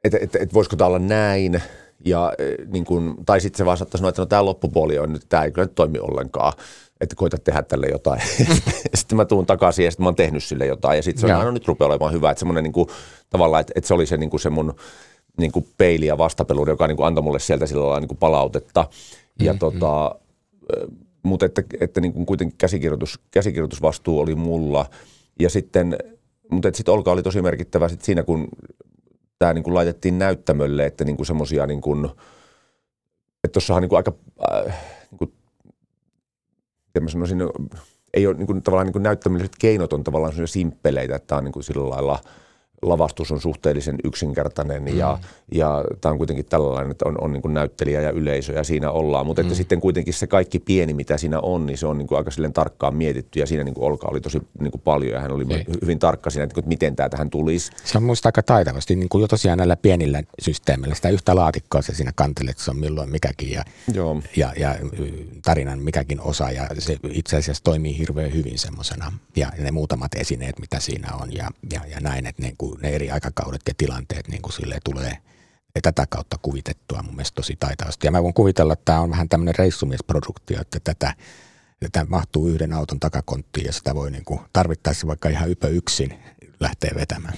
että 0.04 0.18
et, 0.20 0.36
et, 0.36 0.54
voisiko 0.54 0.76
tämä 0.76 0.88
olla 0.88 0.98
näin. 0.98 1.62
Ja, 2.04 2.32
niin 2.66 2.84
kuin, 2.84 3.14
tai 3.26 3.40
sitten 3.40 3.58
se 3.58 3.64
vaan 3.64 3.76
saattoi 3.78 3.98
sanoa, 3.98 4.08
että 4.08 4.22
no 4.22 4.26
tämä 4.26 4.44
loppupuoli 4.44 4.98
on 4.98 5.12
nyt, 5.12 5.22
tämä 5.28 5.44
ei 5.44 5.50
kyllä 5.50 5.66
nyt 5.66 5.74
toimi 5.74 5.98
ollenkaan 5.98 6.52
että 7.02 7.16
koita 7.16 7.38
tehdä 7.38 7.62
tälle 7.62 7.86
jotain. 7.86 8.22
sitten 8.94 9.16
mä 9.16 9.24
tuun 9.24 9.46
takaisin 9.46 9.84
ja 9.84 9.90
sitten 9.90 10.04
mä 10.04 10.08
oon 10.08 10.16
tehnyt 10.16 10.44
sille 10.44 10.66
jotain. 10.66 10.96
Ja 10.96 11.02
sitten 11.02 11.20
se 11.20 11.26
on 11.26 11.38
aina 11.38 11.52
nyt 11.52 11.68
rupeaa 11.68 11.88
olemaan 11.88 12.12
hyvä. 12.12 12.30
Että 12.30 12.38
semmoinen 12.38 12.64
niin 12.64 12.72
kuin, 12.72 12.88
tavallaan, 13.30 13.60
että, 13.60 13.72
että 13.76 13.88
se 13.88 13.94
oli 13.94 14.06
se, 14.06 14.16
niin 14.16 14.30
kuin 14.30 14.40
se 14.40 14.50
mun 14.50 14.74
niin 15.38 15.52
kuin 15.52 15.66
peili 15.78 16.06
ja 16.06 16.18
vastapelu, 16.18 16.68
joka 16.68 16.86
niin 16.86 16.96
kuin 16.96 17.06
antoi 17.06 17.24
mulle 17.24 17.38
sieltä 17.38 17.66
sillä 17.66 17.82
lailla 17.82 18.00
niin 18.00 18.08
kuin 18.08 18.18
palautetta. 18.18 18.88
Ja 19.40 19.52
mm, 19.52 19.58
tota, 19.58 20.14
mm 20.14 20.22
mutta 21.22 21.46
että, 21.46 21.62
että 21.80 22.00
niin 22.00 22.12
kuin 22.12 22.26
kuitenkin 22.26 22.58
käsikirjoitus, 22.58 23.20
käsikirjoitusvastuu 23.30 24.20
oli 24.20 24.34
mulla. 24.34 24.86
Ja 25.40 25.50
sitten, 25.50 25.98
mutta 26.50 26.68
että 26.68 26.76
sitten 26.76 26.94
Olka 26.94 27.12
oli 27.12 27.22
tosi 27.22 27.42
merkittävä 27.42 27.88
sit 27.88 28.02
siinä, 28.02 28.22
kun 28.22 28.48
tämä 29.38 29.52
niin 29.52 29.64
kuin 29.64 29.74
laitettiin 29.74 30.18
näyttämölle, 30.18 30.86
että 30.86 31.04
niin 31.04 31.16
kuin 31.16 31.26
semmoisia, 31.26 31.66
niin 31.66 31.80
kuin, 31.80 32.04
että 33.44 33.52
tuossahan 33.52 33.82
niin 33.82 33.88
kuin 33.88 33.96
aika, 33.96 34.12
äh, 34.52 34.76
niin 35.10 35.18
kuin, 35.18 35.32
mä 37.00 37.08
sanoisin, 37.08 37.38
ei 38.14 38.26
ole 38.26 38.36
niin 38.36 38.46
kuin, 38.46 38.62
tavallaan 38.62 38.86
niin 38.86 38.92
kuin 38.92 39.02
näyttämölliset 39.02 39.56
keinot 39.58 39.92
on 39.92 40.04
tavallaan 40.04 40.32
sellaisia 40.32 40.52
simppeleitä, 40.52 41.16
että 41.16 41.26
tämä 41.26 41.38
on 41.38 41.44
niin 41.44 41.52
kuin 41.52 41.64
sillä 41.64 41.90
lailla– 41.90 42.18
lavastus 42.82 43.32
on 43.32 43.40
suhteellisen 43.40 43.96
yksinkertainen 44.04 44.82
mm. 44.82 44.98
ja, 44.98 45.18
ja 45.54 45.84
tämä 46.00 46.10
on 46.10 46.18
kuitenkin 46.18 46.44
tällainen, 46.44 46.90
että 46.90 47.08
on, 47.08 47.20
on 47.20 47.32
niin 47.32 47.42
kuin 47.42 47.54
näyttelijä 47.54 48.00
ja 48.00 48.10
yleisö 48.10 48.52
ja 48.52 48.64
siinä 48.64 48.90
ollaan. 48.90 49.26
Mutta 49.26 49.42
mm. 49.42 49.46
että 49.46 49.56
sitten 49.56 49.80
kuitenkin 49.80 50.14
se 50.14 50.26
kaikki 50.26 50.58
pieni, 50.58 50.94
mitä 50.94 51.18
siinä 51.18 51.40
on, 51.40 51.66
niin 51.66 51.78
se 51.78 51.86
on 51.86 51.98
niin 51.98 52.08
kuin 52.08 52.18
aika 52.18 52.30
silleen 52.30 52.52
tarkkaan 52.52 52.96
mietitty 52.96 53.40
ja 53.40 53.46
siinä 53.46 53.64
niin 53.64 53.74
kuin 53.74 53.84
Olka 53.84 54.08
oli 54.10 54.20
tosi 54.20 54.42
niin 54.60 54.70
kuin 54.70 54.82
paljon 54.84 55.12
ja 55.12 55.20
hän 55.20 55.32
oli 55.32 55.46
Ei. 55.50 55.64
hyvin 55.82 55.98
tarkka 55.98 56.30
siinä, 56.30 56.44
että 56.44 56.62
miten 56.66 56.96
tämä 56.96 57.08
tähän 57.08 57.30
tulisi. 57.30 57.72
Se 57.84 57.98
on 57.98 58.04
muista 58.04 58.28
aika 58.28 58.42
taitavasti, 58.42 58.96
niin 58.96 59.08
kuin 59.08 59.22
jo 59.22 59.28
tosiaan 59.28 59.58
näillä 59.58 59.76
pienillä 59.76 60.22
systeemeillä. 60.42 60.94
Sitä 60.94 61.08
yhtä 61.08 61.36
laatikkoa 61.36 61.82
se 61.82 61.94
siinä 61.94 62.12
kantelet, 62.14 62.58
se 62.58 62.70
on 62.70 62.78
milloin 62.78 63.10
mikäkin 63.10 63.50
ja, 63.50 63.64
Joo. 63.94 64.22
ja, 64.36 64.52
ja 64.56 64.76
tarinan 65.42 65.78
mikäkin 65.78 66.20
osa 66.20 66.50
ja 66.50 66.68
se 66.78 66.96
itse 67.10 67.36
asiassa 67.36 67.64
toimii 67.64 67.98
hirveän 67.98 68.32
hyvin 68.32 68.58
semmoisena 68.58 69.12
ja 69.36 69.52
ne 69.58 69.70
muutamat 69.70 70.14
esineet, 70.14 70.58
mitä 70.58 70.80
siinä 70.80 71.14
on 71.20 71.34
ja, 71.34 71.50
ja, 71.72 71.80
ja 71.90 72.00
näin, 72.00 72.26
että 72.26 72.42
ne, 72.42 72.54
kun 72.58 72.71
ne 72.82 72.88
eri 72.88 73.10
aikakaudet 73.10 73.60
ja 73.68 73.74
tilanteet 73.76 74.28
niin 74.28 74.42
kuin 74.42 74.52
sille 74.52 74.78
tulee 74.84 75.18
tätä 75.82 76.06
kautta 76.10 76.36
kuvitettua 76.42 77.02
mun 77.02 77.14
mielestä 77.14 77.34
tosi 77.34 77.56
taitavasti. 77.60 78.06
Ja 78.06 78.10
mä 78.10 78.22
voin 78.22 78.34
kuvitella, 78.34 78.72
että 78.72 78.84
tämä 78.84 79.00
on 79.00 79.10
vähän 79.10 79.28
tämmöinen 79.28 79.54
reissumiesproduktio, 79.58 80.60
että 80.60 80.80
tätä, 80.84 81.14
tätä 81.80 82.06
mahtuu 82.08 82.48
yhden 82.48 82.72
auton 82.72 83.00
takakonttiin 83.00 83.66
ja 83.66 83.72
sitä 83.72 83.94
voi 83.94 84.10
niin 84.10 84.24
kuin 84.24 84.40
tarvittaessa 84.52 85.06
vaikka 85.06 85.28
ihan 85.28 85.50
ypö 85.50 85.68
yksin 85.68 86.14
lähteä 86.60 86.90
vetämään. 86.94 87.34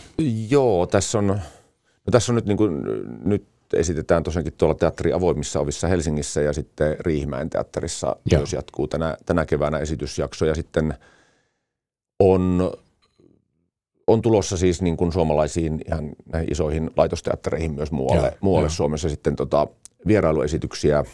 Joo, 0.49 0.87
tässä 0.87 1.19
on, 1.19 1.27
no 1.27 2.11
tässä 2.11 2.33
on 2.33 2.37
nyt, 2.37 2.47
niin 2.47 2.57
kuin, 2.57 2.83
nyt 3.25 3.47
esitetään 3.73 4.23
tosiaankin 4.23 4.53
tuolla 4.53 4.75
teatteri 4.75 5.13
avoimissa 5.13 5.61
ovissa 5.61 5.89
Helsingissä 5.89 6.43
ja 6.43 6.53
sitten 6.53 6.97
Riihimäen 7.01 7.51
teatterissa 7.51 8.07
Joo. 8.07 8.41
myös 8.41 8.53
jatkuu 8.53 8.89
tänä, 8.89 9.17
tänä 9.27 9.47
keväänä 9.47 9.79
esitysjakso 9.79 10.47
ja 10.47 10.55
sitten 10.55 10.95
on 12.21 12.73
on 14.07 14.23
tulossa 14.23 14.57
siis 14.57 14.83
niin 14.83 14.97
kuin 14.97 15.13
suomalaisiin 15.13 15.81
ihan 15.87 16.11
näihin 16.33 16.53
isoihin 16.53 16.91
laitosteattereihin 16.97 17.75
myös 17.75 17.93
muualle, 17.93 18.27
ja, 18.27 18.33
muualle 18.41 18.67
ja. 18.67 18.71
Suomessa 18.71 19.09
sitten 19.09 19.37
tota 19.37 19.67
vierailuesityksiä. 20.07 21.05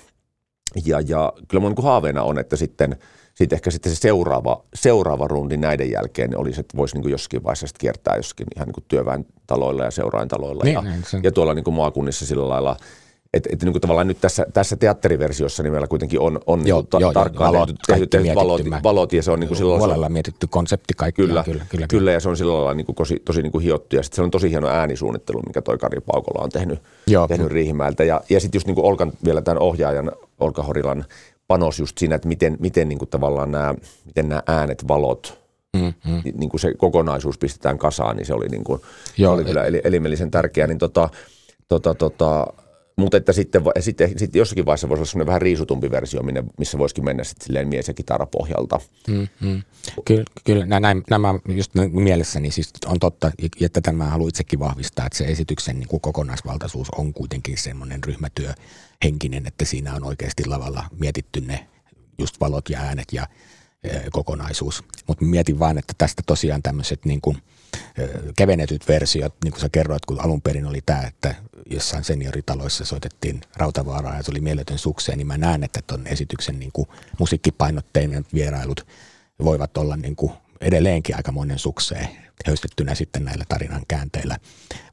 Ja, 0.85 1.01
ja 1.01 1.33
kyllä 1.49 1.61
mun 1.61 1.73
niin 1.77 1.85
haaveena 1.85 2.23
on, 2.23 2.39
että 2.39 2.57
sitten, 2.57 2.97
sitten 3.35 3.57
ehkä 3.57 3.71
sitten 3.71 3.93
se 3.93 3.97
seuraava, 3.97 4.65
seuraava 4.75 5.29
rundi 5.29 5.57
näiden 5.57 5.91
jälkeen 5.91 6.39
olisi, 6.39 6.61
että 6.61 6.77
voisi 6.77 6.97
niin 6.97 7.03
kuin 7.03 7.13
jossakin 7.13 7.45
vaiheessa 7.45 7.67
kiertää 7.79 8.17
jossakin 8.17 8.47
ihan 8.57 8.69
niin 8.69 8.75
kuin 8.75 8.85
työväen 8.89 9.27
taloilla 9.47 9.85
ja 9.85 9.91
seuraintaloilla 9.91 10.65
niin, 10.65 10.75
ja, 10.75 10.83
niin, 10.83 11.05
ja 11.23 11.33
tuolla 11.33 11.55
niin 11.55 11.65
kuin 11.65 11.75
maakunnissa 11.75 12.27
sillä 12.27 12.49
lailla– 12.49 12.77
että 13.35 13.51
et, 13.53 13.63
niin 13.63 13.73
kuin 13.73 13.81
tavallaan 13.81 14.07
nyt 14.07 14.21
tässä, 14.21 14.47
tässä 14.53 14.77
teatteriversiossa 14.77 15.63
niin 15.63 15.73
meillä 15.73 15.87
kuitenkin 15.87 16.21
on, 16.21 16.41
on 16.47 16.67
joo, 16.67 16.81
niin 16.93 17.01
joo, 17.01 17.13
tarkkaan 17.13 17.53
valot, 17.53 17.71
tehty, 17.87 18.07
tehty 18.07 18.35
valot, 18.35 18.63
valot, 18.83 19.13
ja 19.13 19.23
se 19.23 19.31
on 19.31 19.41
niin 19.41 19.49
kuin 19.49 19.59
sillä 19.59 19.89
lailla... 19.89 20.09
mietitty 20.09 20.47
konsepti 20.47 20.95
kaikki. 20.97 21.23
Kyllä, 21.23 21.45
kyllä, 21.45 21.67
kyllä, 21.69 21.87
kyllä, 21.87 22.13
ja 22.13 22.21
se 22.21 22.29
on 22.29 22.37
sillä 22.37 22.53
lailla 22.53 22.75
niin 22.75 22.87
kuin 22.87 22.97
tosi, 22.97 23.23
tosi 23.25 23.43
niin 23.43 23.53
kuin 23.53 23.65
hiottu. 23.65 23.97
Ja 23.97 24.03
sitten 24.03 24.17
se 24.17 24.23
on 24.23 24.31
tosi 24.31 24.51
hieno 24.51 24.69
äänisuunnittelu, 24.69 25.43
mikä 25.47 25.63
toi 25.63 25.79
Kari 25.79 26.01
Paukola 26.01 26.45
on 26.45 26.51
tehnyt, 26.51 26.83
joo, 27.07 27.29
tehnyt. 27.29 27.47
Riihimäeltä. 27.47 28.05
Ja, 28.05 28.21
ja 28.31 28.41
sitten 28.41 28.57
just 28.57 28.67
niin 28.67 28.75
kuin 28.75 28.87
Olkan, 28.87 29.13
vielä 29.25 29.43
tämän 29.43 29.63
ohjaajan 29.63 30.13
Olka 30.41 30.63
Horilan 30.63 31.05
panos 31.49 31.79
just 31.79 31.99
siinä, 31.99 32.15
että 32.15 32.29
miten, 32.29 32.57
miten 32.61 32.89
niin 32.89 32.99
kuin 32.99 33.09
tavallaan 33.09 33.53
nämä, 33.53 33.75
miten 34.07 34.29
nämä 34.29 34.43
äänet, 34.47 34.89
valot, 34.89 35.41
Mm, 35.77 35.93
mm. 36.07 36.23
Niin 36.35 36.51
kuin 36.51 36.61
se 36.61 36.75
kokonaisuus 36.75 37.39
pistetään 37.39 37.79
kasaan, 37.79 38.17
niin 38.17 38.27
se 38.27 38.35
oli, 38.35 38.49
niin 38.49 38.65
kuin, 38.65 38.81
Joo, 39.19 39.31
se 39.31 39.35
oli 39.35 39.45
kyllä 39.45 39.65
elimellisen 39.85 40.31
tärkeää. 40.31 40.67
Niin 40.67 40.79
tota, 40.79 41.09
tota, 41.69 41.95
tota, 41.95 42.47
mutta 43.01 43.17
että 43.17 43.33
sitten, 43.33 43.63
sitten, 43.81 44.19
sitten 44.19 44.39
jossakin 44.39 44.67
vaiheessa 44.67 44.89
voisi 44.89 45.01
olla 45.01 45.11
semmoinen 45.11 45.27
vähän 45.27 45.43
riisutumpi 45.43 45.91
versio, 45.91 46.23
minne, 46.23 46.45
missä 46.59 46.79
voisikin 46.79 47.05
mennä 47.05 47.25
sitten 47.25 47.47
silleen 47.47 47.69
mies- 47.69 47.89
ja 47.89 47.95
kitarapohjalta. 47.95 48.81
Mm-hmm. 49.09 49.63
Kyllä, 50.05 50.25
kyllä 50.45 50.67
nämä, 50.67 50.97
nämä 51.11 51.35
just 51.49 51.73
mielessäni 51.91 52.51
siis 52.51 52.73
on 52.87 52.99
totta, 52.99 53.31
ja 53.61 53.69
tätä 53.69 53.93
mä 53.93 54.05
haluan 54.05 54.29
itsekin 54.29 54.59
vahvistaa, 54.59 55.07
että 55.07 55.19
se 55.19 55.25
esityksen 55.25 55.79
niin 55.79 55.89
kuin 55.89 56.01
kokonaisvaltaisuus 56.01 56.91
on 56.91 57.13
kuitenkin 57.13 57.59
semmoinen 57.59 58.05
ryhmätyöhenkinen, 58.05 59.47
että 59.47 59.65
siinä 59.65 59.95
on 59.95 60.05
oikeasti 60.05 60.47
lavalla 60.47 60.85
mietitty 60.99 61.41
ne 61.41 61.67
just 62.19 62.41
valot 62.41 62.71
ja 62.71 62.81
äänet 62.81 63.13
ja 63.13 63.27
kokonaisuus. 64.13 64.85
Mutta 65.07 65.25
mietin 65.25 65.59
vaan, 65.59 65.79
että 65.79 65.95
tästä 65.99 66.23
tosiaan 66.27 66.63
tämmöiset 66.63 67.05
niin 67.05 67.21
kuin, 67.21 67.37
kevennetyt 68.37 68.89
versiot, 68.89 69.35
niin 69.45 69.53
kuin 69.53 69.61
sä 69.61 69.69
kerroit, 69.69 70.07
kun 70.07 70.21
alun 70.21 70.43
perin 70.43 70.67
oli 70.67 70.81
tämä, 70.87 71.03
että 71.03 71.35
jossain 71.71 72.05
senioritaloissa 72.05 72.85
soitettiin 72.85 73.41
Rautavaaraa 73.57 74.17
ja 74.17 74.23
se 74.23 74.31
oli 74.31 74.41
mieletön 74.41 74.79
sukseen, 74.79 75.19
niin 75.19 75.27
mä 75.27 75.39
näen, 75.39 75.65
että 75.65 75.81
tuon 75.87 76.07
esityksen 76.07 76.59
niin 76.59 76.73
kuin 76.73 76.89
musiikkipainotteinen 77.19 78.27
vierailut 78.35 78.87
voivat 79.45 79.77
olla 79.77 79.97
niin 79.97 80.17
kuin 80.17 80.33
edelleenkin 80.61 81.17
aika 81.17 81.33
monen 81.33 81.59
sukseen 81.59 82.09
höystettynä 82.47 82.95
sitten 82.95 83.25
näillä 83.25 83.45
tarinan 83.49 83.83
käänteillä. 83.89 84.37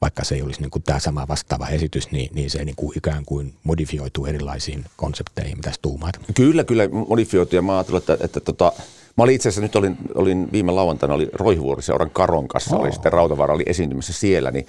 Vaikka 0.02 0.24
se 0.24 0.36
ei 0.36 0.42
olisi 0.42 0.62
niin 0.62 0.72
kuin 0.72 0.84
tämä 0.84 1.00
sama 1.00 1.28
vastaava 1.28 1.68
esitys, 1.68 2.12
niin, 2.12 2.30
niin 2.34 2.50
se 2.50 2.66
niin 2.66 2.76
kuin 2.76 2.98
ikään 2.98 3.26
kuin 3.26 3.54
modifioituu 3.64 4.26
erilaisiin 4.26 4.86
konsepteihin, 4.96 5.58
mitä 5.58 5.72
tuumaat. 5.82 6.20
Kyllä, 6.36 6.64
kyllä 6.64 6.88
modifioituu 6.88 7.58
ja 7.58 7.62
mä 7.62 7.80
että, 7.80 7.98
että, 8.14 8.26
että 8.26 8.40
tota, 8.40 8.72
Mä 9.18 9.24
olin 9.24 9.36
itse 9.36 9.50
asiassa, 9.50 9.62
nyt 9.62 9.76
olin, 9.76 9.98
olin 10.16 10.48
viime 10.52 10.72
lauantaina, 10.72 11.16
oli 11.16 11.30
Roihuvuoriseuran 11.34 12.10
Karon 12.10 12.48
kanssa, 12.48 12.76
oh. 12.76 12.82
oli 12.82 12.92
sitten 12.92 13.14
Rautavaara 13.14 13.54
oli 13.54 13.64
esiintymässä 13.66 14.14
siellä. 14.14 14.52
Niin 14.52 14.66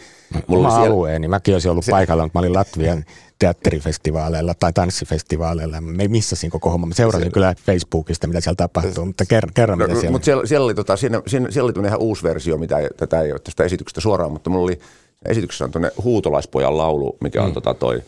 mulla 0.47 0.69
Oma 0.69 0.79
oli 0.79 0.87
siellä... 0.87 1.19
niin 1.19 1.31
mäkin 1.31 1.55
olisin 1.55 1.71
ollut 1.71 1.85
se... 1.85 1.91
paikalla, 1.91 2.23
mutta 2.23 2.39
mä 2.39 2.41
olin 2.41 2.53
Latvian 2.53 3.05
teatterifestivaaleilla 3.39 4.55
tai 4.55 4.73
tanssifestivaaleilla. 4.73 5.81
Me 5.81 6.09
missasin 6.09 6.51
koko 6.51 6.71
homma. 6.71 6.87
Mä 6.87 6.95
seurasin 6.95 7.27
se... 7.27 7.33
kyllä 7.33 7.55
Facebookista, 7.67 8.27
mitä 8.27 8.41
siellä 8.41 8.57
tapahtuu, 8.57 9.05
mutta 9.05 9.27
kerran, 9.27 9.55
kerran 9.55 9.79
mitä 9.79 9.95
no, 9.95 10.01
siellä... 10.01 10.13
Mutta 10.13 10.25
siellä, 10.25 10.47
siellä, 10.47 10.65
oli, 10.65 10.75
tota, 10.75 10.97
siinä, 10.97 11.23
siinä, 11.27 11.51
siellä 11.51 11.73
oli 11.77 11.87
ihan 11.87 12.01
uusi 12.01 12.23
versio, 12.23 12.59
mitä 12.59 12.77
tätä 12.97 13.23
ei 13.23 13.33
ole 13.33 13.41
tästä 13.41 13.65
esityksestä 13.65 14.01
suoraan, 14.01 14.33
mutta 14.33 14.51
mulla 14.51 14.65
oli 14.65 14.81
esityksessä 15.25 15.65
on 15.65 15.71
tuonne 15.71 15.91
Huutolaispojan 16.05 16.79
laulu, 16.79 17.17
mikä 17.21 17.43
on 17.43 17.49
mm. 17.49 17.55
tota 17.55 17.75
toi 17.75 18.03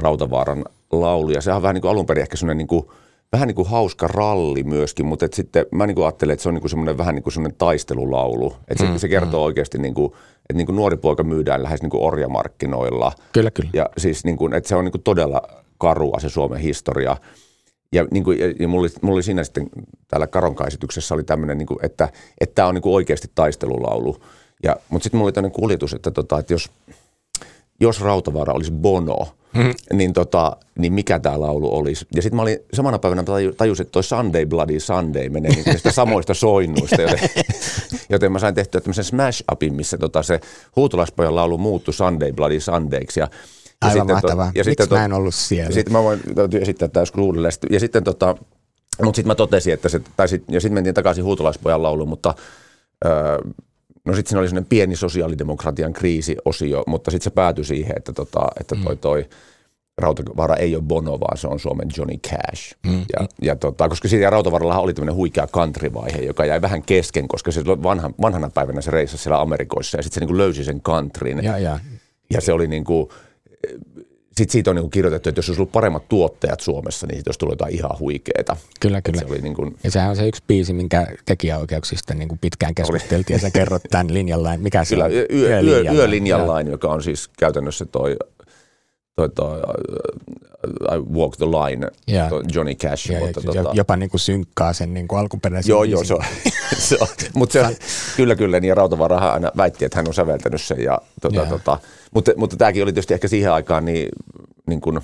Rautavaaran 0.00 0.64
laulu. 0.92 1.30
Ja 1.30 1.40
sehän 1.40 1.56
on 1.56 1.62
vähän 1.62 1.74
niin 1.74 1.82
kuin 1.82 1.90
alun 1.90 2.06
perin 2.06 2.22
ehkä 2.22 2.36
semmoinen 2.36 2.58
niin 2.58 2.68
kuin– 2.68 2.86
vähän 3.32 3.48
niin 3.48 3.54
kuin 3.56 3.68
hauska 3.68 4.08
ralli 4.08 4.62
myöskin, 4.62 5.06
mutta 5.06 5.24
et 5.24 5.32
sitten 5.32 5.66
mä 5.72 5.86
niin 5.86 5.94
kuin 5.94 6.04
ajattelen, 6.04 6.32
että 6.32 6.42
se 6.42 6.48
on 6.48 6.54
niin 6.54 6.60
kuin 6.60 6.70
semmoinen 6.70 6.98
vähän 6.98 7.14
niin 7.14 7.22
kuin 7.22 7.32
semmoinen 7.32 7.58
taistelulaulu. 7.58 8.56
Että 8.68 8.84
se, 8.84 8.90
mm, 8.90 8.98
se 8.98 9.08
kertoo 9.08 9.40
mm. 9.40 9.44
oikeasti, 9.44 9.78
niin 9.78 9.94
kuin, 9.94 10.12
että 10.40 10.54
niin 10.54 10.66
kuin 10.66 10.76
nuori 10.76 10.96
poika 10.96 11.22
myydään 11.22 11.62
lähes 11.62 11.82
niin 11.82 11.90
kuin 11.90 12.02
orjamarkkinoilla. 12.02 13.12
Kyllä, 13.32 13.50
kyllä. 13.50 13.70
Ja 13.72 13.90
siis 13.98 14.24
niin 14.24 14.36
kuin, 14.36 14.54
että 14.54 14.68
se 14.68 14.76
on 14.76 14.84
niin 14.84 14.92
kuin 14.92 15.02
todella 15.02 15.42
karua 15.78 16.20
se 16.20 16.28
Suomen 16.28 16.60
historia. 16.60 17.16
Ja, 17.92 18.06
niin 18.10 18.24
kuin, 18.24 18.38
ja 18.60 18.68
mulla, 18.68 18.82
oli, 18.82 18.90
mulla 19.02 19.14
oli 19.14 19.22
siinä 19.22 19.44
sitten 19.44 19.66
täällä 20.08 20.26
Karonkaisityksessä 20.26 21.14
oli 21.14 21.24
tämmöinen, 21.24 21.58
niin 21.58 21.66
kuin, 21.66 21.78
että 21.82 22.08
tämä 22.54 22.68
on 22.68 22.74
niin 22.74 22.82
kuin 22.82 22.94
oikeasti 22.94 23.28
taistelulaulu. 23.34 24.16
Ja, 24.62 24.76
mutta 24.88 25.02
sitten 25.02 25.18
mulla 25.18 25.26
oli 25.26 25.32
tämmöinen 25.32 25.60
kuljetus, 25.60 25.94
että, 25.94 26.10
tota, 26.10 26.38
että 26.38 26.52
jos, 26.52 26.70
jos 27.84 28.00
Rautavaara 28.00 28.52
olisi 28.52 28.72
Bono– 28.72 29.26
mm. 29.54 29.74
niin, 29.92 30.12
tota, 30.12 30.56
niin 30.78 30.92
mikä 30.92 31.18
tämä 31.18 31.40
laulu 31.40 31.76
olisi. 31.76 32.06
Ja 32.14 32.22
sitten 32.22 32.36
mä 32.36 32.42
olin 32.42 32.58
samana 32.72 32.98
päivänä 32.98 33.24
tajusin, 33.56 33.84
että 33.84 33.92
toi 33.92 34.04
Sunday 34.04 34.46
Bloody 34.46 34.80
Sunday 34.80 35.28
menee 35.28 35.50
niin 35.50 35.64
niistä 35.66 35.92
samoista 35.92 36.34
soinnuista, 36.34 37.02
joten, 37.02 37.28
joten 38.10 38.32
mä 38.32 38.38
sain 38.38 38.54
tehtyä 38.54 38.80
tämmöisen 38.80 39.04
smash-upin, 39.04 39.72
missä 39.72 39.98
tota 39.98 40.22
se 40.22 40.40
huutolaspojan 40.76 41.34
laulu 41.36 41.58
muuttui 41.58 41.94
Sunday 41.94 42.32
Bloody 42.32 42.60
Sundayksi. 42.60 43.20
Ja, 43.20 43.28
ja 43.84 43.88
Aivan 43.90 44.06
mahtavaa. 44.06 44.52
Ja 44.54 44.64
Miksi 44.64 44.88
to, 44.88 44.94
mä 44.94 45.04
en 45.04 45.12
ollut 45.12 45.34
siellä? 45.34 45.74
Sitten 45.74 45.92
mä 45.92 46.02
voin 46.02 46.20
esittää 46.60 46.88
tämä 46.88 47.02
joskus 47.02 47.22
uudelleen. 47.22 47.52
Ja 47.70 47.80
sitten 47.80 48.04
tota, 48.04 48.36
mutta 49.02 49.16
sitten 49.16 49.30
mä 49.30 49.34
totesin, 49.34 49.74
että 49.74 49.88
se, 49.88 50.00
tai 50.16 50.28
sit, 50.28 50.44
ja 50.50 50.60
sitten 50.60 50.74
mentiin 50.74 50.94
takaisin 50.94 51.24
huutolaispojan 51.24 51.82
lauluun, 51.82 52.08
mutta 52.08 52.34
öö, 53.04 53.38
No 54.04 54.14
sitten 54.14 54.30
siinä 54.30 54.40
oli 54.40 54.48
sellainen 54.48 54.68
pieni 54.68 54.96
sosiaalidemokratian 54.96 55.92
kriisiosio, 55.92 56.84
mutta 56.86 57.10
sitten 57.10 57.24
se 57.24 57.30
päätyi 57.30 57.64
siihen, 57.64 57.96
että, 57.96 58.12
tota, 58.12 58.48
että 58.60 58.76
toi, 58.84 58.94
mm. 58.94 58.98
toi 58.98 59.28
Rautavaara 59.98 60.56
ei 60.56 60.76
ole 60.76 60.82
Bono, 60.82 61.20
vaan 61.20 61.38
se 61.38 61.48
on 61.48 61.60
Suomen 61.60 61.88
Johnny 61.96 62.16
Cash. 62.16 62.76
Mm. 62.86 62.98
Ja, 63.12 63.28
ja 63.42 63.56
tota, 63.56 63.88
koska 63.88 64.08
siitä 64.08 64.30
Rautavaarallahan 64.30 64.82
oli 64.82 64.94
tämmöinen 64.94 65.14
huikea 65.14 65.46
country-vaihe, 65.46 66.22
joka 66.22 66.44
jäi 66.44 66.62
vähän 66.62 66.82
kesken, 66.82 67.28
koska 67.28 67.52
se 67.52 67.64
vanha, 67.66 68.10
vanhana 68.22 68.50
päivänä 68.50 68.80
se 68.80 68.90
reissasi 68.90 69.22
siellä 69.22 69.40
Amerikoissa 69.40 69.98
ja 69.98 70.02
sitten 70.02 70.14
se 70.14 70.20
niin 70.20 70.28
kuin 70.28 70.38
löysi 70.38 70.64
sen 70.64 70.80
countryn. 70.80 71.44
Ja, 71.44 71.58
ja. 71.58 71.78
ja 72.30 72.40
se 72.40 72.52
oli 72.52 72.66
niin 72.66 72.84
kuin, 72.84 73.08
sitten 74.36 74.52
siitä 74.52 74.70
on 74.70 74.76
niin 74.76 74.90
kirjoitettu, 74.90 75.28
että 75.28 75.38
jos 75.38 75.48
olisi 75.48 75.60
ollut 75.60 75.72
paremmat 75.72 76.08
tuottajat 76.08 76.60
Suomessa, 76.60 77.06
niin 77.06 77.16
siitä 77.16 77.28
olisi 77.28 77.38
tullut 77.38 77.52
jotain 77.52 77.74
ihan 77.74 77.98
huikeeta. 77.98 78.56
Kyllä, 78.80 79.02
kyllä. 79.02 79.20
Se 79.20 79.26
oli 79.26 79.38
niin 79.38 79.54
kuin... 79.54 79.76
Ja 79.84 79.90
sehän 79.90 80.10
on 80.10 80.16
se 80.16 80.28
yksi 80.28 80.42
biisi, 80.46 80.72
minkä 80.72 81.06
tekijäoikeuksista 81.24 82.14
niin 82.14 82.28
kuin 82.28 82.38
pitkään 82.38 82.74
keskusteltiin, 82.74 83.34
ja 83.34 83.40
sä 83.40 83.50
kerrot 83.50 83.82
tämän 83.90 84.14
linjallain. 84.14 84.60
Mikä 84.60 84.84
se 84.84 84.94
kyllä, 84.94 85.04
on? 85.04 85.12
Yö, 85.12 85.26
yö, 85.32 85.60
yö, 85.60 85.92
yölinjallain, 85.92 86.66
joka 86.66 86.88
on 86.88 87.02
siis 87.02 87.28
käytännössä 87.38 87.84
toi 87.84 88.16
toi, 89.16 89.28
toi, 89.28 89.60
I 90.94 90.98
Walk 91.18 91.36
the 91.36 91.46
Line, 91.46 91.88
yeah. 92.12 92.28
toi 92.28 92.42
Johnny 92.54 92.74
Cash. 92.74 93.10
Yeah, 93.10 93.22
mutta, 93.22 93.40
tota, 93.40 93.70
jopa 93.72 93.96
niin 93.96 94.10
kuin 94.10 94.20
synkkaa 94.20 94.72
sen 94.72 94.94
niin 94.94 95.08
kuin 95.08 95.18
alkuperäisen 95.18 95.70
Joo, 95.70 95.84
joo, 95.84 96.04
se 96.04 96.14
on. 96.14 96.24
se 96.78 96.96
on. 97.00 97.08
Mutta 97.34 97.52
se, 97.52 97.76
kyllä, 98.16 98.36
kyllä, 98.36 98.60
niin 98.60 98.76
Rautavaara 98.76 99.16
aina 99.16 99.50
väitti, 99.56 99.84
että 99.84 99.98
hän 99.98 100.08
on 100.08 100.14
säveltänyt 100.14 100.62
sen. 100.62 100.80
Ja, 100.80 100.98
tota, 101.20 101.36
yeah. 101.36 101.48
tota, 101.48 101.78
mutta, 102.14 102.32
mutta 102.36 102.56
tämäkin 102.56 102.82
oli 102.82 102.92
tietysti 102.92 103.14
ehkä 103.14 103.28
siihen 103.28 103.52
aikaan 103.52 103.84
niin, 103.84 104.08
niin 104.66 104.80
kuin, 104.80 105.00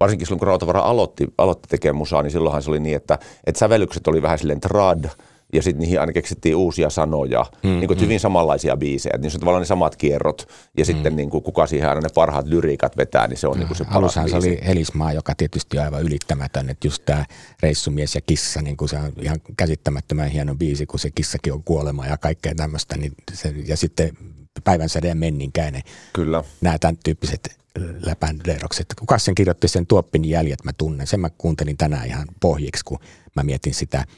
varsinkin 0.00 0.26
silloin, 0.26 0.38
kun 0.38 0.48
Rautavaara 0.48 0.80
aloitti, 0.80 1.26
aloitti 1.38 1.68
tekemään 1.68 1.96
musaa, 1.96 2.22
niin 2.22 2.30
silloinhan 2.30 2.62
se 2.62 2.70
oli 2.70 2.80
niin, 2.80 2.96
että, 2.96 3.18
että 3.46 3.58
sävellykset 3.58 4.08
oli 4.08 4.22
vähän 4.22 4.38
silleen 4.38 4.60
trad– 4.60 5.04
ja 5.52 5.62
sitten 5.62 5.80
niihin 5.80 6.00
aina 6.00 6.12
keksittiin 6.12 6.56
uusia 6.56 6.90
sanoja, 6.90 7.46
mm, 7.62 7.70
niin 7.70 7.86
kuin 7.86 7.98
mm. 7.98 8.04
hyvin 8.04 8.20
samanlaisia 8.20 8.76
biisejä. 8.76 9.18
Niin 9.18 9.30
se 9.30 9.36
on 9.36 9.40
tavallaan 9.40 9.62
ne 9.62 9.66
samat 9.66 9.96
kierrot 9.96 10.48
ja 10.76 10.84
mm. 10.84 10.86
sitten 10.86 11.16
niin 11.16 11.30
kuin, 11.30 11.42
kuka 11.42 11.66
siihen 11.66 11.88
aina 11.88 12.00
ne 12.00 12.08
parhaat 12.14 12.46
lyriikat 12.46 12.96
vetää, 12.96 13.28
niin 13.28 13.36
se 13.36 13.46
on 13.46 13.54
mm. 13.54 13.58
niin 13.58 13.66
kuin 13.66 13.76
se 13.76 13.84
paras 13.84 13.96
Alussahan 13.96 14.30
se 14.30 14.36
oli 14.36 14.60
Helismaa, 14.66 15.12
joka 15.12 15.34
tietysti 15.34 15.78
on 15.78 15.84
aivan 15.84 16.02
ylittämätön, 16.02 16.70
että 16.70 16.86
just 16.86 17.02
tämä 17.06 17.24
Reissumies 17.62 18.14
ja 18.14 18.20
kissa, 18.20 18.62
niin 18.62 18.76
kuin 18.76 18.88
se 18.88 18.96
on 18.96 19.12
ihan 19.20 19.40
käsittämättömän 19.56 20.30
hieno 20.30 20.54
biisi, 20.54 20.86
kun 20.86 20.98
se 20.98 21.10
kissakin 21.10 21.52
on 21.52 21.64
kuolema 21.64 22.06
ja 22.06 22.16
kaikkea 22.16 22.54
tämmöistä. 22.54 22.96
Niin 22.96 23.12
se, 23.32 23.54
ja 23.66 23.76
sitten 23.76 24.16
päivän 24.64 24.88
sädeen 24.88 25.18
menninkäinen. 25.18 25.82
Kyllä. 26.12 26.44
Nämä 26.60 26.78
tämän 26.78 26.96
tyyppiset 27.04 27.58
läpändeerokset. 28.06 28.86
Kuka 28.98 29.18
sen 29.18 29.34
kirjoitti 29.34 29.68
sen 29.68 29.86
Tuoppin 29.86 30.24
jäljet, 30.24 30.64
mä 30.64 30.72
tunnen. 30.72 31.06
Sen 31.06 31.20
mä 31.20 31.30
kuuntelin 31.38 31.76
tänään 31.76 32.06
ihan 32.06 32.26
pohjiksi, 32.40 32.84
kun 32.84 32.98
mä 33.36 33.42
mietin 33.42 33.74
sitä– 33.74 34.04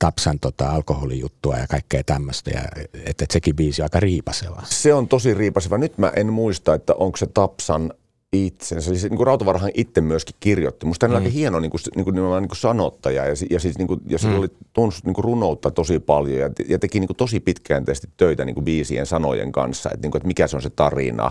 Tapsan 0.00 0.38
tota, 0.40 0.70
alkoholijuttua 0.70 1.56
ja 1.56 1.66
kaikkea 1.66 2.02
tämmöistä, 2.04 2.50
ja 2.50 2.62
että 2.94 3.24
et 3.24 3.30
sekin 3.30 3.56
biisi 3.56 3.82
on 3.82 3.84
aika 3.84 4.00
riipaseva. 4.00 4.62
Se 4.64 4.94
on 4.94 5.08
tosi 5.08 5.34
riipaseva. 5.34 5.78
Nyt 5.78 5.98
mä 5.98 6.12
en 6.16 6.32
muista, 6.32 6.74
että 6.74 6.94
onko 6.94 7.16
se 7.16 7.26
Tapsan 7.26 7.92
itse. 8.32 8.80
Se, 8.80 8.90
niin 8.90 9.16
kuin 9.16 9.26
Rautavarahan 9.26 9.70
itse 9.74 10.00
myöskin 10.00 10.36
kirjoitti. 10.40 10.86
Musta 10.86 11.06
hän 11.06 11.12
mm. 11.12 11.16
aika 11.16 11.30
hieno 11.30 11.60
niin 11.60 11.70
kuin, 11.70 11.80
niin 11.96 12.04
kuin, 12.04 12.14
niin 12.14 12.48
kuin 12.48 12.56
sanottaja 12.56 13.24
ja, 13.24 13.34
ja, 13.50 13.60
siis, 13.60 13.78
niin 13.78 13.88
kuin, 13.88 14.00
ja 14.06 14.18
se 14.18 14.28
mm. 14.28 14.38
oli 14.38 14.48
tunnustus 14.72 15.04
niin 15.04 15.14
kuin 15.14 15.24
runoutta 15.24 15.70
tosi 15.70 15.98
paljon 15.98 16.38
ja, 16.38 16.50
ja 16.68 16.78
teki 16.78 17.00
niin 17.00 17.08
kuin 17.08 17.16
tosi 17.16 17.40
pitkäänteisesti 17.40 18.08
töitä 18.16 18.44
niin 18.44 18.54
kuin 18.54 18.64
biisien 18.64 19.06
sanojen 19.06 19.52
kanssa, 19.52 19.90
että, 19.94 20.04
niin 20.04 20.10
kuin, 20.10 20.18
että 20.18 20.26
mikä 20.26 20.46
se 20.46 20.56
on 20.56 20.62
se 20.62 20.70
tarina. 20.70 21.30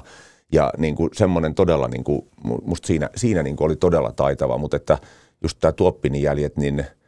Ja 0.51 0.74
niin 0.78 0.95
kuin, 0.95 1.09
semmoinen 1.13 1.55
todella, 1.55 1.88
niin 1.88 2.03
kuin, 2.03 2.22
musta 2.63 2.88
siinä, 2.88 3.09
siinä 3.15 3.43
niin 3.43 3.55
kuin 3.55 3.65
oli 3.65 3.76
todella 3.76 4.11
taitava, 4.11 4.57
mutta 4.57 4.78
että 4.78 4.97
just 5.43 5.57
tämä 5.59 5.72
Tuoppinin 5.72 6.22
jäljet, 6.22 6.57
niin– 6.57 6.86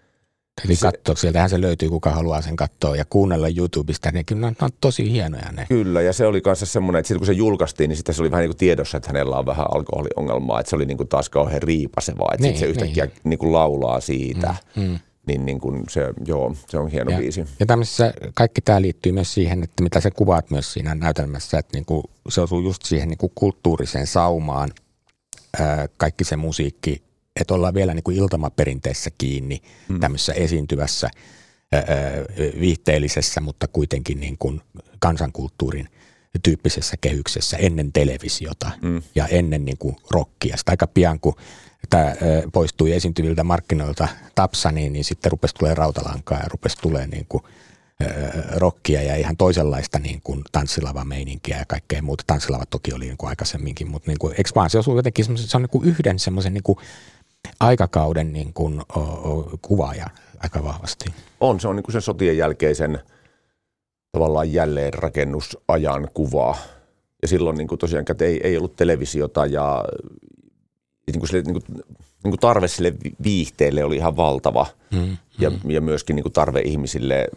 Eli 0.66 0.76
se, 0.76 0.82
katsoa, 0.82 1.16
sieltähän 1.16 1.50
se 1.50 1.62
löytyy, 1.62 1.90
kuka 1.90 2.12
haluaa 2.12 2.42
sen 2.42 2.56
katsoa 2.56 2.96
ja 2.96 3.06
kuunnella 3.06 3.48
YouTubesta, 3.58 4.12
ne 4.12 4.24
kyllä 4.24 4.48
on, 4.48 4.56
on 4.62 4.70
tosi 4.82 5.12
hienoja 5.12 5.52
ne. 5.52 5.66
Kyllä, 5.70 6.02
ja 6.02 6.14
se 6.14 6.26
oli 6.26 6.42
kanssa 6.42 6.66
semmoinen, 6.66 7.00
että 7.00 7.08
sitten 7.08 7.20
kun 7.20 7.26
se 7.26 7.34
julkaistiin, 7.34 7.88
niin 7.88 7.98
sitten 7.98 8.16
se 8.16 8.22
oli 8.22 8.32
vähän 8.32 8.42
niin 8.42 8.50
kuin 8.50 8.58
tiedossa, 8.58 8.98
että 8.98 9.10
hänellä 9.10 9.36
on 9.36 9.46
vähän 9.46 9.66
alkoholiongelmaa, 9.76 10.60
että 10.60 10.70
se 10.70 10.76
oli 10.76 10.86
niin 10.86 10.98
kuin 10.98 11.10
taas 11.10 11.30
kauhean 11.30 11.62
riipasevaa, 11.62 12.30
että 12.34 12.48
niin, 12.48 12.58
sitten 12.58 12.68
se 12.68 12.72
yhtäkkiä 12.72 13.06
niin. 13.06 13.16
Niin 13.24 13.40
kuin 13.40 13.54
laulaa 13.54 14.00
siitä. 14.00 14.56
Mm, 14.76 14.84
mm. 14.84 15.00
Niin, 15.28 15.46
niin 15.46 15.60
kuin 15.60 15.84
se, 15.90 16.14
joo, 16.26 16.56
se 16.68 16.78
on 16.78 16.88
hieno 16.88 17.12
ja, 17.12 17.18
biisi. 17.18 17.46
Ja 17.60 17.66
tämmöisessä, 17.66 18.14
kaikki 18.34 18.62
tämä 18.62 18.82
liittyy 18.82 19.12
myös 19.12 19.34
siihen, 19.34 19.64
että 19.64 19.84
mitä 19.84 20.02
sä 20.02 20.12
kuvaat 20.12 20.52
myös 20.52 20.74
siinä 20.74 20.96
näytelmässä, 20.96 21.60
että 21.60 21.78
niin 21.78 21.86
kuin 21.86 22.04
se 22.30 22.42
osuu 22.42 22.62
just 22.62 22.86
siihen 22.86 23.10
niin 23.10 23.18
kuin 23.18 23.32
kulttuuriseen 23.36 24.08
saumaan, 24.08 24.70
ää, 25.60 25.88
kaikki 25.98 26.24
se 26.24 26.36
musiikki, 26.36 27.04
että 27.40 27.54
ollaan 27.54 27.74
vielä 27.74 27.94
niin 27.94 28.04
kuin 28.04 28.18
iltamaperinteessä 28.18 29.10
kiinni 29.18 29.62
hmm. 29.90 30.00
tämmöisessä 30.00 30.34
esiintyvässä 30.34 31.10
viihteellisessä, 32.60 33.42
mutta 33.42 33.68
kuitenkin 33.68 34.20
niin 34.20 34.38
kuin 34.38 34.62
kansankulttuurin 35.00 35.88
tyyppisessä 36.44 36.98
kehyksessä 37.02 37.58
ennen 37.58 37.92
televisiota 37.94 38.72
hmm. 38.82 39.02
ja 39.16 39.28
ennen 39.28 39.66
niin 39.66 39.78
kuin 39.78 39.96
rockia. 40.12 40.58
Sitten 40.58 40.74
aika 40.74 40.88
pian, 40.88 41.20
kun 41.20 41.36
tämä 41.90 42.16
poistui 42.54 42.92
esiintyviltä 42.92 43.44
markkinoilta 43.44 44.08
Tapsa, 44.36 44.72
niin, 44.72 44.94
niin 44.94 45.06
sitten 45.06 45.32
rupesi 45.32 45.56
tulee 45.56 45.76
rautalankaa 45.76 46.40
ja 46.40 46.48
rupesi 46.48 46.78
tulee 46.82 47.08
niin 47.08 47.26
kuin 47.30 47.44
rockia 48.56 49.04
ja 49.04 49.16
ihan 49.16 49.38
toisenlaista 49.38 50.00
niin 50.00 50.22
kuin 50.24 50.42
tanssilava-meininkiä 50.52 51.58
ja 51.58 51.66
kaikkea 51.68 52.02
muuta. 52.02 52.24
Tanssilavat 52.28 52.70
toki 52.70 52.94
oli 52.94 53.06
niin 53.06 53.18
kuin 53.18 53.30
aikaisemminkin, 53.30 53.92
mutta 53.92 54.12
niin 54.12 54.20
kuin 54.20 54.36
Expansio 54.38 54.82
on 54.88 54.96
jotenkin 54.96 55.38
se 55.38 55.58
on 55.58 55.62
niin 55.62 55.70
kuin 55.70 55.88
yhden 55.88 56.20
semmoisen 56.20 56.54
niin 56.54 56.64
kuin 56.64 56.78
aikakauden 57.60 58.34
niin 58.34 58.54
kuin, 58.54 58.82
o, 58.96 59.00
o, 59.00 59.58
kuvaaja 59.62 60.10
aika 60.40 60.64
vahvasti. 60.64 61.06
On, 61.40 61.60
se 61.60 61.68
on 61.68 61.76
niin 61.76 61.84
kuin 61.84 61.94
sen 61.94 62.02
sotien 62.02 62.38
jälkeisen 62.38 63.00
tavallaan 64.12 64.54
jälleenrakennusajan 64.54 66.08
kuvaa. 66.14 66.58
Ja 67.22 67.28
silloin 67.28 67.58
niin 67.58 67.68
kuin 67.68 67.80
tosiaan 67.80 68.06
ei, 68.22 68.42
ei 68.44 68.58
ollut 68.58 68.76
televisiota 68.76 69.46
ja 69.46 69.86
niin 71.08 71.20
kuin 71.20 71.30
sille, 71.30 71.42
niin 71.42 71.54
kuin, 71.54 71.84
niin 72.24 72.32
kuin 72.32 72.40
tarve 72.40 72.68
sille 72.68 72.94
viihteelle 73.24 73.84
oli 73.84 73.96
ihan 73.96 74.16
valtava. 74.16 74.66
Mm, 74.92 75.18
ja, 75.40 75.50
mm. 75.50 75.72
ja 75.72 75.82
myöskin 75.82 76.16
niin 76.16 76.24
kuin 76.24 76.34
tarve 76.34 76.62
ihmisille 76.62 77.28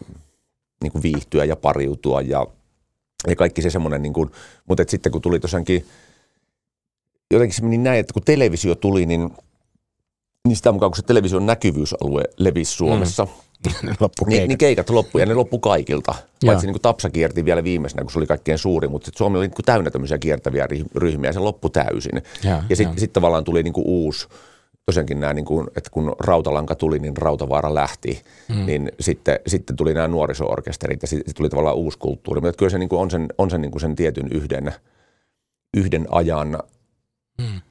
niin 0.83 0.91
kuin 0.91 1.03
viihtyä 1.03 1.45
ja 1.45 1.55
pariutua 1.55 2.21
ja, 2.21 2.47
ja 3.27 3.35
kaikki 3.35 3.61
se 3.61 3.69
semmoinen, 3.69 4.01
niin 4.01 4.13
kuin, 4.13 4.31
mutta 4.67 4.81
et 4.81 4.89
sitten 4.89 5.11
kun 5.11 5.21
tuli 5.21 5.39
tosiaankin, 5.39 5.85
jotenkin 7.31 7.55
se 7.55 7.63
meni 7.63 7.77
näin, 7.77 7.99
että 7.99 8.13
kun 8.13 8.23
televisio 8.23 8.75
tuli, 8.75 9.05
niin, 9.05 9.31
niin 10.45 10.55
sitä 10.55 10.71
mukaan 10.71 10.91
kun 10.91 10.95
se 10.95 11.01
television 11.01 11.45
näkyvyysalue 11.45 12.23
levisi 12.37 12.71
Suomessa, 12.71 13.25
mm. 13.25 13.31
niin, 14.27 14.47
niin 14.47 14.57
keikat 14.57 14.89
loppu 14.89 15.17
ja 15.17 15.25
ne 15.25 15.33
loppu 15.33 15.59
kaikilta. 15.59 16.15
Paitsi 16.45 16.65
niin 16.65 16.73
kuin 16.73 16.81
Tapsa 16.81 17.09
kierti 17.09 17.45
vielä 17.45 17.63
viimeisenä, 17.63 18.03
kun 18.03 18.11
se 18.11 18.19
oli 18.19 18.27
kaikkein 18.27 18.57
suuri, 18.57 18.87
mutta 18.87 19.11
Suomi 19.15 19.37
oli 19.37 19.47
niin 19.47 19.55
kuin 19.55 19.65
täynnä 19.65 19.91
tämmöisiä 19.91 20.17
kiertäviä 20.17 20.67
ryhmiä 20.95 21.29
ja 21.29 21.33
se 21.33 21.39
loppu 21.39 21.69
täysin. 21.69 22.21
Ja, 22.43 22.63
ja 22.69 22.75
sitten 22.75 22.99
sit 22.99 23.13
tavallaan 23.13 23.43
tuli 23.43 23.63
niin 23.63 23.73
kuin 23.73 23.87
uusi 23.87 24.27
tosiaankin 24.85 25.19
nämä, 25.19 25.33
niin 25.33 25.45
kuin, 25.45 25.67
että 25.75 25.89
kun 25.89 26.15
Rautalanka 26.19 26.75
tuli, 26.75 26.99
niin 26.99 27.17
Rautavaara 27.17 27.73
lähti, 27.73 28.21
mm. 28.49 28.65
niin 28.65 28.91
sitten, 28.99 29.39
sitten 29.47 29.75
tuli 29.75 29.93
nämä 29.93 30.07
nuoriso-orkesterit 30.07 31.01
ja 31.01 31.07
sitten 31.07 31.35
tuli 31.35 31.49
tavallaan 31.49 31.75
uusi 31.75 31.99
kulttuuri. 31.99 32.41
Mutta 32.41 32.57
kyllä 32.57 32.69
se 32.69 32.77
niin 32.77 32.89
kuin 32.89 32.99
on 32.99 33.11
sen, 33.11 33.27
on 33.37 33.49
sen, 33.49 33.61
niin 33.61 33.71
kuin 33.71 33.81
sen 33.81 33.95
tietyn 33.95 34.27
yhden, 34.31 34.73
yhden 35.77 36.07
ajan 36.09 36.59
mm 37.37 37.61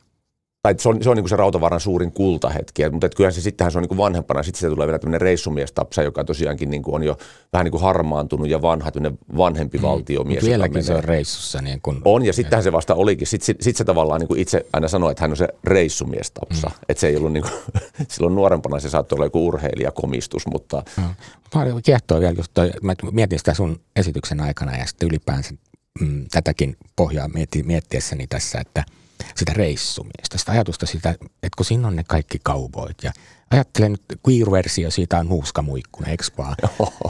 tai 0.65 0.75
se 0.79 0.89
on, 0.89 1.03
se 1.03 1.11
on 1.11 1.17
niin 1.17 1.23
kuin 1.23 1.29
se 1.29 1.37
Rautavaaran 1.37 1.81
suurin 1.81 2.13
kultahetki, 2.13 2.91
mutta 2.91 3.09
kyllähän 3.09 3.33
se 3.33 3.41
sittenhän 3.41 3.73
se 3.73 3.79
on 3.79 3.83
niin 3.83 3.89
kuin 3.89 3.99
vanhempana, 3.99 4.43
sitten 4.43 4.61
se 4.61 4.69
tulee 4.69 4.87
vielä 4.87 4.99
tämmöinen 4.99 5.21
reissumiestapsa, 5.21 6.03
joka 6.03 6.25
tosiaankin 6.25 6.71
niin 6.71 6.83
kuin 6.83 6.95
on 6.95 7.03
jo 7.03 7.17
vähän 7.53 7.65
niin 7.65 7.71
kuin 7.71 7.83
harmaantunut 7.83 8.49
ja 8.49 8.63
vanha, 8.63 8.91
vanhempi 9.37 9.79
mm. 9.79 9.83
valtiomies. 9.83 10.37
Mutta 10.37 10.47
vieläkin 10.47 10.85
se 10.85 10.95
on 10.95 11.05
reissussa. 11.05 11.63
Niin 11.63 11.81
kuin, 11.81 12.01
on, 12.05 12.25
ja 12.25 12.33
sittenhän 12.33 12.63
se 12.63 12.73
vasta 12.73 12.95
olikin. 12.95 13.27
Sitten 13.27 13.47
sit, 13.47 13.61
sit 13.61 13.77
se 13.77 13.85
tavallaan 13.85 14.21
niin 14.21 14.29
kuin 14.29 14.41
itse 14.41 14.67
aina 14.73 14.89
sanoi, 14.89 15.11
että 15.11 15.25
hän 15.25 15.31
on 15.31 15.37
se 15.37 15.49
reissumiestapsa. 15.65 16.69
Mm. 16.69 16.75
Että 16.89 17.01
se 17.01 17.07
ei 17.07 17.17
ollut 17.17 17.33
niin 17.33 17.43
kuin, 17.43 17.55
silloin 18.13 18.35
nuorempana 18.35 18.81
se 18.81 18.91
saattoi 18.91 19.17
olla 19.17 19.27
joku 19.27 19.47
urheilijakomistus, 19.47 20.47
mutta... 20.47 20.83
Mm. 20.97 21.05
Paljon 21.53 21.83
kiehtoo 21.83 22.21
vielä 22.21 22.35
just 22.37 22.51
toi, 22.55 22.71
mä 22.83 22.95
mietin 23.13 23.39
sitä 23.39 23.55
sun 23.55 23.81
esityksen 23.97 24.41
aikana 24.41 24.77
ja 24.77 24.87
sitten 24.87 25.09
ylipäänsä 25.09 25.55
mm, 26.01 26.27
tätäkin 26.31 26.77
pohjaa 26.97 27.29
miettiessäni 27.65 28.27
tässä, 28.27 28.59
että– 28.61 28.85
sitä 29.37 29.53
reissumista, 29.53 30.39
sitä 30.39 30.53
ajatusta 30.53 30.87
sitä, 30.87 31.11
että 31.11 31.57
kun 31.57 31.67
siinä 31.67 31.89
on 31.89 31.97
ne 31.97 32.05
kaikki 32.09 32.39
kauboit 32.43 32.97
ja 33.03 33.13
ajattelen 33.51 33.93
nyt 33.93 34.03
queer-versio 34.29 34.91
siitä 34.91 35.19
on 35.19 35.29
nuuskamuikkuna, 35.29 36.09
eikö 36.09 36.25
vaan? 36.39 36.57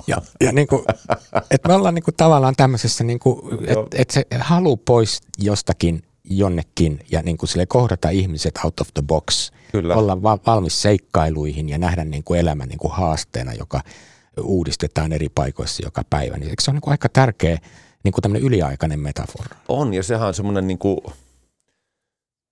Ja, 0.07 0.23
ja 0.41 0.53
niin 0.53 0.67
kuin, 0.67 0.85
että 1.51 1.69
me 1.69 1.75
ollaan 1.75 1.95
niin 1.95 2.03
kuin 2.03 2.15
tavallaan 2.17 2.57
tämmöisessä, 2.57 3.05
niin 3.05 3.19
kuin, 3.19 3.41
että, 3.61 3.97
että 3.97 4.15
se 4.15 4.27
halu 4.39 4.77
pois 4.77 5.21
jostakin 5.39 6.03
jonnekin 6.25 7.01
ja 7.11 7.23
niin 7.23 7.39
kuin 7.39 7.49
sille 7.49 7.67
kohdata 7.67 8.09
ihmiset 8.09 8.59
out 8.65 8.81
of 8.81 8.89
the 8.95 9.03
box, 9.03 9.51
Kyllä. 9.73 9.95
olla 9.95 10.23
valmis 10.23 10.83
seikkailuihin 10.83 11.69
ja 11.69 11.79
nähdä 11.79 12.05
niin 12.05 12.25
kuin 12.25 12.41
elämä 12.41 12.67
niin 12.67 12.79
kuin 12.79 12.93
haasteena, 12.93 13.53
joka 13.53 13.81
uudistetaan 14.41 15.13
eri 15.13 15.29
paikoissa 15.29 15.83
joka 15.85 16.03
päivä. 16.11 16.37
Niin 16.37 16.55
se 16.61 16.71
on 16.71 16.75
niin 16.75 16.83
kuin 16.83 16.93
aika 16.93 17.09
tärkeä 17.09 17.59
niin 18.05 18.13
kuin 18.13 18.23
tämmöinen 18.23 18.47
yliaikainen 18.47 19.01
metafora. 19.01 19.57
On 19.69 19.95
ja 19.95 20.03
sehän 20.03 20.29
on 20.29 20.35
semmoinen 20.35 20.67
niin 20.67 20.79
kuin 20.79 20.99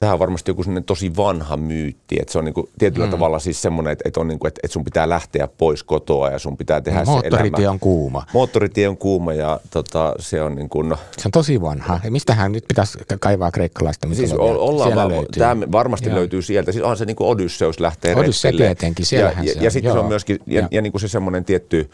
Tämä 0.02 0.12
on 0.12 0.18
varmasti 0.18 0.50
joku 0.50 0.62
tosi 0.86 1.16
vanha 1.16 1.56
myytti, 1.56 2.16
että 2.20 2.32
se 2.32 2.38
on 2.38 2.44
niinku 2.44 2.68
tietyllä 2.78 3.06
mm. 3.06 3.10
tavalla 3.10 3.38
siis 3.38 3.62
semmoinen, 3.62 3.92
että, 3.92 4.02
että, 4.08 4.20
on 4.20 4.28
niinku, 4.28 4.46
että, 4.46 4.60
että 4.64 4.72
sun 4.72 4.84
pitää 4.84 5.08
lähteä 5.08 5.48
pois 5.58 5.82
kotoa 5.82 6.30
ja 6.30 6.38
sun 6.38 6.56
pitää 6.56 6.80
tehdä 6.80 6.98
no, 6.98 7.04
se 7.04 7.10
Moottoritie 7.10 7.68
on 7.68 7.80
kuuma. 7.80 8.26
Moottoritie 8.34 8.88
on 8.88 8.96
kuuma 8.96 9.32
ja 9.32 9.60
tota, 9.70 10.14
se 10.18 10.42
on 10.42 10.54
niin 10.54 10.68
kuin... 10.68 10.94
Se 11.16 11.28
on 11.28 11.30
tosi 11.32 11.60
vanha. 11.60 12.00
Mistähän 12.10 12.52
nyt 12.52 12.64
pitäisi 12.68 12.98
kaivaa 13.20 13.50
kreikkalaista 13.50 14.08
Siis 14.12 14.32
ollaan 14.32 14.88
Siellä 14.88 15.08
löytyy. 15.08 15.38
Tämä 15.38 15.72
varmasti 15.72 16.08
Joo. 16.08 16.18
löytyy 16.18 16.42
sieltä. 16.42 16.72
Siis 16.72 16.82
onhan 16.82 16.96
se 16.96 17.04
niin 17.04 17.16
kuin 17.16 17.28
Odysseus 17.28 17.80
lähtee 17.80 18.16
Odysseus 18.16 18.56
tietenkin, 18.56 19.06
siellähän 19.06 19.46
ja, 19.46 19.52
se 19.52 19.58
ja, 19.58 19.64
ja 19.64 19.70
sitten 19.70 19.92
se 19.92 19.98
on 19.98 20.06
myöskin, 20.06 20.38
ja, 20.46 20.60
ja, 20.60 20.68
ja 20.70 20.82
niin 20.82 20.92
kuin 20.92 21.00
se 21.00 21.08
semmoinen 21.08 21.44
tietty, 21.44 21.90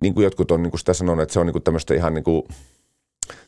niin 0.00 0.14
kuin 0.14 0.24
jotkut 0.24 0.50
on 0.50 0.62
niin 0.62 0.70
kuin 0.70 0.78
sitä 0.78 0.94
sanonut, 0.94 1.22
että 1.22 1.32
se 1.32 1.40
on 1.40 1.46
niin 1.46 1.52
kuin 1.52 1.62
tämmöistä 1.62 1.94
ihan 1.94 2.14
niin 2.14 2.24
kuin, 2.24 2.42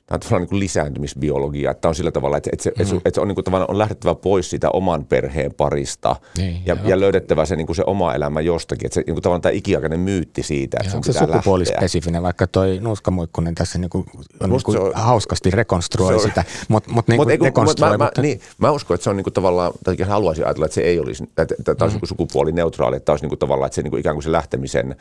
tämä 0.06 0.16
on 0.16 0.20
tavallaan 0.20 0.42
niin 0.42 0.48
kuin 0.48 0.60
lisääntymisbiologia, 0.60 1.70
että 1.70 1.88
on 1.88 1.94
sillä 1.94 2.10
tavalla, 2.10 2.36
että, 2.36 2.50
että, 2.52 2.62
se, 2.62 2.70
mm. 2.70 2.82
että, 2.82 2.96
että 2.96 3.14
se 3.14 3.20
on, 3.20 3.28
niin 3.28 3.34
kuin, 3.34 3.44
tavallaan 3.44 3.70
on 3.70 3.78
lähdettävä 3.78 4.14
pois 4.14 4.50
siitä 4.50 4.70
oman 4.70 5.04
perheen 5.04 5.54
parista 5.54 6.16
niin, 6.38 6.62
ja, 6.66 6.76
ja 6.84 7.00
löydettävä 7.00 7.46
se, 7.46 7.56
niin 7.56 7.66
kuin 7.66 7.76
se 7.76 7.82
oma 7.86 8.14
elämä 8.14 8.40
jostakin, 8.40 8.86
että 8.86 8.94
se 8.94 9.00
niin 9.06 9.14
kuin, 9.14 9.22
tavallaan 9.22 9.42
tämä 9.42 9.52
ikiaikainen 9.52 10.00
myytti 10.00 10.42
siitä, 10.42 10.76
että 10.80 10.92
sun 10.92 11.04
se 11.04 11.12
sukupuolispesifinen, 11.12 12.22
vaikka 12.22 12.46
toi 12.46 12.78
Nuuskamuikkunen 12.80 13.54
tässä 13.54 13.78
niin 13.78 13.90
kuin, 13.90 14.04
on, 14.40 14.50
niin 14.50 14.62
kuin 14.64 14.78
on, 14.78 14.92
hauskasti 14.94 15.50
rekonstruoi 15.50 16.14
on, 16.14 16.20
sitä, 16.20 16.44
mutta 16.68 16.90
mut, 16.90 17.08
niin 17.08 17.20
mut, 17.20 17.28
dekonstruoi. 17.28 17.98
Mä, 17.98 18.04
mutta... 18.04 18.22
Niin, 18.22 18.40
mä 18.58 18.70
uskon, 18.70 18.94
että 18.94 19.04
se 19.04 19.10
on 19.10 19.16
niin 19.16 19.24
kuin, 19.24 19.34
tavallaan, 19.34 19.72
tai 19.84 19.96
haluaisin 20.06 20.44
ajatella, 20.44 20.66
että 20.66 20.74
se 20.74 20.80
ei 20.80 20.98
olisi, 20.98 21.24
että, 21.24 21.42
että 21.42 21.74
tämä 21.74 21.84
olisi 21.84 21.96
mm. 21.96 22.00
niin 22.00 22.08
sukupuolineutraali, 22.08 22.96
että 22.96 23.04
tämä 23.04 23.12
olisi 23.12 23.24
niin 23.24 23.28
kuin, 23.28 23.38
tavallaan, 23.38 23.66
että 23.66 23.74
se 23.74 23.82
niin 23.82 23.90
kuin, 23.90 24.00
ikään 24.00 24.16
kuin 24.16 24.22
se 24.22 24.32
lähtemisen 24.32 24.96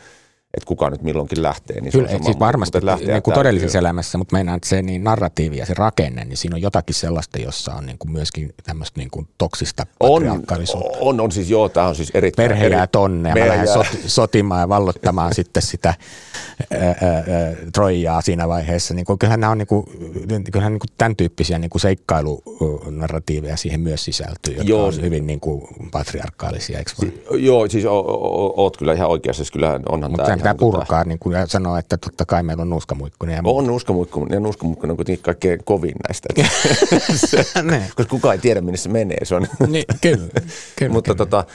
että 0.57 0.67
kuka 0.67 0.89
nyt 0.89 1.01
milloinkin 1.01 1.43
lähtee. 1.43 1.81
Niin 1.81 1.91
Kyllä, 1.91 2.09
se 2.09 2.15
on 2.15 2.23
siis 2.23 2.39
varmasti 2.39 2.77
niin 3.07 3.23
kuin 3.23 3.33
todellisessa 3.33 3.79
elämässä, 3.79 4.17
mutta 4.17 4.35
meinaan, 4.35 4.55
että 4.55 4.69
se 4.69 4.81
niin 4.81 5.03
narratiivi 5.03 5.57
ja 5.57 5.65
se 5.65 5.73
rakenne, 5.73 6.25
niin 6.25 6.37
siinä 6.37 6.55
on 6.55 6.61
jotakin 6.61 6.95
sellaista, 6.95 7.39
jossa 7.39 7.73
on 7.73 7.85
niin 7.85 7.97
kuin 7.97 8.11
myöskin 8.11 8.53
tämmöistä 8.63 8.99
niin 8.99 9.09
kuin 9.11 9.27
toksista 9.37 9.85
on, 9.99 10.43
on, 10.99 11.19
on, 11.19 11.31
siis 11.31 11.49
joo, 11.49 11.69
tämä 11.69 11.87
on 11.87 11.95
siis 11.95 12.11
erittäin... 12.13 12.49
Perhe 12.49 12.67
jää 12.67 12.87
tonne 12.87 13.29
ja 13.29 13.35
mä 13.35 13.47
lähden 13.47 13.67
sot, 13.67 13.87
sotimaan 14.05 14.61
ja 14.61 14.69
vallottamaan 14.69 15.33
sitten 15.43 15.63
sitä 15.63 15.93
ää, 16.71 16.87
ää, 16.87 16.95
Troijaa 17.73 18.21
siinä 18.21 18.47
vaiheessa. 18.47 18.93
Niin 18.93 19.05
kuin, 19.05 19.19
kyllähän 19.19 19.39
nämä 19.39 19.51
on 19.51 19.57
niin 19.57 19.67
kuin, 19.67 19.85
kyllähän 20.51 20.73
niin 20.73 20.79
kuin 20.79 20.91
tämän 20.97 21.15
tyyppisiä 21.15 21.59
niin 21.59 21.69
kuin 21.69 21.81
seikkailunarratiiveja 21.81 23.57
siihen 23.57 23.79
myös 23.79 24.05
sisältyy, 24.05 24.53
jotka 24.53 24.69
joo, 24.69 24.85
on 24.85 25.01
hyvin 25.01 25.27
niin 25.27 25.39
kuin 25.39 25.67
patriarkaalisia, 25.91 26.77
eikö 26.77 26.91
si, 26.99 27.23
Joo, 27.31 27.69
siis 27.69 27.85
o, 27.85 27.99
o, 27.99 28.53
oot 28.63 28.77
kyllä 28.77 28.93
ihan 28.93 29.09
oikeassa, 29.09 29.43
siis 29.43 29.51
kyllähän 29.51 29.81
onhan 29.89 30.13
tämä 30.13 30.42
pitää 30.43 30.55
purkaa 30.55 31.03
niin 31.03 31.19
kuin, 31.19 31.35
ja 31.35 31.47
sanoa, 31.47 31.79
että 31.79 31.97
totta 31.97 32.25
kai 32.25 32.43
meillä 32.43 32.61
on 32.61 32.69
nuuskamuikkunen. 32.69 33.39
On 33.43 33.67
nuuskamuikkunen 33.67 34.35
ja 34.35 34.39
nuuskamuikkunen 34.39 34.91
on 34.91 34.97
kuitenkin 34.97 35.23
kaikkein 35.23 35.63
kovin 35.63 35.95
näistä. 36.07 36.29
koska 37.95 38.09
kukaan 38.09 38.35
ei 38.35 38.41
tiedä, 38.41 38.61
minne 38.61 38.77
se 38.77 38.89
menee. 38.89 39.25
Se 39.25 39.35
on. 39.35 39.47
niin, 39.67 39.85
kyllä, 40.01 40.27
kyllä, 40.79 40.93
Mutta 40.93 41.15
kyllä. 41.15 41.17
tota, 41.17 41.45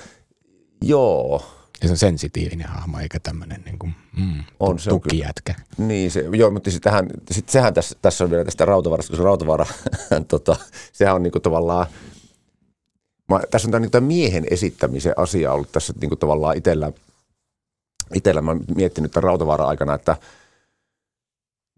joo. 0.83 1.43
Ja 1.83 1.89
se 1.89 1.93
on 1.93 1.99
sensitiivinen 1.99 2.69
hahmo, 2.69 2.99
eikä 2.99 3.21
tämmöinen 3.21 3.63
niin 3.65 3.79
kuin, 3.79 3.95
mm, 4.17 4.45
on, 4.61 4.79
se 4.79 4.91
tukijätkä. 4.91 5.55
On 5.81 5.89
niin, 5.89 6.11
se, 6.11 6.25
joo, 6.33 6.51
mutta 6.51 6.71
sitähän, 6.71 7.07
sit 7.31 7.49
sehän 7.49 7.75
tässä, 7.75 7.97
tässä 8.03 8.25
on 8.25 8.31
vielä 8.31 8.45
tästä 8.45 8.65
rautavarasta, 8.65 9.11
koska 9.11 9.25
rautavara, 9.25 9.67
tota, 10.29 10.57
sehän 10.93 11.15
on 11.15 11.23
niin 11.23 11.33
kuin 11.33 11.43
tavallaan, 11.43 11.87
mä, 13.29 13.41
tässä 13.51 13.69
on 13.69 13.73
tämä, 13.73 13.81
niin, 13.81 13.91
tämä 13.91 14.07
miehen 14.07 14.45
esittämisen 14.51 15.13
asia 15.17 15.53
ollut 15.53 15.73
tässä 15.73 15.93
niin 16.01 16.09
kuin 16.09 16.19
tavallaan 16.19 16.57
itsellä– 16.57 16.93
itsellä 18.15 18.43
mä 18.43 18.57
miettinyt 18.75 19.13
tämän 19.13 19.25
rautavaara 19.25 19.67
aikana, 19.67 19.95
että 19.95 20.17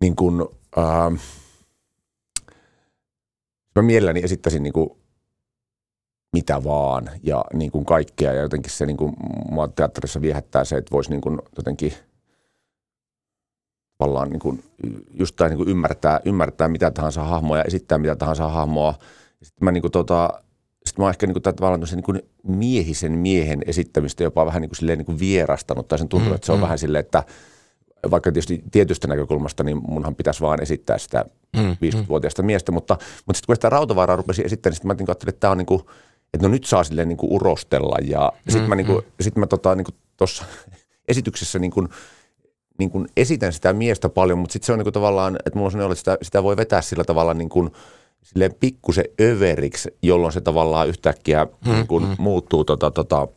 niin 0.01 0.17
kuin, 0.17 0.45
ää, 0.77 1.11
mä 3.77 3.83
mielelläni 3.83 4.21
esittäisin 4.25 4.63
niin 4.63 4.73
kuin 4.73 4.91
mitä 6.33 6.65
vaan 6.65 7.11
ja 7.23 7.45
niin 7.53 7.71
kuin 7.71 7.85
kaikkea 7.85 8.33
ja 8.33 8.43
jotenkin 8.43 8.73
se 8.73 8.87
niin 8.87 8.97
kuin, 8.97 9.17
mua 9.51 9.69
teatterissa 9.69 10.21
viehättää 10.21 10.65
se, 10.65 10.77
että 10.77 10.91
voisi 10.91 11.11
niin 11.11 11.39
jotenkin 11.57 11.93
tavallaan 13.99 14.31
niin 14.31 14.41
kuin, 14.41 14.65
just 15.15 15.37
tämä 15.37 15.51
niin 15.51 15.69
ymmärtää, 15.69 16.21
ymmärtää 16.25 16.69
mitä 16.69 16.91
tahansa 16.91 17.25
hahmoa 17.25 17.59
ja 17.59 17.65
esittää 17.65 17.99
mitä 17.99 18.17
tahansa 18.17 18.49
hahmoa. 18.49 18.95
Sitten 19.43 19.65
mä 19.65 19.73
niin 19.73 19.83
kuin 19.83 19.93
tota, 19.93 20.43
sitten 20.87 21.03
mä 21.03 21.05
oon 21.05 21.11
ehkä 21.11 21.27
niin 21.27 21.35
kuin, 21.35 21.43
tavallaan 21.43 21.81
niin 21.81 22.03
kuin 22.03 22.23
miehisen 22.43 23.13
miehen 23.13 23.63
esittämistä 23.67 24.23
jopa 24.23 24.47
vähän 24.47 24.63
niin 24.63 24.69
kuin, 24.69 24.77
silleen, 24.77 24.99
niin 24.99 25.07
kuin 25.07 25.21
vierastanut, 25.21 25.89
tai 25.89 25.99
sen 25.99 26.09
tuntuu, 26.09 26.29
mm, 26.29 26.35
että 26.35 26.47
se 26.47 26.53
on 26.53 26.59
mm. 26.59 26.63
vähän 26.63 26.79
silleen, 26.79 27.05
että 27.05 27.25
vaikka 28.11 28.33
tietysti 28.33 28.63
tietystä 28.71 29.09
näkökulmasta, 29.09 29.65
niin 29.65 29.81
munhan 29.89 30.15
pitäisi 30.15 30.41
vaan 30.41 30.63
esittää 30.63 30.99
sitä 30.99 31.25
mm, 31.57 31.73
50-vuotiaista 31.73 32.43
mm. 32.43 32.47
miestä, 32.47 32.73
mutta, 32.73 32.95
mutta 33.27 33.37
sitten 33.39 33.47
kun 33.47 33.57
sitä 33.57 33.69
rautavaaraa 33.69 34.17
rupesi 34.17 34.43
esittämään, 34.45 34.71
niin 34.71 34.77
sitten 34.77 34.89
mä 34.89 34.95
niin 34.95 35.11
ajattelin, 35.11 35.29
että 35.29 35.41
tämä 35.41 35.51
on 35.51 35.59
niin 35.59 35.67
kuin, 35.67 35.83
että 36.35 36.49
no 36.49 36.53
nyt 36.53 36.65
saa 36.65 36.85
silleen 36.85 37.09
niin 37.09 37.17
kuin 37.17 37.33
urostella, 37.33 37.97
ja 38.03 38.33
mm, 38.35 38.51
sitten 38.53 38.69
mä, 38.69 38.75
niin 38.75 38.87
kuin, 38.87 39.05
mm. 39.05 39.11
sit 39.21 39.37
mä 39.37 39.47
tota, 39.47 39.75
niin 39.75 39.87
tuossa 40.17 40.45
esityksessä 41.09 41.59
niin 41.59 41.71
kuin, 41.71 41.89
niin 42.79 42.91
kuin 42.91 43.09
esitän 43.17 43.53
sitä 43.53 43.73
miestä 43.73 44.09
paljon, 44.09 44.39
mutta 44.39 44.53
sitten 44.53 44.67
se 44.67 44.73
on 44.73 44.79
niin 44.79 44.85
kuin 44.85 44.95
tavallaan, 44.95 45.37
että 45.37 45.59
mulla 45.59 45.67
on 45.67 45.73
sellainen 45.73 45.93
että 45.93 46.13
sitä, 46.13 46.19
sitä 46.23 46.43
voi 46.43 46.57
vetää 46.57 46.83
sillä 46.83 47.05
tavalla 47.05 47.35
niin 47.35 47.49
kuin– 47.49 47.71
silleen 48.23 48.55
pikkusen 48.61 49.05
överiksi, 49.21 49.99
jolloin 50.03 50.33
se 50.33 50.41
tavallaan 50.41 50.89
yhtäkkiä 50.89 51.45
mm, 51.45 51.73
niin 51.73 51.87
kun 51.87 52.03
mm. 52.03 52.15
muuttuu 52.19 52.65
tota, 52.65 52.91
tota, 52.91 53.29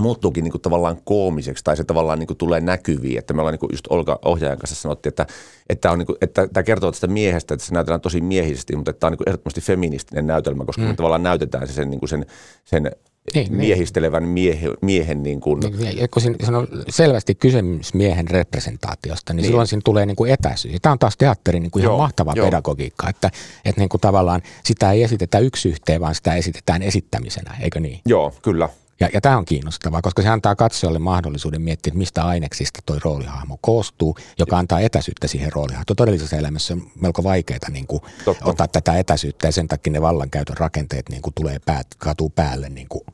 muuttuukin 0.00 0.44
niin 0.44 0.52
kuin 0.52 0.62
tavallaan 0.62 0.98
koomiseksi 1.04 1.64
tai 1.64 1.76
se 1.76 1.84
tavallaan 1.84 2.18
niin 2.18 2.26
kuin 2.26 2.36
tulee 2.36 2.60
näkyviin. 2.60 3.18
Että 3.18 3.34
me 3.34 3.40
ollaan 3.40 3.52
niin 3.52 3.60
kuin 3.60 3.72
just 3.72 3.86
Olga 3.90 4.18
ohjaajan 4.24 4.58
kanssa 4.58 4.76
sanottiin, 4.76 5.10
että, 5.10 5.26
että, 5.68 5.90
on 5.90 5.98
niin 5.98 6.06
kuin, 6.06 6.16
että 6.20 6.48
tämä 6.48 6.64
kertoo 6.64 6.92
tästä 6.92 7.06
miehestä, 7.06 7.54
että 7.54 7.66
se 7.66 7.74
näytellään 7.74 8.00
tosi 8.00 8.20
miehisesti, 8.20 8.76
mutta 8.76 8.90
että 8.90 9.00
tämä 9.00 9.08
on 9.08 9.12
niin 9.12 9.18
kuin 9.18 9.28
ehdottomasti 9.28 9.60
feministinen 9.60 10.26
näytelmä, 10.26 10.64
koska 10.64 10.82
mm. 10.82 10.88
me 10.88 10.94
tavallaan 10.94 11.22
näytetään 11.22 11.68
se 11.68 11.72
sen, 11.72 11.90
niin 11.90 12.00
kuin 12.00 12.08
sen, 12.08 12.26
sen 12.64 12.90
niin, 13.34 13.44
niin, 13.44 13.56
miehistelevän 13.56 14.24
miehen, 14.24 14.72
miehen 14.80 15.22
niin 15.22 15.40
kuin. 15.40 15.60
Niin, 15.60 16.10
kun 16.10 16.22
siinä 16.22 16.58
on 16.58 16.68
selvästi 16.88 17.34
kysymys 17.34 17.94
miehen 17.94 18.28
representaatiosta, 18.28 19.32
niin, 19.32 19.36
niin. 19.36 19.46
silloin 19.46 19.66
siinä 19.66 19.82
tulee 19.84 20.06
niin 20.06 20.16
kuin 20.16 20.32
etäisyys. 20.32 20.76
Tämä 20.82 20.92
on 20.92 20.98
taas 20.98 21.16
teatterin 21.16 21.62
niin 21.62 21.70
kuin 21.70 21.82
ihan 21.82 21.96
mahtava 21.96 22.32
joo. 22.36 22.46
pedagogiikka, 22.46 23.08
että, 23.08 23.30
että 23.64 23.80
niin 23.80 23.88
kuin 23.88 24.00
tavallaan 24.00 24.42
sitä 24.64 24.92
ei 24.92 25.02
esitetä 25.02 25.38
yksi 25.38 25.68
yhteen, 25.68 26.00
vaan 26.00 26.14
sitä 26.14 26.34
esitetään 26.34 26.82
esittämisenä, 26.82 27.56
eikö 27.60 27.80
niin? 27.80 28.00
Joo, 28.06 28.34
kyllä. 28.42 28.68
Ja, 29.02 29.08
ja 29.12 29.20
tämä 29.20 29.38
on 29.38 29.44
kiinnostavaa, 29.44 30.02
koska 30.02 30.22
se 30.22 30.28
antaa 30.28 30.56
katsojalle 30.56 30.98
mahdollisuuden 30.98 31.62
miettiä, 31.62 31.90
että 31.90 31.98
mistä 31.98 32.24
aineksista 32.24 32.80
toi 32.86 32.98
roolihahmo 33.04 33.58
koostuu, 33.60 34.16
joka 34.38 34.58
antaa 34.58 34.80
etäisyyttä 34.80 35.28
siihen 35.28 35.52
roolihahmoon. 35.52 35.96
Todellisessa 35.96 36.36
elämässä 36.36 36.74
on 36.74 36.90
melko 37.00 37.24
vaikeaa 37.24 37.70
niin 37.70 37.86
kuin 37.86 38.02
ottaa 38.44 38.68
tätä 38.68 38.98
etäisyyttä 38.98 39.48
ja 39.48 39.52
sen 39.52 39.68
takia 39.68 39.92
ne 39.92 40.02
vallankäytön 40.02 40.56
rakenteet 40.56 41.08
niin 41.08 41.22
kuin 41.22 41.34
tulee 41.34 41.58
päät, 41.64 41.86
katuu 41.98 42.30
päälle 42.30 42.68
niin 42.68 42.88
kuin, 42.88 43.04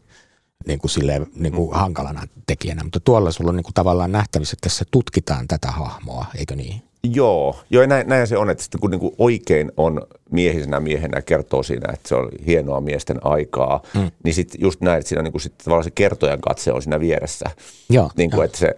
niin 0.66 0.78
kuin 0.78 0.90
silleen, 0.90 1.26
niin 1.34 1.52
kuin 1.52 1.70
mm. 1.70 1.78
hankalana 1.78 2.22
tekijänä. 2.46 2.84
Mutta 2.84 3.00
tuolla 3.00 3.32
sulla 3.32 3.50
on 3.50 3.56
niin 3.56 3.64
kuin 3.64 3.74
tavallaan 3.74 4.12
nähtävissä, 4.12 4.54
että 4.54 4.68
tässä 4.68 4.84
tutkitaan 4.90 5.48
tätä 5.48 5.70
hahmoa, 5.70 6.26
eikö 6.34 6.56
niin? 6.56 6.87
Joo, 7.04 7.56
joo 7.70 7.86
näin, 7.86 8.08
näin 8.08 8.26
se 8.26 8.36
on, 8.36 8.50
että 8.50 8.62
sitten 8.62 8.80
kun 8.80 8.90
niin 8.90 9.00
kuin 9.00 9.14
oikein 9.18 9.72
on 9.76 10.02
miehisenä 10.30 10.80
miehenä 10.80 11.22
kertoo 11.22 11.62
siinä, 11.62 11.92
että 11.92 12.08
se 12.08 12.14
on 12.14 12.28
hienoa 12.46 12.80
miesten 12.80 13.26
aikaa, 13.26 13.82
mm. 13.94 14.10
niin 14.24 14.34
sitten 14.34 14.60
just 14.60 14.80
näin, 14.80 14.98
että 14.98 15.08
siinä 15.08 15.22
niin 15.22 15.32
kuin 15.32 15.42
sit 15.42 15.58
tavallaan 15.58 15.84
se 15.84 15.90
kertojan 15.90 16.40
katse 16.40 16.72
on 16.72 16.82
siinä 16.82 17.00
vieressä. 17.00 17.50
Joo, 17.90 18.10
niin 18.16 18.30
kuin, 18.30 18.38
jo. 18.38 18.44
että 18.44 18.58
se 18.58 18.76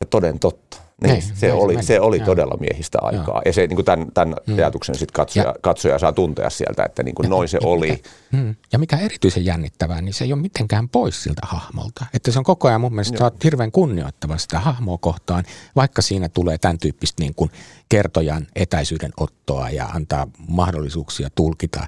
että 0.00 0.10
toden 0.10 0.38
totta. 0.38 0.76
Niin, 1.02 1.12
niin, 1.12 1.36
se, 1.36 1.52
oli, 1.52 1.74
se, 1.74 1.82
se 1.82 2.00
oli 2.00 2.16
joo. 2.16 2.26
todella 2.26 2.56
miehistä 2.60 2.98
aikaa. 3.02 3.24
Joo. 3.26 3.42
Ja 3.44 3.52
se, 3.52 3.66
niin 3.66 3.76
kuin 3.76 3.84
tämän, 3.84 4.06
tämän 4.14 4.36
mm. 4.46 4.54
ajatuksen 4.54 4.94
sit 4.94 5.10
katsoja, 5.10 5.44
ja, 5.44 5.54
katsoja 5.60 5.98
saa 5.98 6.12
tuntea 6.12 6.50
sieltä, 6.50 6.84
että 6.84 7.02
niin 7.02 7.14
kuin 7.14 7.24
ja, 7.24 7.30
noin 7.30 7.48
se 7.48 7.58
ja, 7.62 7.68
oli. 7.68 7.90
Mikä, 7.90 8.08
mm. 8.38 8.54
ja 8.72 8.78
mikä 8.78 8.96
erityisen 8.96 9.44
jännittävää, 9.44 10.02
niin 10.02 10.14
se 10.14 10.24
ei 10.24 10.32
ole 10.32 10.42
mitenkään 10.42 10.88
pois 10.88 11.22
siltä 11.22 11.40
hahmolta. 11.44 12.06
Että 12.14 12.30
se 12.30 12.38
on 12.38 12.44
koko 12.44 12.68
ajan 12.68 12.80
mun 12.80 12.94
mielestä 12.94 13.24
joo. 13.24 13.30
hirveän 13.44 13.72
kunnioittava 13.72 14.38
sitä 14.38 14.60
hahmoa 14.60 14.98
kohtaan, 14.98 15.44
vaikka 15.76 16.02
siinä 16.02 16.28
tulee 16.28 16.58
tämän 16.58 16.78
tyyppistä 16.78 17.22
niin 17.22 17.34
kuin 17.34 17.50
kertojan 17.88 18.46
etäisyyden 18.56 19.12
ottoa 19.16 19.70
ja 19.70 19.86
antaa 19.86 20.26
mahdollisuuksia 20.48 21.28
tulkita 21.34 21.86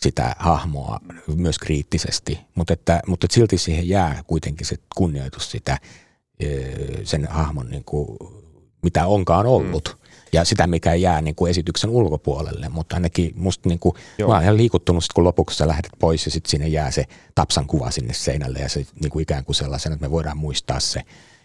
sitä 0.00 0.36
hahmoa 0.38 1.00
myös 1.36 1.58
kriittisesti. 1.58 2.40
Mutta, 2.54 2.72
että, 2.72 3.00
mutta 3.06 3.24
että 3.26 3.34
silti 3.34 3.58
siihen 3.58 3.88
jää 3.88 4.22
kuitenkin 4.26 4.66
se 4.66 4.76
kunnioitus 4.96 5.50
sitä 5.50 5.78
sen 7.04 7.28
hahmon 7.30 7.70
niin 7.70 7.84
kuin 7.84 8.18
mitä 8.84 9.06
onkaan 9.06 9.46
ollut. 9.46 9.96
Mm. 9.98 10.04
Ja 10.32 10.44
sitä, 10.44 10.66
mikä 10.66 10.94
jää 10.94 11.20
niin 11.20 11.34
kuin 11.34 11.50
esityksen 11.50 11.90
ulkopuolelle, 11.90 12.68
mutta 12.68 12.96
ainakin 12.96 13.32
musta 13.36 13.68
niin 13.68 13.78
kuin, 13.78 13.94
mä 14.26 14.34
oon 14.34 14.42
ihan 14.42 14.56
liikuttunut, 14.56 15.04
kun 15.14 15.24
lopuksi 15.24 15.56
sä 15.56 15.68
lähdet 15.68 15.90
pois 15.98 16.26
ja 16.26 16.32
sitten 16.32 16.50
sinne 16.50 16.68
jää 16.68 16.90
se 16.90 17.04
Tapsan 17.34 17.66
kuva 17.66 17.90
sinne 17.90 18.14
seinälle 18.14 18.58
ja 18.58 18.68
se 18.68 18.86
niin 19.00 19.10
kuin 19.10 19.22
ikään 19.22 19.44
kuin 19.44 19.56
sellaisen, 19.56 19.92
että 19.92 20.06
me 20.06 20.10
voidaan 20.10 20.36
muistaa 20.36 20.80
se 20.80 21.02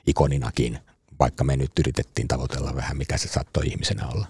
ikoninakin, 0.07 0.79
vaikka 1.19 1.43
me 1.43 1.57
nyt 1.57 1.71
yritettiin 1.79 2.27
tavoitella 2.27 2.75
vähän, 2.75 2.97
mikä 2.97 3.17
se 3.17 3.27
saattoi 3.27 3.67
ihmisenä 3.67 4.07
olla. 4.07 4.27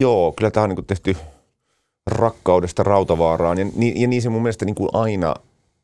Joo, 0.00 0.32
kyllä 0.32 0.50
tämä 0.50 0.64
on 0.64 0.70
niin 0.70 0.76
kuin 0.76 0.86
tehty 0.86 1.16
rakkaudesta 2.06 2.82
rautavaaraan 2.82 3.58
ja, 3.58 3.66
niin, 3.74 4.00
ja 4.00 4.08
niin 4.08 4.22
se 4.22 4.28
mun 4.28 4.42
mielestä 4.42 4.64
niin 4.64 4.74
kuin 4.74 4.88
aina, 4.92 5.34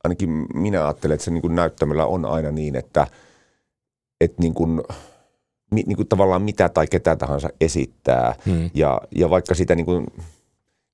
ainakin 0.05 0.47
minä 0.55 0.85
ajattelen, 0.85 1.15
että 1.15 1.25
se 1.25 1.31
niin 1.31 1.43
kuin 1.43 1.55
näyttämällä 1.55 2.07
on 2.07 2.25
aina 2.25 2.51
niin, 2.51 2.77
että, 2.77 3.07
että 4.21 4.43
niin 4.43 4.55
kuin– 4.55 4.83
niin 5.73 5.97
kuin 5.97 6.09
tavallaan 6.09 6.43
mitä 6.43 6.69
tai 6.69 6.87
ketä 6.87 7.17
tahansa 7.17 7.49
esittää. 7.61 8.35
Hmm. 8.47 8.71
Ja, 8.75 9.01
ja 9.17 9.31
vaikka 9.31 9.55
sitä 9.55 9.75
niin 9.75 9.87
kuin, 9.87 10.07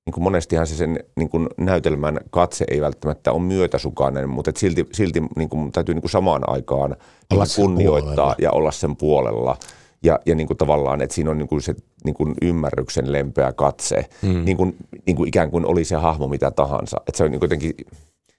niin 0.07 0.15
kuin 0.15 0.25
monestihan 0.25 0.67
se 0.67 0.77
sen 0.77 1.01
niin 1.17 1.29
kuin 1.29 1.49
näytelmän 1.57 2.19
katse 2.31 2.65
ei 2.69 2.81
välttämättä 2.81 3.33
ole 3.33 3.43
myötäsukainen, 3.43 4.29
mutta 4.29 4.51
et 4.51 4.57
silti, 4.57 4.87
silti 4.93 5.23
niin 5.37 5.49
kuin, 5.49 5.73
täytyy 5.73 5.95
niin 5.95 6.03
kuin 6.03 6.11
samaan 6.11 6.43
aikaan 6.47 6.91
niin 6.91 7.39
kuin 7.39 7.49
kunnioittaa 7.57 8.15
puolella. 8.15 8.35
ja 8.39 8.51
olla 8.51 8.71
sen 8.71 8.97
puolella. 8.97 9.57
Ja, 10.03 10.19
ja 10.27 10.35
niin 10.35 10.47
kuin 10.47 10.57
tavallaan, 10.57 11.03
että 11.03 11.15
siinä 11.15 11.31
on 11.31 11.39
niin 11.39 11.49
kuin 11.49 11.63
se 11.63 11.75
niin 12.05 12.15
kuin 12.15 12.35
ymmärryksen 12.43 13.13
lempeä 13.13 13.53
katse, 13.53 14.09
hmm. 14.23 14.45
niin, 14.45 14.57
kuin, 14.57 14.77
niin 15.07 15.17
kuin 15.17 15.29
ikään 15.29 15.51
kuin 15.51 15.67
oli 15.67 15.85
se 15.85 15.97
hahmo 15.97 16.29
mitä 16.29 16.51
tahansa. 16.51 16.97
Että 17.09 17.17
se 17.17 17.25
on 17.25 17.31
niin 17.31 17.43
jotenkin 17.43 17.75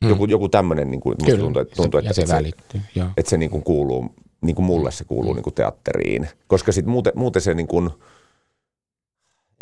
hmm. 0.02 0.10
joku, 0.10 0.26
joku 0.26 0.50
tämmöinen, 0.50 0.92
niin 0.92 1.02
kuin, 1.02 1.16
tuntuu, 1.40 1.62
että, 1.62 1.76
tuntuu, 1.76 2.00
että, 2.00 2.14
se, 2.14 2.22
että, 2.22 2.42
se, 2.94 3.04
että 3.18 3.30
se 3.30 3.38
niin 3.38 3.52
kuin 3.52 3.64
kuuluu 3.64 4.06
niin 4.42 4.56
kuin 4.56 4.66
mulle 4.66 4.92
se 4.92 5.04
kuuluu 5.04 5.34
mm. 5.34 5.36
niin 5.36 5.44
kuin 5.44 5.54
teatteriin. 5.54 6.28
Koska 6.48 6.72
sitten 6.72 6.92
muuten, 6.92 7.14
muuten 7.16 7.42
se 7.42 7.54
niin 7.54 7.68
kuin, 7.68 7.90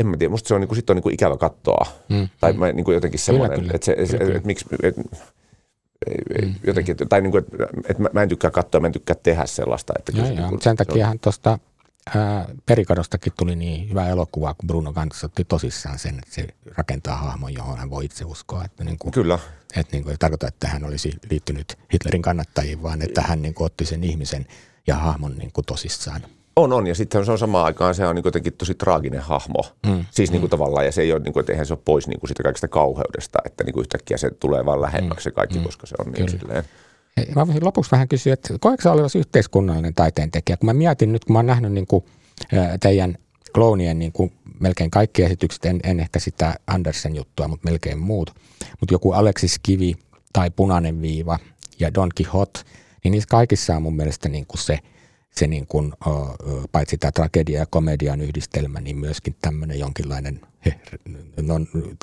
en 0.00 0.06
mä 0.06 0.16
tiedä, 0.16 0.30
musta 0.30 0.48
se 0.48 0.54
on, 0.54 0.60
niin 0.60 0.68
kuin, 0.68 0.76
sit 0.76 0.90
on 0.90 0.96
niin 0.96 1.02
kuin 1.02 1.14
ikävä 1.14 1.36
katsoa. 1.36 1.86
Mm. 2.08 2.28
Tai 2.40 2.52
mä, 2.52 2.72
niin 2.72 2.84
kuin 2.84 2.94
jotenkin 2.94 3.20
semmoinen, 3.20 3.70
että 3.74 3.84
se, 3.84 3.94
kyllä, 3.94 4.18
kyllä. 4.18 4.38
Et, 4.38 4.44
miksi, 4.44 4.66
et, 4.82 4.96
mm. 4.96 6.54
jotenkin, 6.66 6.96
tai 7.08 7.20
niin 7.20 7.30
kuin, 7.30 7.44
että, 7.44 7.66
että 7.88 8.02
mä, 8.02 8.08
mä 8.12 8.22
en 8.22 8.28
tykkää 8.28 8.50
katsoa, 8.50 8.80
mä 8.80 8.86
en 8.86 8.92
tykkää 8.92 9.16
tehdä 9.22 9.46
sellaista. 9.46 9.92
Että 9.98 10.12
joo, 10.14 10.26
joo, 10.26 10.50
niin 10.50 10.62
sen 10.62 10.76
takiahan 10.76 11.18
tuosta 11.18 11.58
Perikadostakin 12.66 13.32
tuli 13.38 13.56
niin 13.56 13.88
hyvä 13.90 14.08
elokuva, 14.08 14.54
kun 14.54 14.66
Bruno 14.66 14.92
Gantz 14.92 15.24
otti 15.24 15.44
tosissaan 15.44 15.98
sen, 15.98 16.18
että 16.18 16.34
se 16.34 16.46
rakentaa 16.76 17.16
hahmon, 17.16 17.54
johon 17.54 17.78
hän 17.78 17.90
voi 17.90 18.04
itse 18.04 18.24
uskoa. 18.24 18.64
Että 18.64 18.84
niin 18.84 18.98
kuin, 18.98 19.12
Kyllä. 19.12 19.38
Että 19.76 19.96
niin 19.96 20.02
kuin, 20.02 20.10
ei 20.10 20.16
tarkoita, 20.18 20.48
että 20.48 20.68
hän 20.68 20.84
olisi 20.84 21.12
liittynyt 21.30 21.78
Hitlerin 21.92 22.22
kannattajiin, 22.22 22.82
vaan 22.82 23.02
että 23.02 23.22
hän 23.22 23.42
niin 23.42 23.54
kuin, 23.54 23.66
otti 23.66 23.84
sen 23.84 24.04
ihmisen 24.04 24.46
ja 24.88 24.96
hahmon 24.96 25.36
niin 25.38 25.50
kuin, 25.52 25.64
tosissaan. 25.64 26.20
On, 26.56 26.72
on. 26.72 26.86
Ja 26.86 26.94
sitten 26.94 27.24
se 27.24 27.32
on 27.32 27.38
samaan 27.38 27.64
aikaan, 27.64 27.94
se 27.94 28.06
on 28.06 28.14
niin 28.14 28.24
jotenkin 28.24 28.52
tosi 28.52 28.74
traaginen 28.74 29.20
hahmo. 29.20 29.62
Mm. 29.86 30.04
Siis 30.10 30.30
niin 30.30 30.40
kuin 30.40 30.48
mm. 30.48 30.50
tavallaan, 30.50 30.86
ja 30.86 30.92
se 30.92 31.02
ei 31.02 31.12
ole, 31.12 31.20
niin 31.20 31.32
kuin, 31.32 31.40
että 31.40 31.52
eihän 31.52 31.66
se 31.66 31.72
ole 31.72 31.80
pois 31.84 32.08
niin 32.08 32.20
kuin 32.20 32.28
sitä 32.28 32.42
kaikista 32.42 32.68
kauheudesta, 32.68 33.38
että 33.44 33.64
niin 33.64 33.74
kuin 33.74 33.82
yhtäkkiä 33.82 34.16
se 34.16 34.30
tulee 34.30 34.64
vaan 34.64 34.82
lähemmäksi 34.82 35.24
se 35.24 35.30
kaikki, 35.30 35.58
mm. 35.58 35.64
koska 35.64 35.86
se 35.86 35.94
on 35.98 36.12
niin 36.12 36.28
silleen. 36.28 36.64
Mä 37.34 37.46
voisin 37.46 37.64
lopuksi 37.64 37.90
vähän 37.90 38.08
kysyä, 38.08 38.32
että 38.32 38.54
koetko 38.60 38.82
sä 38.82 38.92
olevasi 38.92 39.18
yhteiskunnallinen 39.18 39.94
taiteen 39.94 40.30
tekijä? 40.30 40.56
Kun 40.56 40.66
mä 40.66 40.72
mietin 40.72 41.12
nyt, 41.12 41.24
kun 41.24 41.32
mä 41.32 41.38
oon 41.38 41.46
nähnyt 41.46 41.72
niin 41.72 41.86
kuin, 41.86 42.04
teidän 42.80 43.18
kloonien 43.54 43.98
niin 43.98 44.12
kuin 44.12 44.32
melkein 44.60 44.90
kaikki 44.90 45.22
esitykset, 45.22 45.64
en, 45.64 45.80
en 45.84 46.00
ehkä 46.00 46.18
sitä 46.18 46.54
Andersen 46.66 47.16
juttua, 47.16 47.48
mutta 47.48 47.68
melkein 47.70 47.98
muut. 47.98 48.34
Mutta 48.80 48.94
joku 48.94 49.12
Aleksis 49.12 49.58
Kivi 49.62 49.94
tai 50.32 50.50
Punainen 50.50 51.02
viiva 51.02 51.38
ja 51.78 51.94
Don 51.94 52.10
Quixote, 52.20 52.60
niin 53.04 53.12
niissä 53.12 53.28
kaikissa 53.30 53.76
on 53.76 53.82
mun 53.82 53.96
mielestä 53.96 54.28
niin 54.28 54.46
kuin 54.46 54.58
se– 54.58 54.78
se 55.38 55.46
niin 55.46 55.66
kuin, 55.66 55.92
paitsi 56.72 56.98
tämä 56.98 57.12
tragedia 57.12 57.58
ja 57.58 57.66
komedian 57.66 58.20
yhdistelmä, 58.20 58.80
niin 58.80 58.98
myöskin 58.98 59.36
tämmöinen 59.42 59.78
jonkinlainen, 59.78 60.40
no, 61.42 61.54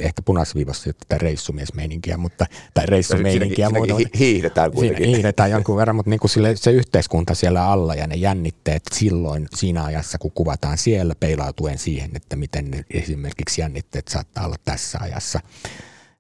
ehkä 0.02 0.22
punaisviivassa 0.22 0.94
tätä 0.94 1.18
reissumiesmeininkiä, 1.18 2.18
mutta, 2.18 2.46
tai 2.74 2.86
reissumeininkiä. 2.86 3.68
Siinä, 3.70 3.86
siinä 3.86 4.10
hiihdetään 4.20 4.72
kuitenkin. 4.72 5.04
Siinä 5.04 5.16
hiihdetään 5.16 5.52
jonkun 5.52 5.78
verran, 5.78 5.96
mutta 5.96 6.10
niin 6.10 6.20
kuin 6.20 6.32
sille, 6.32 6.56
se 6.56 6.72
yhteiskunta 6.72 7.36
siellä 7.36 7.68
alla 7.68 7.96
ja 7.96 8.08
ne 8.08 8.16
jännitteet 8.16 8.84
silloin 8.94 9.48
siinä 9.56 9.84
ajassa, 9.84 10.18
kun 10.18 10.32
kuvataan 10.32 10.78
siellä 10.78 11.16
peilautuen 11.20 11.78
siihen, 11.78 12.16
että 12.16 12.36
miten 12.36 12.72
ne 12.72 12.86
esimerkiksi 12.94 13.62
jännitteet 13.62 14.08
saattaa 14.08 14.46
olla 14.46 14.56
tässä 14.66 15.00
ajassa. 15.02 15.40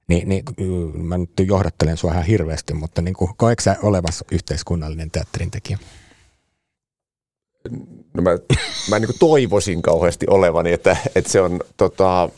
Niin, 0.08 0.30
niin 0.30 0.43
mä 0.93 1.18
nyt 1.18 1.32
johdattelen 1.47 1.97
sua 1.97 2.12
ihan 2.12 2.24
hirveästi, 2.24 2.74
mutta 2.74 3.01
niin 3.01 3.14
kuin, 3.14 3.32
koetko 3.38 3.62
sä 3.62 3.76
olevassa 3.84 4.26
yhteiskunnallinen 4.32 5.12
teatterin 5.12 5.51
tekijä? 5.51 5.78
no 8.14 8.22
mä, 8.22 8.30
mä 8.89 8.99
niin 8.99 9.20
toivoisin 9.20 9.82
kauheasti 9.82 10.26
olevani, 10.30 10.72
että, 10.72 10.97
että 11.16 11.32
se 11.32 11.41
on 11.41 11.60
tota, 11.78 12.30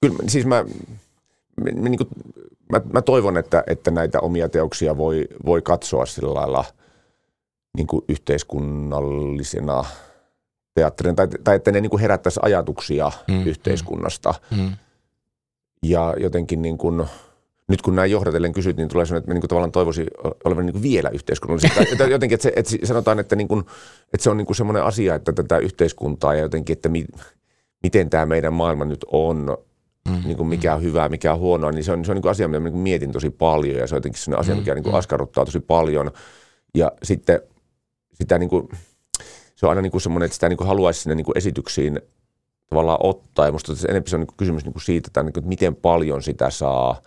kyllä 0.00 0.16
siis 0.28 0.46
mä, 0.46 0.64
mä, 1.60 1.70
niin 1.70 1.98
kuin, 1.98 2.08
mä, 2.72 2.80
mä 2.92 3.02
toivon, 3.02 3.36
että, 3.36 3.64
että 3.66 3.90
näitä 3.90 4.20
omia 4.20 4.48
teoksia 4.48 4.96
voi, 4.96 5.28
voi 5.44 5.62
katsoa 5.62 6.06
sillä 6.06 6.34
lailla 6.34 6.64
niin 7.76 7.86
kuin 7.86 8.04
yhteiskunnallisena 8.08 9.84
teatterina, 10.74 11.14
tai, 11.14 11.28
tai 11.44 11.56
että 11.56 11.72
ne 11.72 11.80
niin 11.80 11.90
kuin 11.90 12.00
herättäisi 12.00 12.40
ajatuksia 12.42 13.12
mm, 13.28 13.34
mm. 13.34 13.46
yhteiskunnasta. 13.46 14.34
Mm. 14.56 14.72
Ja 15.82 16.14
jotenkin 16.18 16.62
niin 16.62 16.78
kuin– 16.78 17.04
nyt 17.68 17.82
kun 17.82 17.96
näin 17.96 18.10
johdatellen 18.10 18.52
kysyt, 18.52 18.76
niin 18.76 18.88
tulee 18.88 19.06
sellainen, 19.06 19.22
että 19.22 19.30
mä 19.30 19.34
niin 19.34 19.48
tavallaan 19.48 19.72
toivoisin 19.72 20.06
olevan 20.44 20.66
niin 20.66 20.82
vielä 20.82 21.08
yhteiskunnallisia. 21.08 21.70
jotenkin, 22.10 22.34
että, 22.34 22.42
se, 22.42 22.52
että 22.56 22.86
sanotaan, 22.86 23.18
että, 23.18 23.36
niin 23.36 23.48
kuin, 23.48 23.60
että 24.12 24.24
se 24.24 24.30
on 24.30 24.36
niin 24.36 24.54
semmoinen 24.54 24.84
asia, 24.84 25.14
että 25.14 25.32
tätä 25.32 25.58
yhteiskuntaa 25.58 26.34
ja 26.34 26.40
jotenkin, 26.40 26.72
että 26.72 26.88
mi, 26.88 27.04
miten 27.82 28.10
tämä 28.10 28.26
meidän 28.26 28.52
maailma 28.52 28.84
nyt 28.84 29.04
on, 29.12 29.58
mm, 30.08 30.22
niin 30.24 30.36
kuin 30.36 30.46
mikä 30.46 30.74
on 30.74 30.80
mm. 30.80 30.84
hyvää, 30.84 31.08
mikä 31.08 31.32
on 31.32 31.38
huonoa, 31.38 31.72
niin 31.72 31.84
se 31.84 31.92
on, 31.92 32.04
se 32.04 32.10
on 32.10 32.14
niin 32.14 32.22
kuin 32.22 32.30
asia, 32.30 32.48
mitä 32.48 32.60
mä 32.60 32.68
niin 32.68 32.78
mietin 32.78 33.12
tosi 33.12 33.30
paljon 33.30 33.78
ja 33.78 33.86
se 33.86 33.94
on 33.94 33.96
jotenkin 33.96 34.22
sellainen 34.22 34.40
asia, 34.40 34.54
mikä 34.54 34.70
mm, 34.70 34.74
niin 34.74 34.84
kuin 34.84 34.94
askarruttaa 34.94 35.44
tosi 35.44 35.60
paljon. 35.60 36.10
Ja 36.74 36.92
sitten 37.02 37.40
sitä 38.14 38.38
niin 38.38 38.50
kuin, 38.50 38.68
se 39.54 39.66
on 39.66 39.70
aina 39.70 39.82
niin 39.82 39.92
kuin 39.92 40.00
semmoinen, 40.00 40.24
että 40.24 40.34
sitä 40.34 40.48
niin 40.48 40.56
kuin 40.56 40.68
haluaisi 40.68 41.00
sinne 41.00 41.14
niin 41.14 41.24
kuin 41.24 41.38
esityksiin 41.38 42.00
tavallaan 42.70 42.98
ottaa. 43.02 43.46
Ja 43.46 43.52
musta 43.52 43.72
enemmän 43.88 44.06
se 44.06 44.16
on 44.16 44.20
niin 44.20 44.26
kuin 44.26 44.36
kysymys 44.36 44.64
niin 44.64 44.72
kuin 44.72 44.82
siitä, 44.82 45.08
että, 45.08 45.22
niin 45.22 45.32
kuin, 45.32 45.40
että 45.40 45.48
miten 45.48 45.76
paljon 45.76 46.22
sitä 46.22 46.50
saa– 46.50 46.96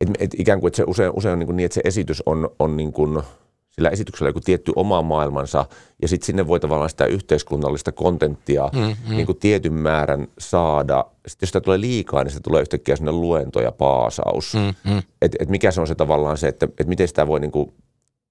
et, 0.00 0.08
et 0.18 0.30
ikään 0.38 0.60
kuin, 0.60 0.68
että 0.68 0.76
se 0.76 0.84
usein, 0.86 1.10
usein 1.14 1.32
on 1.32 1.38
niin, 1.38 1.46
kuin 1.46 1.56
niin, 1.56 1.64
että 1.64 1.74
se 1.74 1.80
esitys 1.84 2.22
on, 2.26 2.50
on 2.58 2.76
niin 2.76 2.92
kuin, 2.92 3.22
sillä 3.70 3.88
esityksellä 3.88 4.28
joku 4.28 4.40
tietty 4.40 4.72
oma 4.76 5.02
maailmansa, 5.02 5.64
ja 6.02 6.08
sitten 6.08 6.26
sinne 6.26 6.46
voi 6.46 6.60
tavallaan 6.60 6.90
sitä 6.90 7.06
yhteiskunnallista 7.06 7.92
kontenttia 7.92 8.70
mm, 8.72 8.80
mm. 8.80 9.16
Niin 9.16 9.26
kuin 9.26 9.38
tietyn 9.38 9.72
määrän 9.72 10.28
saada. 10.38 11.04
Sitten 11.26 11.46
jos 11.46 11.48
sitä 11.48 11.60
tulee 11.60 11.80
liikaa, 11.80 12.24
niin 12.24 12.32
se 12.32 12.40
tulee 12.40 12.62
yhtäkkiä 12.62 12.96
sinne 12.96 13.12
luento 13.12 13.60
ja 13.60 13.72
paasaus. 13.72 14.54
Mm, 14.54 14.92
mm. 14.92 15.02
Että 15.22 15.36
et 15.40 15.48
mikä 15.48 15.70
se 15.70 15.80
on 15.80 15.86
se 15.86 15.94
tavallaan 15.94 16.38
se, 16.38 16.48
että 16.48 16.68
et 16.78 16.86
miten 16.86 17.08
sitä 17.08 17.26
voi 17.26 17.40
niin 17.40 17.50
kuin 17.52 17.72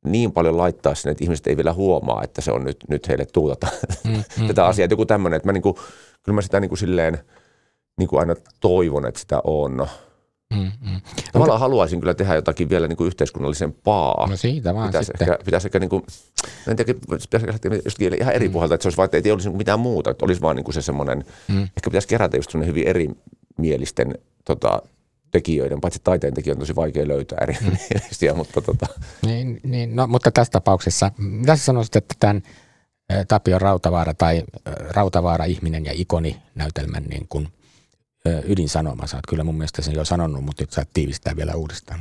niin 0.06 0.32
paljon 0.32 0.58
laittaa 0.58 0.96
sinne, 0.96 1.12
että 1.12 1.24
ihmiset 1.24 1.48
ei 1.48 1.58
vielä 1.58 1.74
huomaa, 1.74 2.24
että 2.24 2.42
se 2.42 2.52
on 2.52 2.64
nyt, 2.64 2.78
nyt 2.90 3.08
heille 3.08 3.26
tuutata 3.26 3.68
mm, 4.08 4.24
mm, 4.42 4.48
tätä 4.48 4.66
asiaa. 4.66 4.84
Että 4.84 4.94
joku 4.94 5.06
tämmöinen, 5.06 5.38
että 5.38 5.48
mä 5.48 5.54
niin 5.54 5.62
kuin, 5.62 5.76
kyllä 6.24 6.36
mä 6.36 6.42
sitä 6.42 6.60
niin 6.60 6.70
kuin 6.70 6.80
silleen 6.80 7.20
niin 7.98 8.10
kuin 8.10 8.20
aina 8.20 8.36
toivon, 8.60 9.06
että 9.06 9.20
sitä 9.20 9.42
on. 9.44 9.88
Mm, 10.54 10.72
mm. 10.82 11.02
Tavallaan 11.34 11.60
haluaisin 11.60 12.00
kyllä 12.00 12.14
tehdä 12.14 12.36
jotakin 12.36 12.70
vielä 12.70 12.88
niin 12.88 12.98
kuin 12.98 13.08
yhteiskunnallisempaa. 13.08 14.28
No 14.30 14.38
siitä 14.38 14.74
vaan 14.74 14.88
pitäisi 14.88 15.08
sitten. 15.08 15.32
Ehkä, 15.32 15.44
pitäisi 15.46 15.68
ehkä 15.68 15.80
niin 15.80 15.90
kuin, 15.90 16.04
en 16.68 16.76
tiedä, 16.76 16.94
pitäisi 17.10 17.48
lähteä 17.48 17.72
jostakin 17.86 18.22
ihan 18.22 18.34
eri 18.34 18.48
mm. 18.48 18.54
pohjalta, 18.54 18.76
että 18.76 18.84
se 18.84 18.88
olisi 18.88 18.98
vaikka, 18.98 19.18
että 19.18 19.30
ei 19.30 19.34
olisi 19.34 19.50
mitään 19.50 19.80
muuta, 19.80 20.12
että 20.12 20.26
olisi 20.26 20.42
vaan 20.42 20.56
niin 20.56 20.64
kuin 20.64 20.74
se 20.74 20.82
semmoinen, 20.82 21.26
mm. 21.48 21.62
ehkä 21.64 21.90
pitäisi 21.90 22.08
kerätä 22.08 22.38
just 22.38 22.52
semmoinen 22.52 22.76
hyvin 22.76 22.88
erimielisten 22.88 24.16
tota, 24.46 24.82
tekijöiden, 25.32 25.82
paitsi 25.82 26.00
taiteen 26.04 26.34
tekijöiden 26.34 26.58
on 26.58 26.60
tosi 26.60 26.76
vaikea 26.76 27.08
löytää 27.08 27.38
erimielisiä, 27.42 28.32
mm. 28.32 28.38
mutta 28.38 28.62
tota. 28.62 28.86
Niin, 29.26 29.60
niin, 29.64 29.96
no, 29.96 30.08
mutta 30.08 30.32
tässä 30.32 30.52
tapauksessa, 30.52 31.12
mitä 31.18 31.56
sä 31.56 31.66
sanoisit, 31.66 31.96
että 31.96 32.16
tämän 32.20 32.44
Tapio 33.28 33.60
Rautavaara 33.60 34.14
tai 34.14 34.44
Rautavaara 34.90 35.46
ihminen 35.46 35.86
ja 35.86 35.92
ikoni 35.96 36.42
näytelmän 36.56 37.04
niin 37.04 37.26
kuin– 37.30 37.48
ydinsanoma. 38.46 39.08
Sä 39.08 39.18
oot 39.18 39.28
kyllä 39.30 39.44
mun 39.44 39.56
mielestä 39.56 39.82
sen 39.82 39.96
jo 39.96 40.06
sanonut, 40.06 40.44
mutta 40.44 40.64
nyt 40.64 40.72
saat 40.72 40.90
tiivistää 40.94 41.36
vielä 41.36 41.56
uudestaan. 41.56 42.00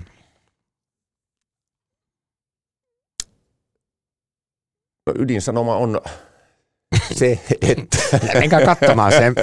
No, 5.07 5.13
ydinsanoma 5.19 5.77
on 5.77 6.01
se, 7.13 7.39
että... 7.63 7.99
Enkä 8.35 8.61
katsomaan 8.61 9.13
sen, 9.13 9.35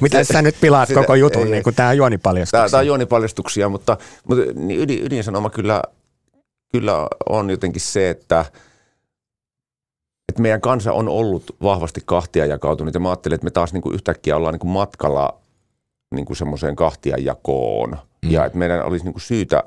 mitä 0.00 0.24
sä 0.24 0.42
nyt 0.42 0.56
pilaat 0.60 0.88
Sitä, 0.88 1.00
koko 1.00 1.14
jutun, 1.14 1.42
ei, 1.42 1.50
niin 1.50 1.62
kuin 1.62 1.76
tämä 1.76 1.92
juonipaljastuksia. 1.92 2.70
Tämä 2.70 2.80
on 2.80 2.86
juonipaljastuksia, 2.86 3.68
mutta, 3.68 3.96
mutta 4.28 4.44
niin 4.54 4.80
ydin, 4.80 5.06
ydinsanoma 5.06 5.50
kyllä, 5.50 5.82
kyllä 6.72 7.08
on 7.28 7.50
jotenkin 7.50 7.80
se, 7.80 8.10
että, 8.10 8.44
että 10.28 10.42
meidän 10.42 10.60
kansa 10.60 10.92
on 10.92 11.08
ollut 11.08 11.56
vahvasti 11.62 12.00
kahtia 12.04 12.46
jakautunut 12.46 12.94
ja 12.94 13.00
mä 13.00 13.08
ajattelin, 13.08 13.34
että 13.34 13.44
me 13.44 13.50
taas 13.50 13.72
niin 13.72 13.82
kuin 13.82 13.94
yhtäkkiä 13.94 14.36
ollaan 14.36 14.54
niin 14.54 14.60
kuin 14.60 14.70
matkalla 14.70 15.40
niin 16.14 16.26
kuin 16.26 16.36
semmoiseen 16.36 16.76
kahtiajakoon. 16.76 17.98
Mm. 18.22 18.30
Ja 18.30 18.44
että 18.44 18.58
meidän 18.58 18.84
olisi 18.84 19.04
niin 19.04 19.12
kuin 19.14 19.22
syytä 19.22 19.64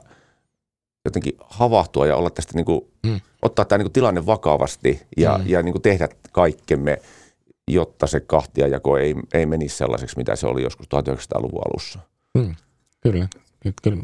jotenkin 1.05 1.33
havahtua 1.39 2.07
ja 2.07 2.15
olla 2.15 2.29
tästä 2.29 2.51
niin 2.55 2.65
kuin, 2.65 2.81
mm. 3.03 3.21
ottaa 3.41 3.65
tämä 3.65 3.77
niin 3.77 3.85
kuin 3.85 3.93
tilanne 3.93 4.25
vakavasti 4.25 5.01
ja, 5.17 5.37
mm. 5.37 5.43
ja 5.47 5.61
niin 5.61 5.73
kuin 5.73 5.81
tehdä 5.81 6.09
kaikkemme, 6.31 7.01
jotta 7.67 8.07
se 8.07 8.19
kahtiajako 8.19 8.97
ei, 8.97 9.15
ei 9.33 9.45
menisi 9.45 9.77
sellaiseksi, 9.77 10.17
mitä 10.17 10.35
se 10.35 10.47
oli 10.47 10.63
joskus 10.63 10.87
1900-luvun 10.87 11.61
alussa. 11.65 11.99
Mm. 12.37 12.55
Kyllä. 13.01 13.27
Kyllä, 13.83 14.03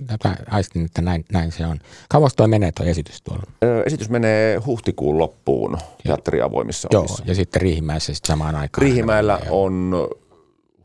aistin, 0.49 0.85
että 0.85 1.01
näin, 1.01 1.25
näin 1.31 1.51
se 1.51 1.65
on. 1.65 1.79
Kauas 2.09 2.33
tuo 2.35 2.47
menee 2.47 2.71
tuo 2.71 2.85
esitys 2.85 3.21
tuolla? 3.21 3.43
Ö, 3.63 3.83
esitys 3.85 4.09
menee 4.09 4.57
huhtikuun 4.57 5.17
loppuun 5.17 5.77
teatteriavoimissa. 6.03 6.89
Joo, 6.91 7.05
ja 7.25 7.35
sitten 7.35 7.61
Riihimäessä 7.61 8.13
sitten 8.13 8.27
samaan 8.27 8.55
aikaan. 8.55 8.81
Riihimäellä 8.81 9.39
on 9.49 9.93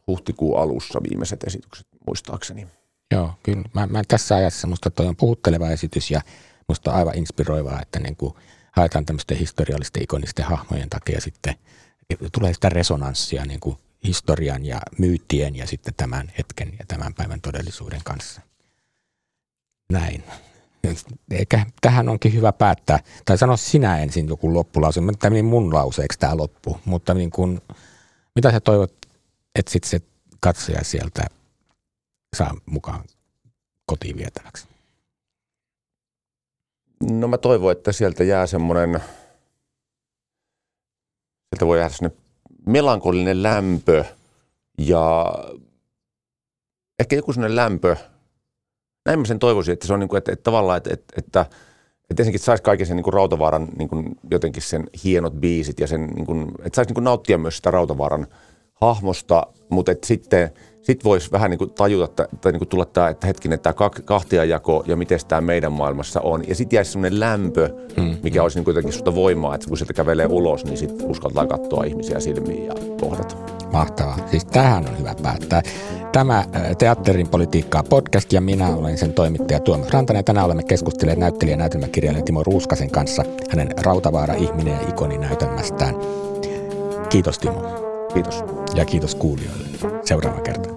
huhtikuun 0.06 0.58
alussa 0.58 1.00
viimeiset 1.10 1.44
esitykset 1.44 1.86
muistaakseni. 2.06 2.66
Joo, 3.12 3.30
kyllä. 3.42 3.62
Mä, 3.74 3.86
mä 3.86 4.02
tässä 4.08 4.36
ajassa 4.36 4.66
musta 4.66 4.90
toi 4.90 5.06
on 5.06 5.16
puhutteleva 5.16 5.70
esitys 5.70 6.10
ja 6.10 6.20
musta 6.68 6.90
on 6.90 6.96
aivan 6.96 7.18
inspiroivaa, 7.18 7.82
että 7.82 8.00
niin 8.00 8.16
kuin 8.16 8.34
haetaan 8.72 9.04
tämmöisten 9.06 9.36
historiallisten 9.36 10.02
ikonisten 10.02 10.44
hahmojen 10.44 10.90
takia 10.90 11.20
sitten 11.20 11.54
tulee 12.32 12.54
sitä 12.54 12.68
resonanssia 12.68 13.44
niin 13.44 13.60
kuin 13.60 13.76
historian 14.04 14.64
ja 14.64 14.80
myyttien 14.98 15.56
ja 15.56 15.66
sitten 15.66 15.94
tämän 15.96 16.32
hetken 16.38 16.72
ja 16.78 16.84
tämän 16.88 17.14
päivän 17.14 17.40
todellisuuden 17.40 18.00
kanssa. 18.04 18.40
Näin. 19.92 20.24
Eikä 21.30 21.66
tähän 21.80 22.08
onkin 22.08 22.34
hyvä 22.34 22.52
päättää, 22.52 22.98
tai 23.24 23.38
sano 23.38 23.56
sinä 23.56 23.98
ensin 23.98 24.28
joku 24.28 24.54
loppulause. 24.54 25.00
Tämä 25.18 25.30
meni 25.30 25.42
mun 25.42 25.74
lauseeksi 25.74 26.18
tämä 26.18 26.36
loppu, 26.36 26.80
mutta 26.84 27.14
niin 27.14 27.30
kuin, 27.30 27.60
mitä 28.34 28.50
sä 28.50 28.60
toivot 28.60 29.06
että 29.58 29.72
sitten 29.72 29.90
se 29.90 30.00
katsoja 30.40 30.84
sieltä 30.84 31.26
saa 32.36 32.54
mukaan 32.66 33.04
kotiin 33.86 34.16
vietäväksi? 34.16 34.68
No 37.10 37.28
mä 37.28 37.38
toivon, 37.38 37.72
että 37.72 37.92
sieltä 37.92 38.24
jää 38.24 38.46
semmoinen, 38.46 39.00
sieltä 41.48 41.66
voi 41.66 41.78
jäädä 41.78 41.94
semmoinen 41.94 42.20
melankolinen 42.66 43.42
lämpö 43.42 44.04
ja 44.78 45.34
ehkä 46.98 47.16
joku 47.16 47.32
semmoinen 47.32 47.56
lämpö. 47.56 47.96
Näin 49.06 49.18
mä 49.18 49.24
sen 49.24 49.38
toivoisin, 49.38 49.72
että 49.72 49.86
se 49.86 49.94
on 49.94 50.00
niin 50.00 50.08
kuin, 50.08 50.18
että, 50.18 50.32
että 50.32 50.42
tavallaan, 50.42 50.76
että, 50.76 50.90
että, 50.92 51.14
että, 51.18 51.40
että 52.10 52.22
ensinnäkin 52.22 52.40
saisi 52.40 52.62
kaiken 52.62 52.86
sen 52.86 52.96
niin 52.96 53.04
kuin 53.04 53.14
Rautavaaran 53.14 53.68
niin 53.78 53.88
kuin 53.88 54.16
jotenkin 54.30 54.62
sen 54.62 54.84
hienot 55.04 55.32
biisit 55.32 55.80
ja 55.80 55.86
sen, 55.86 56.06
niin 56.06 56.26
kuin, 56.26 56.48
että 56.64 56.76
saisi 56.76 56.88
niin 56.88 56.94
kuin 56.94 57.04
nauttia 57.04 57.38
myös 57.38 57.56
sitä 57.56 57.70
Rautavaaran– 57.70 58.26
hahmosta, 58.80 59.46
mutta 59.68 59.92
et 59.92 60.04
sitten 60.04 60.50
sit 60.86 61.04
voisi 61.04 61.32
vähän 61.32 61.50
niin 61.50 61.58
kuin 61.58 61.70
tajuta 61.70 62.28
tai 62.40 62.52
niin 62.52 62.58
kuin 62.58 62.68
tulla 62.68 62.84
tämä, 62.84 63.08
että 63.08 63.26
hetkinen, 63.26 63.60
tämä 63.60 63.74
kahtiajako 64.04 64.84
ja 64.86 64.96
miten 64.96 65.18
tämä 65.28 65.40
meidän 65.40 65.72
maailmassa 65.72 66.20
on. 66.20 66.44
Ja 66.48 66.54
sitten 66.54 66.76
jäisi 66.76 66.92
sellainen 66.92 67.20
lämpö, 67.20 67.70
mm. 67.96 68.16
mikä 68.22 68.42
olisi 68.42 68.58
niin 68.58 68.64
kuitenkin 68.64 68.92
susta 68.92 69.14
voimaa, 69.14 69.54
että 69.54 69.68
kun 69.68 69.78
sieltä 69.78 69.92
kävelee 69.92 70.26
ulos, 70.26 70.64
niin 70.64 70.76
sitten 70.76 71.10
uskaltaa 71.10 71.46
katsoa 71.46 71.84
ihmisiä 71.84 72.20
silmiin 72.20 72.66
ja 72.66 72.74
kohdata. 73.00 73.36
Mahtavaa. 73.72 74.18
Siis 74.30 74.44
tähän 74.44 74.88
on 74.88 74.98
hyvä 74.98 75.14
päättää. 75.22 75.62
Tämä 76.12 76.44
Teatterin 76.78 77.28
politiikkaa 77.28 77.82
podcast 77.82 78.32
ja 78.32 78.40
minä 78.40 78.68
olen 78.68 78.98
sen 78.98 79.12
toimittaja 79.12 79.60
Tuomas 79.60 79.90
Rantanen. 79.90 80.24
Tänään 80.24 80.46
olemme 80.46 80.62
keskustelleet 80.62 81.18
näyttelijä 81.18 81.56
näytelmäkirjailija 81.56 82.24
Timo 82.24 82.42
Ruuskasen 82.42 82.90
kanssa 82.90 83.24
hänen 83.50 83.68
Rautavaara 83.82 84.34
ihminen 84.34 84.74
ja 84.74 84.88
ikoni 84.88 85.18
näytelmästään. 85.18 85.94
Kiitos 87.08 87.38
Timo. 87.38 87.62
Kiitos. 88.14 88.55
y 88.74 88.80
aquí 88.80 88.98
dos 88.98 89.14
culios 89.14 89.52
se 90.02 90.14
abre 90.14 90.28
la 90.28 90.42
carta. 90.42 90.70